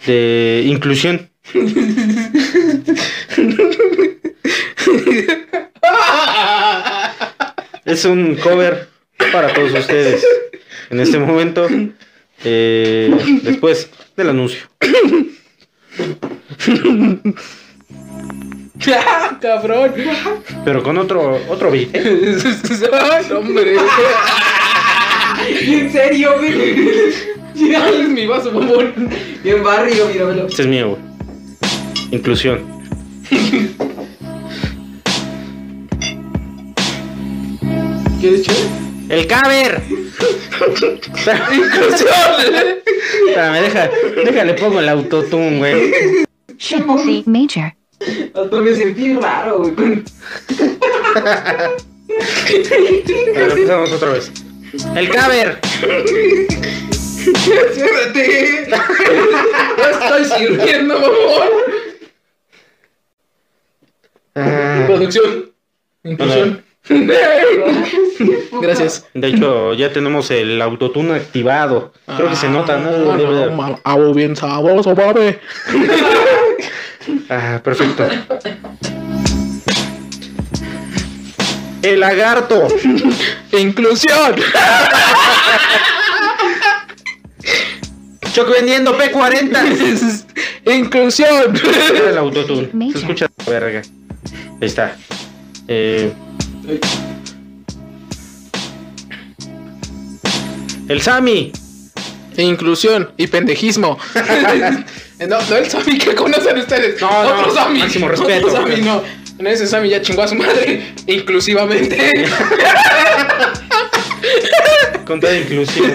de 0.07 0.63
inclusión. 0.67 1.31
Es 7.85 8.05
un 8.05 8.37
cover 8.37 8.89
para 9.33 9.53
todos 9.53 9.73
ustedes 9.73 10.25
en 10.91 11.01
este 11.01 11.19
momento, 11.19 11.67
eh, 12.45 13.15
después 13.43 13.91
del 14.17 14.29
anuncio. 14.31 14.69
Cabrón. 19.41 19.93
Pero 20.65 20.83
con 20.83 20.99
otro 20.99 21.41
otro 21.49 21.71
beat. 21.71 21.89
¿eh? 21.95 22.37
Hombre. 23.35 23.77
¿En 25.49 25.93
serio, 25.93 26.35
güey? 26.39 27.75
Ay, 27.75 28.07
mi 28.09 28.27
vaso, 28.27 28.51
bombón. 28.51 29.11
Bien 29.43 29.63
barrio, 29.63 30.07
míramelo. 30.07 30.47
Este 30.47 30.63
es 30.63 30.69
mío, 30.69 30.91
güey. 30.91 31.01
Inclusión. 32.13 32.61
¿Quieres 38.21 38.43
chévere? 38.43 38.69
¡El! 39.29 39.83
Inclusión. 41.55 42.11
Espérame, 43.29 43.63
deja, 43.63 43.91
déjale 44.25 44.55
pongo 44.55 44.81
el 44.81 44.89
autotune, 44.89 45.59
güey. 45.59 45.93
C 46.59 46.79
major. 47.27 47.75
Hasta 48.35 48.57
me 48.61 48.75
sentí 48.75 49.15
raro, 49.15 49.59
güey. 49.59 50.03
ver, 53.35 53.51
empezamos 53.51 53.93
otra 53.93 54.11
vez. 54.11 54.33
¡El 54.97 55.09
cover! 55.09 55.61
Ciérrate. 57.73 58.69
Ya 58.69 59.91
estoy 59.91 60.25
sirviendo, 60.39 60.95
bombón. 61.01 61.49
Ah, 64.35 64.85
Producción. 64.87 65.53
Inclusión. 66.05 66.68
Gracias. 68.61 69.07
de 69.15 69.29
hecho, 69.29 69.75
ya 69.75 69.93
tenemos 69.93 70.31
el 70.31 70.61
autotune 70.63 71.15
activado. 71.15 71.93
Creo 72.07 72.31
que 72.31 72.37
se 72.37 72.49
nota, 72.49 72.79
¿no? 72.79 73.77
Hago 73.85 74.15
bien 74.15 74.37
sabroso, 74.37 74.95
papi. 74.95 75.37
Ah, 77.31 77.59
perfecto. 77.65 78.07
El 81.83 82.01
lagarto. 82.01 82.69
Inclusión. 83.53 84.35
Choc 88.33 88.51
vendiendo 88.51 88.99
P40. 88.99 90.25
Inclusión. 90.67 91.55
el 92.09 92.19
autotune. 92.19 92.93
Se 92.93 92.99
escucha 92.99 93.27
la 93.47 93.51
verga. 93.51 93.83
Ahí 94.61 94.67
está. 94.67 94.97
Eh, 95.67 96.13
el 100.89 101.01
Sami. 101.01 101.53
Inclusión 102.37 103.11
y 103.17 103.27
pendejismo. 103.27 103.99
no, 105.19 105.41
no 105.51 105.57
el 105.57 105.69
Sammy 105.69 105.99
que 105.99 106.15
conocen 106.15 106.59
ustedes. 106.59 107.01
No, 107.01 107.25
no, 107.25 107.41
Otro 107.41 107.55
Sammy. 107.55 107.81
máximo 107.81 108.09
respeto. 108.09 108.47
Otro 108.47 108.63
Sammy, 108.63 108.81
no. 108.83 109.03
No, 109.41 109.51
ese 109.51 109.67
Sammy 109.67 109.89
ya 109.89 110.01
chingó 110.03 110.23
a 110.23 110.29
su 110.29 110.37
madre. 110.37 110.95
Inclusivamente. 111.07 112.27
Con 115.05 115.21
toda 115.21 115.37
inclusión. 115.37 115.93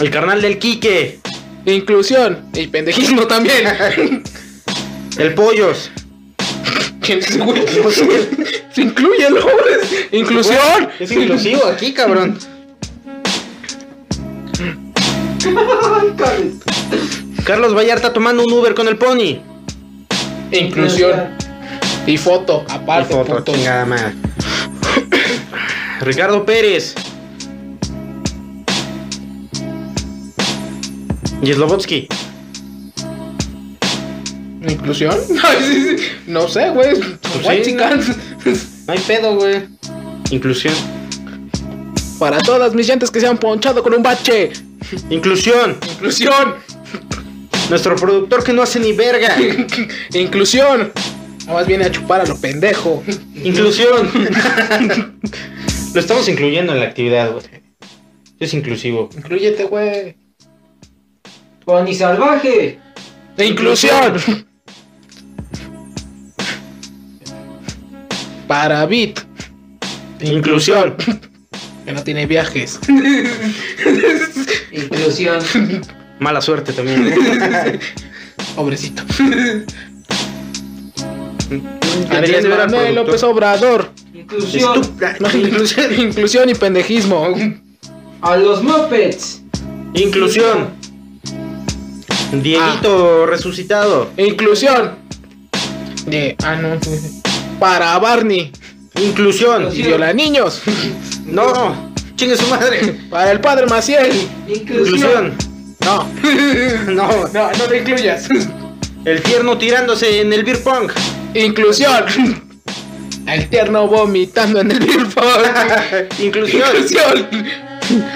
El 0.00 0.10
carnal 0.10 0.42
del 0.42 0.58
Quique. 0.58 1.20
Inclusión 1.64 2.50
y 2.52 2.66
pendejismo 2.66 3.26
también. 3.26 4.22
El 5.16 5.34
Pollos. 5.34 5.90
¿Quién 7.02 7.18
es 7.18 7.30
ese 7.30 7.38
güey? 7.38 7.62
Se 8.72 8.82
incluye, 8.82 9.28
¿no? 9.30 9.40
Inclusión. 10.18 10.88
Es 10.98 11.10
inclusivo 11.10 11.66
aquí, 11.66 11.92
cabrón. 11.92 12.38
Carlos 17.44 17.74
Vallarta 17.74 18.12
tomando 18.12 18.44
un 18.44 18.52
Uber 18.52 18.74
con 18.74 18.88
el 18.88 18.96
Pony. 18.96 19.40
Inclusión. 20.52 21.36
Y 22.06 22.16
foto, 22.16 22.64
Y 22.68 22.72
aparte. 22.72 23.14
foto, 23.14 23.42
chingada 23.44 23.84
madre. 23.84 24.14
Ricardo 26.00 26.44
Pérez. 26.44 26.94
Y 31.42 31.52
Slobotsky. 31.52 32.08
¿Inclusión? 34.68 35.16
No 36.26 36.48
sé, 36.48 36.70
güey. 36.70 36.94
Pues 36.94 37.46
White 37.46 37.64
sí. 37.64 37.74
No 38.86 38.92
hay 38.92 38.98
pedo, 39.00 39.36
güey. 39.36 39.62
Inclusión. 40.30 40.74
Para 42.18 42.38
todas 42.38 42.74
mis 42.74 42.86
llantas 42.86 43.10
que 43.10 43.20
se 43.20 43.26
han 43.26 43.38
ponchado 43.38 43.82
con 43.82 43.94
un 43.94 44.02
bache. 44.02 44.52
Inclusión. 45.10 45.76
Inclusión. 45.94 46.54
Nuestro 47.68 47.96
productor 47.96 48.44
que 48.44 48.52
no 48.52 48.62
hace 48.62 48.78
ni 48.78 48.92
verga. 48.92 49.36
Inclusión. 50.14 50.92
Nada 51.46 51.54
más 51.54 51.66
viene 51.66 51.86
a 51.86 51.90
chupar 51.90 52.20
a 52.20 52.26
lo 52.26 52.36
pendejo. 52.36 53.02
Inclusión. 53.34 54.10
Lo 55.92 56.00
estamos 56.00 56.28
incluyendo 56.28 56.72
en 56.72 56.80
la 56.80 56.86
actividad, 56.86 57.32
güey. 57.32 57.44
Es 58.38 58.54
inclusivo. 58.54 59.10
Incluyete, 59.16 59.64
güey. 59.64 60.16
Pony 61.64 61.94
salvaje. 61.94 62.78
Inclusión. 63.38 64.14
Para 68.52 68.84
Bit. 68.84 69.18
Inclusión. 70.20 70.94
Que 71.86 71.90
no 71.90 72.04
tiene 72.04 72.26
viajes. 72.26 72.78
Inclusión. 74.70 75.40
Mala 76.20 76.40
suerte 76.40 76.72
también. 76.72 77.12
Pobrecito. 78.54 79.02
Andrés 82.08 82.46
Manuel. 82.46 82.94
López 82.94 83.22
Obrador. 83.24 83.90
Inclusión. 84.14 84.82
No, 85.20 85.36
inclusión, 85.36 86.00
inclusión 86.00 86.48
y 86.50 86.54
pendejismo. 86.54 87.34
A 88.20 88.36
los 88.36 88.62
Muppets. 88.62 89.42
Inclusión. 89.94 90.68
Dieguito 92.32 93.26
resucitado. 93.26 94.10
Inclusión. 94.18 94.98
De. 96.06 96.36
Ah, 96.44 96.54
no. 96.54 97.21
Para 97.62 97.96
Barney. 98.00 98.50
Inclusión. 99.00 99.68
Y 99.72 99.82
viola 99.82 100.12
niños. 100.12 100.62
No. 101.26 101.92
Chingue 102.16 102.36
su 102.36 102.48
madre. 102.48 102.98
Para 103.08 103.30
el 103.30 103.40
padre 103.40 103.66
Maciel. 103.66 104.10
Inclusión. 104.48 105.36
No. 105.84 106.08
No. 106.92 107.28
No, 107.28 107.52
no 107.52 107.66
lo 107.68 107.76
incluyas. 107.76 108.26
El 109.04 109.22
tierno 109.22 109.56
tirándose 109.58 110.22
en 110.22 110.32
el 110.32 110.42
beer 110.42 110.60
pong. 110.60 110.90
Inclusión. 111.34 112.04
El 113.28 113.48
tierno 113.48 113.86
vomitando 113.86 114.58
en 114.58 114.72
el 114.72 114.80
beer 114.80 115.06
pong. 115.06 116.18
Inclusión. 116.18 116.68
Inclusión. 116.68 117.28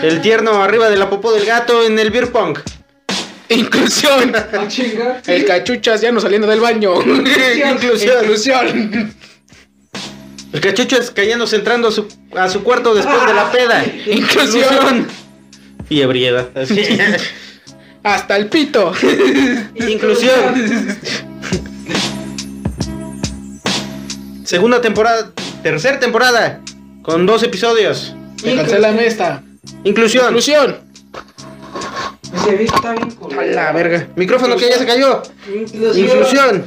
El 0.02 0.20
tierno 0.22 0.60
arriba 0.60 0.90
de 0.90 0.96
la 0.96 1.08
popó 1.08 1.32
del 1.32 1.46
gato 1.46 1.84
en 1.86 1.96
el 2.00 2.10
beer 2.10 2.32
pong. 2.32 2.58
Inclusión. 3.48 4.34
El 5.28 5.44
cachuchas 5.44 6.00
ya 6.00 6.10
no 6.10 6.20
saliendo 6.20 6.48
del 6.48 6.58
baño. 6.58 7.00
Inclusión. 7.00 8.24
Inclusión. 8.24 9.14
El 10.52 10.60
cachucho 10.60 10.96
es 10.96 11.10
cayéndose 11.10 11.56
entrando 11.56 11.88
a 11.88 11.92
su, 11.92 12.06
a 12.36 12.48
su 12.48 12.62
cuarto 12.62 12.94
después 12.94 13.26
de 13.26 13.34
la 13.34 13.50
peda. 13.52 13.84
Inclusión. 14.06 15.06
Y 15.88 16.00
ebriedad. 16.00 16.48
Hasta 18.02 18.36
el 18.36 18.48
pito. 18.48 18.92
Inclusión. 19.88 20.54
Segunda 24.44 24.80
temporada. 24.80 25.32
Tercera 25.62 26.00
temporada. 26.00 26.60
Con 27.02 27.24
dos 27.26 27.44
episodios. 27.44 28.14
Me 28.44 29.06
esta. 29.06 29.42
Inclusión. 29.84 30.26
Inclusión. 30.26 30.76
Ese 32.34 32.56
beat 32.56 32.74
está 32.74 32.92
bien. 32.92 33.16
A 33.38 33.42
la 33.44 33.72
verga. 33.72 34.08
Micrófono 34.16 34.56
que 34.56 34.68
ya 34.68 34.78
se 34.78 34.86
cayó. 34.86 35.22
Inclusión. 35.48 35.98
Inclusión. 35.98 36.64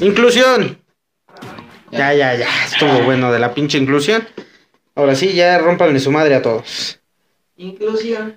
Inclusión. 0.00 0.77
Ya, 1.98 2.14
ya, 2.14 2.36
ya. 2.36 2.46
Estuvo 2.64 3.02
bueno 3.02 3.32
de 3.32 3.40
la 3.40 3.52
pinche 3.52 3.76
inclusión. 3.76 4.22
Ahora 4.94 5.16
sí, 5.16 5.32
ya 5.32 5.58
rompanle 5.58 5.98
su 5.98 6.12
madre 6.12 6.36
a 6.36 6.42
todos. 6.42 7.00
Inclusión. 7.56 8.36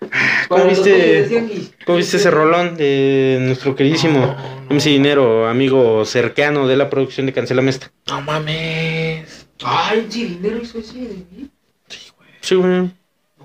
¿Cómo 0.00 0.10
Para 0.48 0.64
los 0.64 0.82
viste. 0.82 1.70
¿Cómo 1.84 1.98
viste 1.98 2.16
ese 2.16 2.30
rolón 2.30 2.78
de 2.78 3.36
nuestro 3.42 3.76
queridísimo 3.76 4.34
MC 4.70 4.88
Dinero, 4.88 5.48
amigo 5.48 6.06
cercano 6.06 6.66
de 6.66 6.76
la 6.76 6.88
producción 6.88 7.26
de 7.26 7.34
Cancelame 7.34 7.70
esta? 7.70 7.92
No 8.08 8.22
mames. 8.22 9.46
Ay, 9.62 10.06
sí, 10.08 10.24
dinero 10.24 10.58
hizo 10.62 10.78
ese 10.78 10.98
de 10.98 11.24
mí. 11.30 11.50
Sí, 12.40 12.54
güey. 12.54 12.70
No 12.70 12.90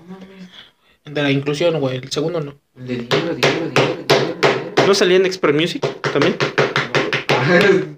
mames. 0.08 0.48
De 1.04 1.22
la 1.22 1.30
inclusión, 1.30 1.78
güey. 1.80 1.98
El 1.98 2.10
segundo 2.10 2.40
no. 2.40 2.58
El 2.78 2.86
de 2.86 2.96
dinero, 2.96 3.34
dinero, 3.34 3.68
dinero, 3.68 4.04
dinero, 4.06 4.36
dinero. 4.38 4.86
¿No 4.86 4.94
salía 4.94 5.18
en 5.18 5.26
Expert 5.26 5.54
Music 5.54 5.86
también? 6.12 6.34
No, 7.28 7.97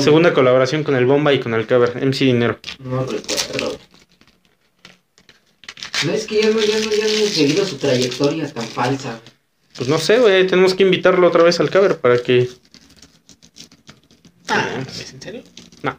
Segunda 0.00 0.32
colaboración 0.34 0.82
con 0.84 0.94
el 0.96 1.06
Bomba 1.06 1.32
y 1.32 1.40
con 1.40 1.54
el 1.54 1.66
Cover, 1.66 1.96
MC 2.04 2.24
Dinero. 2.24 2.58
no 2.80 3.04
recuerdo. 3.04 3.78
No 6.06 6.12
es 6.12 6.26
que 6.26 6.40
ya 6.42 6.48
no, 6.50 6.60
ya 6.60 6.78
no, 6.78 6.90
ya 6.90 7.04
no 7.04 7.10
he 7.24 7.28
seguido 7.28 7.64
su 7.66 7.76
trayectoria 7.76 8.50
tan 8.52 8.66
falsa. 8.66 9.20
Pues 9.76 9.88
no 9.88 9.98
sé, 9.98 10.18
güey, 10.18 10.46
tenemos 10.46 10.74
que 10.74 10.82
invitarlo 10.82 11.28
otra 11.28 11.42
vez 11.42 11.60
al 11.60 11.70
Cover 11.70 11.98
para 11.98 12.18
que... 12.22 12.48
Ah, 14.48 14.82
¿es 14.86 15.12
en 15.12 15.22
serio? 15.22 15.42
No, 15.82 15.98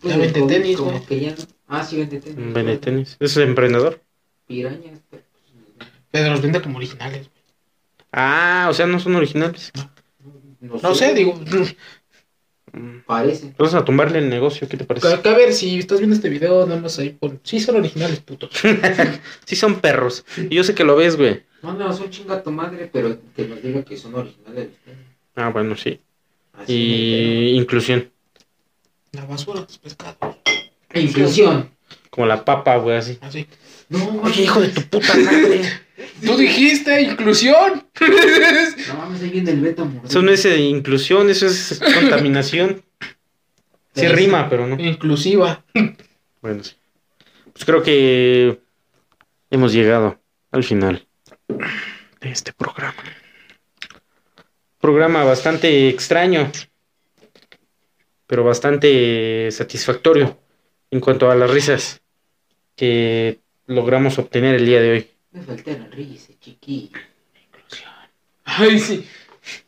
Pues 0.00 0.14
Ya 0.14 0.20
vende 0.20 0.42
tenis, 0.42 0.76
como 0.76 0.90
güey. 0.92 1.04
que 1.06 1.20
ya 1.20 1.30
no. 1.30 1.36
Ah, 1.68 1.84
sí, 1.84 1.96
vende 1.96 2.20
tenis. 2.20 2.52
vende 2.54 2.78
tenis. 2.78 3.16
Es 3.20 3.36
emprendedor. 3.36 4.00
Pirañas. 4.46 5.00
pero, 5.10 5.22
Pero 6.10 6.30
los 6.30 6.42
vende 6.42 6.60
como 6.60 6.78
originales. 6.78 7.28
güey. 7.28 7.42
Ah, 8.12 8.66
o 8.70 8.74
sea, 8.74 8.86
no 8.86 8.98
son 9.00 9.16
originales. 9.16 9.70
No 10.60 10.94
sé, 10.94 11.14
digo. 11.14 11.40
Parece. 13.06 13.54
Vamos 13.58 13.74
a 13.74 13.84
tumbarle 13.84 14.18
el 14.18 14.28
negocio, 14.28 14.68
¿qué 14.68 14.76
te 14.76 14.84
parece? 14.84 15.12
Acá 15.12 15.32
a 15.32 15.36
ver, 15.36 15.52
si 15.52 15.78
estás 15.78 15.98
viendo 15.98 16.14
este 16.16 16.28
video, 16.28 16.66
nada 16.66 16.80
más 16.80 16.98
ahí 16.98 17.10
pon. 17.10 17.40
Sí, 17.42 17.60
son 17.60 17.76
originales, 17.76 18.20
putos. 18.20 18.50
sí 19.44 19.56
son 19.56 19.80
perros. 19.80 20.24
Y 20.36 20.54
yo 20.54 20.64
sé 20.64 20.74
que 20.74 20.84
lo 20.84 20.96
ves, 20.96 21.16
güey. 21.16 21.42
Mándanos 21.62 22.00
un 22.00 22.10
chinga 22.10 22.34
a 22.34 22.42
tu 22.42 22.50
madre, 22.50 22.88
pero 22.92 23.16
que 23.34 23.46
nos 23.48 23.62
diga 23.62 23.82
que 23.84 23.96
son 23.96 24.14
originales. 24.14 24.68
Ah, 25.34 25.50
bueno, 25.50 25.76
sí. 25.76 26.00
Así 26.52 26.72
Y 26.72 27.48
inclusión. 27.56 28.10
La 29.12 29.24
basura, 29.24 29.60
los 29.60 29.78
pescados. 29.78 30.16
me 30.22 31.00
entero. 31.00 31.08
Inclusión. 31.08 31.70
Como 32.10 32.26
la 32.26 32.44
papa, 32.44 32.76
güey, 32.76 32.96
así. 32.96 33.18
Así. 33.20 33.46
No, 33.88 34.20
Oye, 34.22 34.42
hijo 34.42 34.60
de 34.60 34.68
tu 34.68 34.82
puta 34.82 35.14
madre. 35.16 35.62
Tú 36.24 36.36
dijiste 36.36 37.00
inclusión. 37.02 37.86
No 38.00 38.94
mames, 38.96 39.22
ahí 39.22 39.30
viene 39.30 39.52
el 39.52 39.60
beta. 39.60 39.88
Eso 40.04 40.22
no 40.22 40.30
es 40.30 40.44
eh, 40.44 40.58
inclusión, 40.58 41.30
eso 41.30 41.46
es 41.46 41.80
contaminación. 41.94 42.82
Sí 43.94 44.02
Pero 44.02 44.14
rima, 44.14 44.48
pero 44.48 44.66
no. 44.66 44.80
Inclusiva. 44.80 45.64
Bueno, 46.40 46.62
sí. 46.62 46.76
Pues 47.52 47.64
creo 47.64 47.82
que 47.82 48.60
hemos 49.50 49.72
llegado 49.72 50.20
al 50.52 50.62
final 50.62 51.04
de 51.48 52.30
este 52.30 52.52
programa. 52.52 53.02
Programa 54.80 55.24
bastante 55.24 55.88
extraño, 55.88 56.48
pero 58.28 58.44
bastante 58.44 59.50
satisfactorio 59.50 60.38
en 60.92 61.00
cuanto 61.00 61.28
a 61.28 61.34
las 61.34 61.50
risas 61.50 62.00
que 62.76 63.40
logramos 63.68 64.18
obtener 64.18 64.56
el 64.56 64.66
día 64.66 64.80
de 64.80 64.90
hoy. 64.90 65.06
Me 65.30 65.42
falta 65.42 65.70
la 65.70 65.86
risa, 65.86 66.32
chiquillo. 66.40 66.98
Ay, 68.44 68.80
sí. 68.80 69.06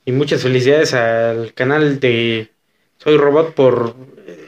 Y 0.05 0.13
muchas 0.13 0.43
felicidades 0.43 0.95
al 0.95 1.55
canal 1.55 2.01
de 2.01 2.51
Soy 2.99 3.17
Robot 3.17 3.55
por 3.55 3.95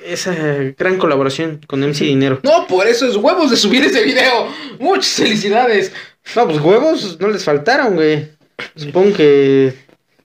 esa 0.04 0.34
gran 0.76 0.98
colaboración 0.98 1.60
con 1.66 1.80
MC 1.80 2.00
Dinero. 2.00 2.40
No, 2.42 2.66
por 2.66 2.86
eso 2.86 3.06
es 3.06 3.16
huevos 3.16 3.50
de 3.50 3.56
subir 3.56 3.84
ese 3.84 4.02
video. 4.02 4.48
Muchas 4.80 5.12
felicidades. 5.12 5.92
No, 6.34 6.46
pues 6.46 6.60
huevos 6.60 7.20
no 7.20 7.28
les 7.28 7.44
faltaron, 7.44 7.94
güey. 7.94 8.30
Supongo 8.74 9.14
que. 9.16 9.74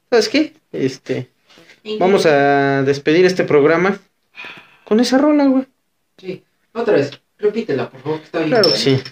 ¿Sabes 0.10 0.30
qué? 0.30 0.54
Este. 0.72 1.30
Vamos 2.00 2.26
a 2.26 2.84
despedir 2.84 3.26
este 3.26 3.44
programa 3.44 4.00
con 4.84 5.00
esa 5.00 5.18
rola, 5.18 5.46
güey. 5.46 5.66
Sí, 6.18 6.44
otra 6.74 6.96
vez. 6.96 7.20
Repítela, 7.40 7.90
por 7.90 8.02
favor, 8.02 8.20
que 8.20 8.26
está 8.26 8.40
bien. 8.40 8.50
Claro 8.50 8.70
que 8.70 8.78
sí. 8.78 9.04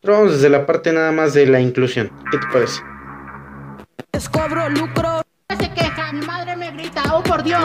Pero 0.00 0.14
vamos 0.14 0.32
desde 0.32 0.48
la 0.48 0.64
parte 0.66 0.92
nada 0.92 1.12
más 1.12 1.34
de 1.34 1.46
la 1.46 1.60
inclusión. 1.60 2.10
¿Qué 2.30 2.38
te 2.38 2.46
parece? 2.52 2.80
Les 4.12 4.28
cobro 4.28 4.68
lucro. 4.68 5.22
Se 5.58 5.70
queja, 5.74 6.12
mi 6.12 6.24
madre 6.24 6.56
me 6.56 6.70
grita, 6.70 7.02
oh 7.14 7.22
por 7.22 7.42
Dios. 7.42 7.62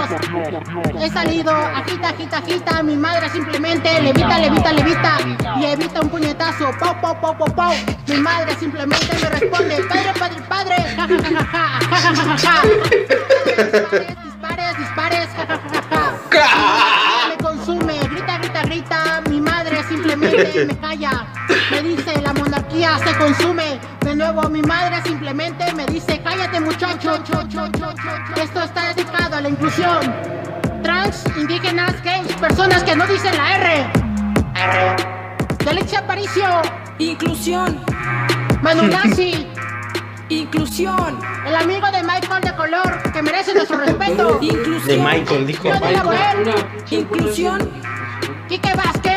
He 0.99 1.09
salido, 1.09 1.51
agita, 1.51 2.09
agita, 2.09 2.38
agita. 2.38 2.84
Mi 2.84 2.97
madre 2.97 3.30
simplemente 3.30 4.01
levita, 4.01 4.38
levita, 4.39 4.73
levita. 4.73 5.17
Y 5.57 5.65
evita 5.65 6.01
un 6.01 6.09
puñetazo, 6.09 6.71
pau, 6.80 6.99
pau, 6.99 7.19
pau, 7.21 7.38
pau, 7.38 7.55
pau. 7.55 7.73
Mi 8.07 8.17
madre 8.17 8.55
simplemente 8.55 9.07
me 9.21 9.30
responde, 9.30 9.84
padre, 9.88 10.13
padre, 10.19 10.41
padre. 10.49 10.75
Ja, 10.95 11.07
ja, 11.07 11.17
ja, 11.17 11.32
ja, 11.32 11.57
ja, 11.82 12.11
ja, 12.11 12.23
ja, 12.23 12.38
ja. 12.38 12.61
Dispares, 14.28 14.78
dispares, 14.78 14.78
dispares, 14.78 15.30
ja, 15.34 15.45
ja, 15.45 15.59
ja, 16.32 16.39
ja. 16.39 16.97
Me 20.65 20.78
calla. 20.78 21.28
Me 21.71 21.82
dice, 21.84 22.21
la 22.21 22.34
monarquía 22.34 22.97
se 22.99 23.17
consume. 23.17 23.80
De 24.01 24.15
nuevo 24.15 24.49
mi 24.49 24.61
madre 24.61 25.01
simplemente 25.03 25.73
me 25.73 25.86
dice, 25.86 26.21
cállate 26.23 26.59
muchacho. 26.59 27.21
Esto 28.36 28.61
está 28.61 28.93
dedicado 28.93 29.38
a 29.38 29.41
la 29.41 29.49
inclusión. 29.49 30.13
Trans, 30.84 31.23
indígenas, 31.36 32.01
gays, 32.03 32.32
personas 32.34 32.84
que 32.84 32.95
no 32.95 33.05
dicen 33.07 33.36
la 33.36 33.57
R. 33.57 33.86
R. 34.55 34.95
Delixia 35.65 35.99
Aparicio, 35.99 36.61
Inclusión, 36.99 37.80
Manu 38.61 38.84
Nazi, 38.84 39.47
inclusión, 40.30 41.19
el 41.45 41.55
amigo 41.55 41.91
de 41.91 42.03
Michael 42.03 42.41
de 42.41 42.55
color 42.55 43.11
que 43.11 43.21
merece 43.21 43.53
nuestro 43.53 43.78
respeto. 43.78 44.39
De 44.39 44.45
inclusión, 44.45 45.03
Michael, 45.03 45.45
dijo. 45.45 45.67
Yo 45.67 45.80
de 45.80 45.91
la 45.91 46.03
Boel, 46.03 46.55
inclusión, 46.89 47.69
Quique 48.47 48.73
Vázquez, 48.73 49.16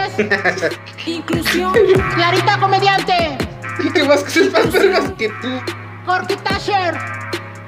inclusión, 1.07 1.73
Clarita 2.15 2.59
Comediante, 2.59 3.39
¿Y 3.83 3.91
qué 3.91 4.05
más 4.05 4.23
que 4.25 4.51
más 4.51 4.71
vergas 4.73 5.11
que 5.17 5.29
tú? 5.41 5.49
Corky 6.05 6.37
Tasher, 6.37 6.95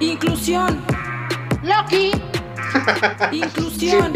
inclusión, 0.01 0.85
Loki, 1.63 2.13
inclusión, 3.31 4.13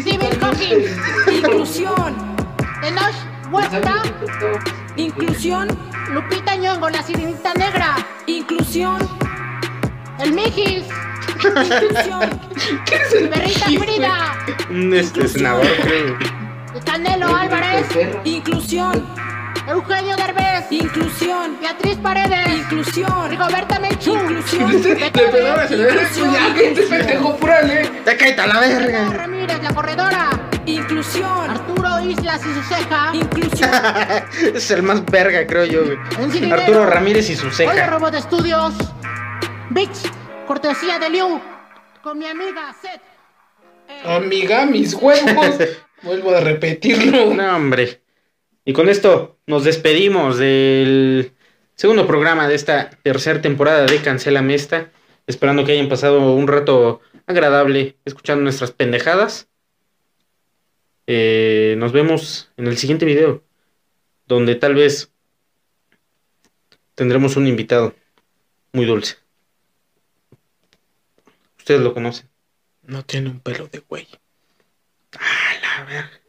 Stephen 0.00 0.40
Hawking, 0.40 1.36
inclusión, 1.36 2.16
Enoch 2.82 3.14
Huerta, 3.50 4.02
inclusión, 4.96 5.68
Lupita 6.12 6.56
Nyong'o, 6.56 6.88
la 6.88 7.02
sirenita 7.02 7.52
negra, 7.54 7.96
inclusión, 8.26 8.98
el 10.20 10.32
Mijis, 10.32 10.84
inclusión, 11.44 12.40
Berrita 13.30 13.66
Frida, 13.66 14.36
este 14.92 15.28
senador, 15.28 15.66
creo. 15.82 16.39
El 16.90 17.04
Canelo 17.04 17.36
Álvarez, 17.36 17.86
inclusión, 18.24 19.06
Eugenio 19.68 20.16
Derbez, 20.16 20.66
inclusión, 20.70 21.56
Beatriz 21.60 21.96
Paredes, 21.98 22.48
inclusión, 22.56 23.30
Rigoberta 23.30 23.78
Menchú, 23.78 24.14
inclusión, 24.14 24.82
Le 24.82 25.10
pegó 25.10 25.56
la 25.56 25.68
señora. 25.68 25.94
Ya, 26.32 26.54
que 26.54 26.68
este 26.70 26.82
pendejo, 26.82 27.36
púrale. 27.36 27.88
Ya 28.04 28.16
cállate 28.16 28.40
a 28.40 28.46
la 28.48 28.60
verga. 28.60 29.08
Ramírez, 29.10 29.62
la 29.62 29.72
corredora, 29.72 30.30
inclusión, 30.66 31.50
Arturo 31.50 32.00
Islas 32.00 32.40
y 32.44 32.54
su 32.54 32.62
ceja, 32.62 33.10
inclusión, 33.14 33.70
Es 34.54 34.70
el 34.72 34.82
más 34.82 35.04
verga, 35.06 35.46
creo 35.46 35.64
yo, 35.66 35.84
güey. 35.84 36.52
Arturo 36.52 36.86
Ramírez 36.86 37.30
y 37.30 37.36
su 37.36 37.46
Hola 37.46 37.54
ceja. 37.54 37.86
Robot 37.86 38.14
Estudios, 38.14 38.74
Vix, 39.70 40.02
cortesía 40.46 40.98
de 40.98 41.08
Liu, 41.10 41.40
con 42.02 42.18
mi 42.18 42.26
amiga 42.26 42.74
Seth. 42.82 43.00
Amiga, 44.04 44.66
mis 44.66 44.94
huevos. 44.94 45.56
Vuelvo 46.02 46.34
a 46.34 46.40
repetirlo. 46.40 47.34
No, 47.34 47.56
hombre. 47.56 48.00
Y 48.64 48.72
con 48.72 48.88
esto 48.88 49.38
nos 49.46 49.64
despedimos 49.64 50.38
del 50.38 51.32
segundo 51.74 52.06
programa 52.06 52.48
de 52.48 52.54
esta 52.54 52.90
tercera 53.02 53.40
temporada 53.40 53.86
de 53.86 53.98
Cancela 53.98 54.42
Mesta. 54.42 54.90
Esperando 55.26 55.64
que 55.64 55.72
hayan 55.72 55.88
pasado 55.88 56.34
un 56.34 56.48
rato 56.48 57.00
agradable 57.26 57.96
escuchando 58.04 58.42
nuestras 58.42 58.72
pendejadas. 58.72 59.48
Eh, 61.06 61.74
nos 61.78 61.92
vemos 61.92 62.50
en 62.56 62.66
el 62.66 62.78
siguiente 62.78 63.04
video, 63.04 63.42
donde 64.26 64.54
tal 64.54 64.74
vez 64.74 65.12
tendremos 66.94 67.36
un 67.36 67.46
invitado 67.46 67.94
muy 68.72 68.86
dulce. 68.86 69.16
Ustedes 71.58 71.80
lo 71.80 71.94
conocen. 71.94 72.28
No 72.82 73.04
tiene 73.04 73.30
un 73.30 73.40
pelo 73.40 73.68
de 73.68 73.80
güey. 73.80 74.06
A 75.18 75.54
la 75.60 75.84
verga. 75.84 76.20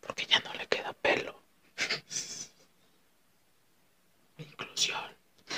Porque 0.00 0.26
ya 0.26 0.38
no 0.40 0.52
le 0.54 0.66
queda 0.66 0.92
pelo. 0.92 1.40
Inclusión. 4.38 4.98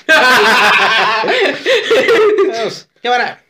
Vamos, 2.49 2.89
cámara. 3.03 3.43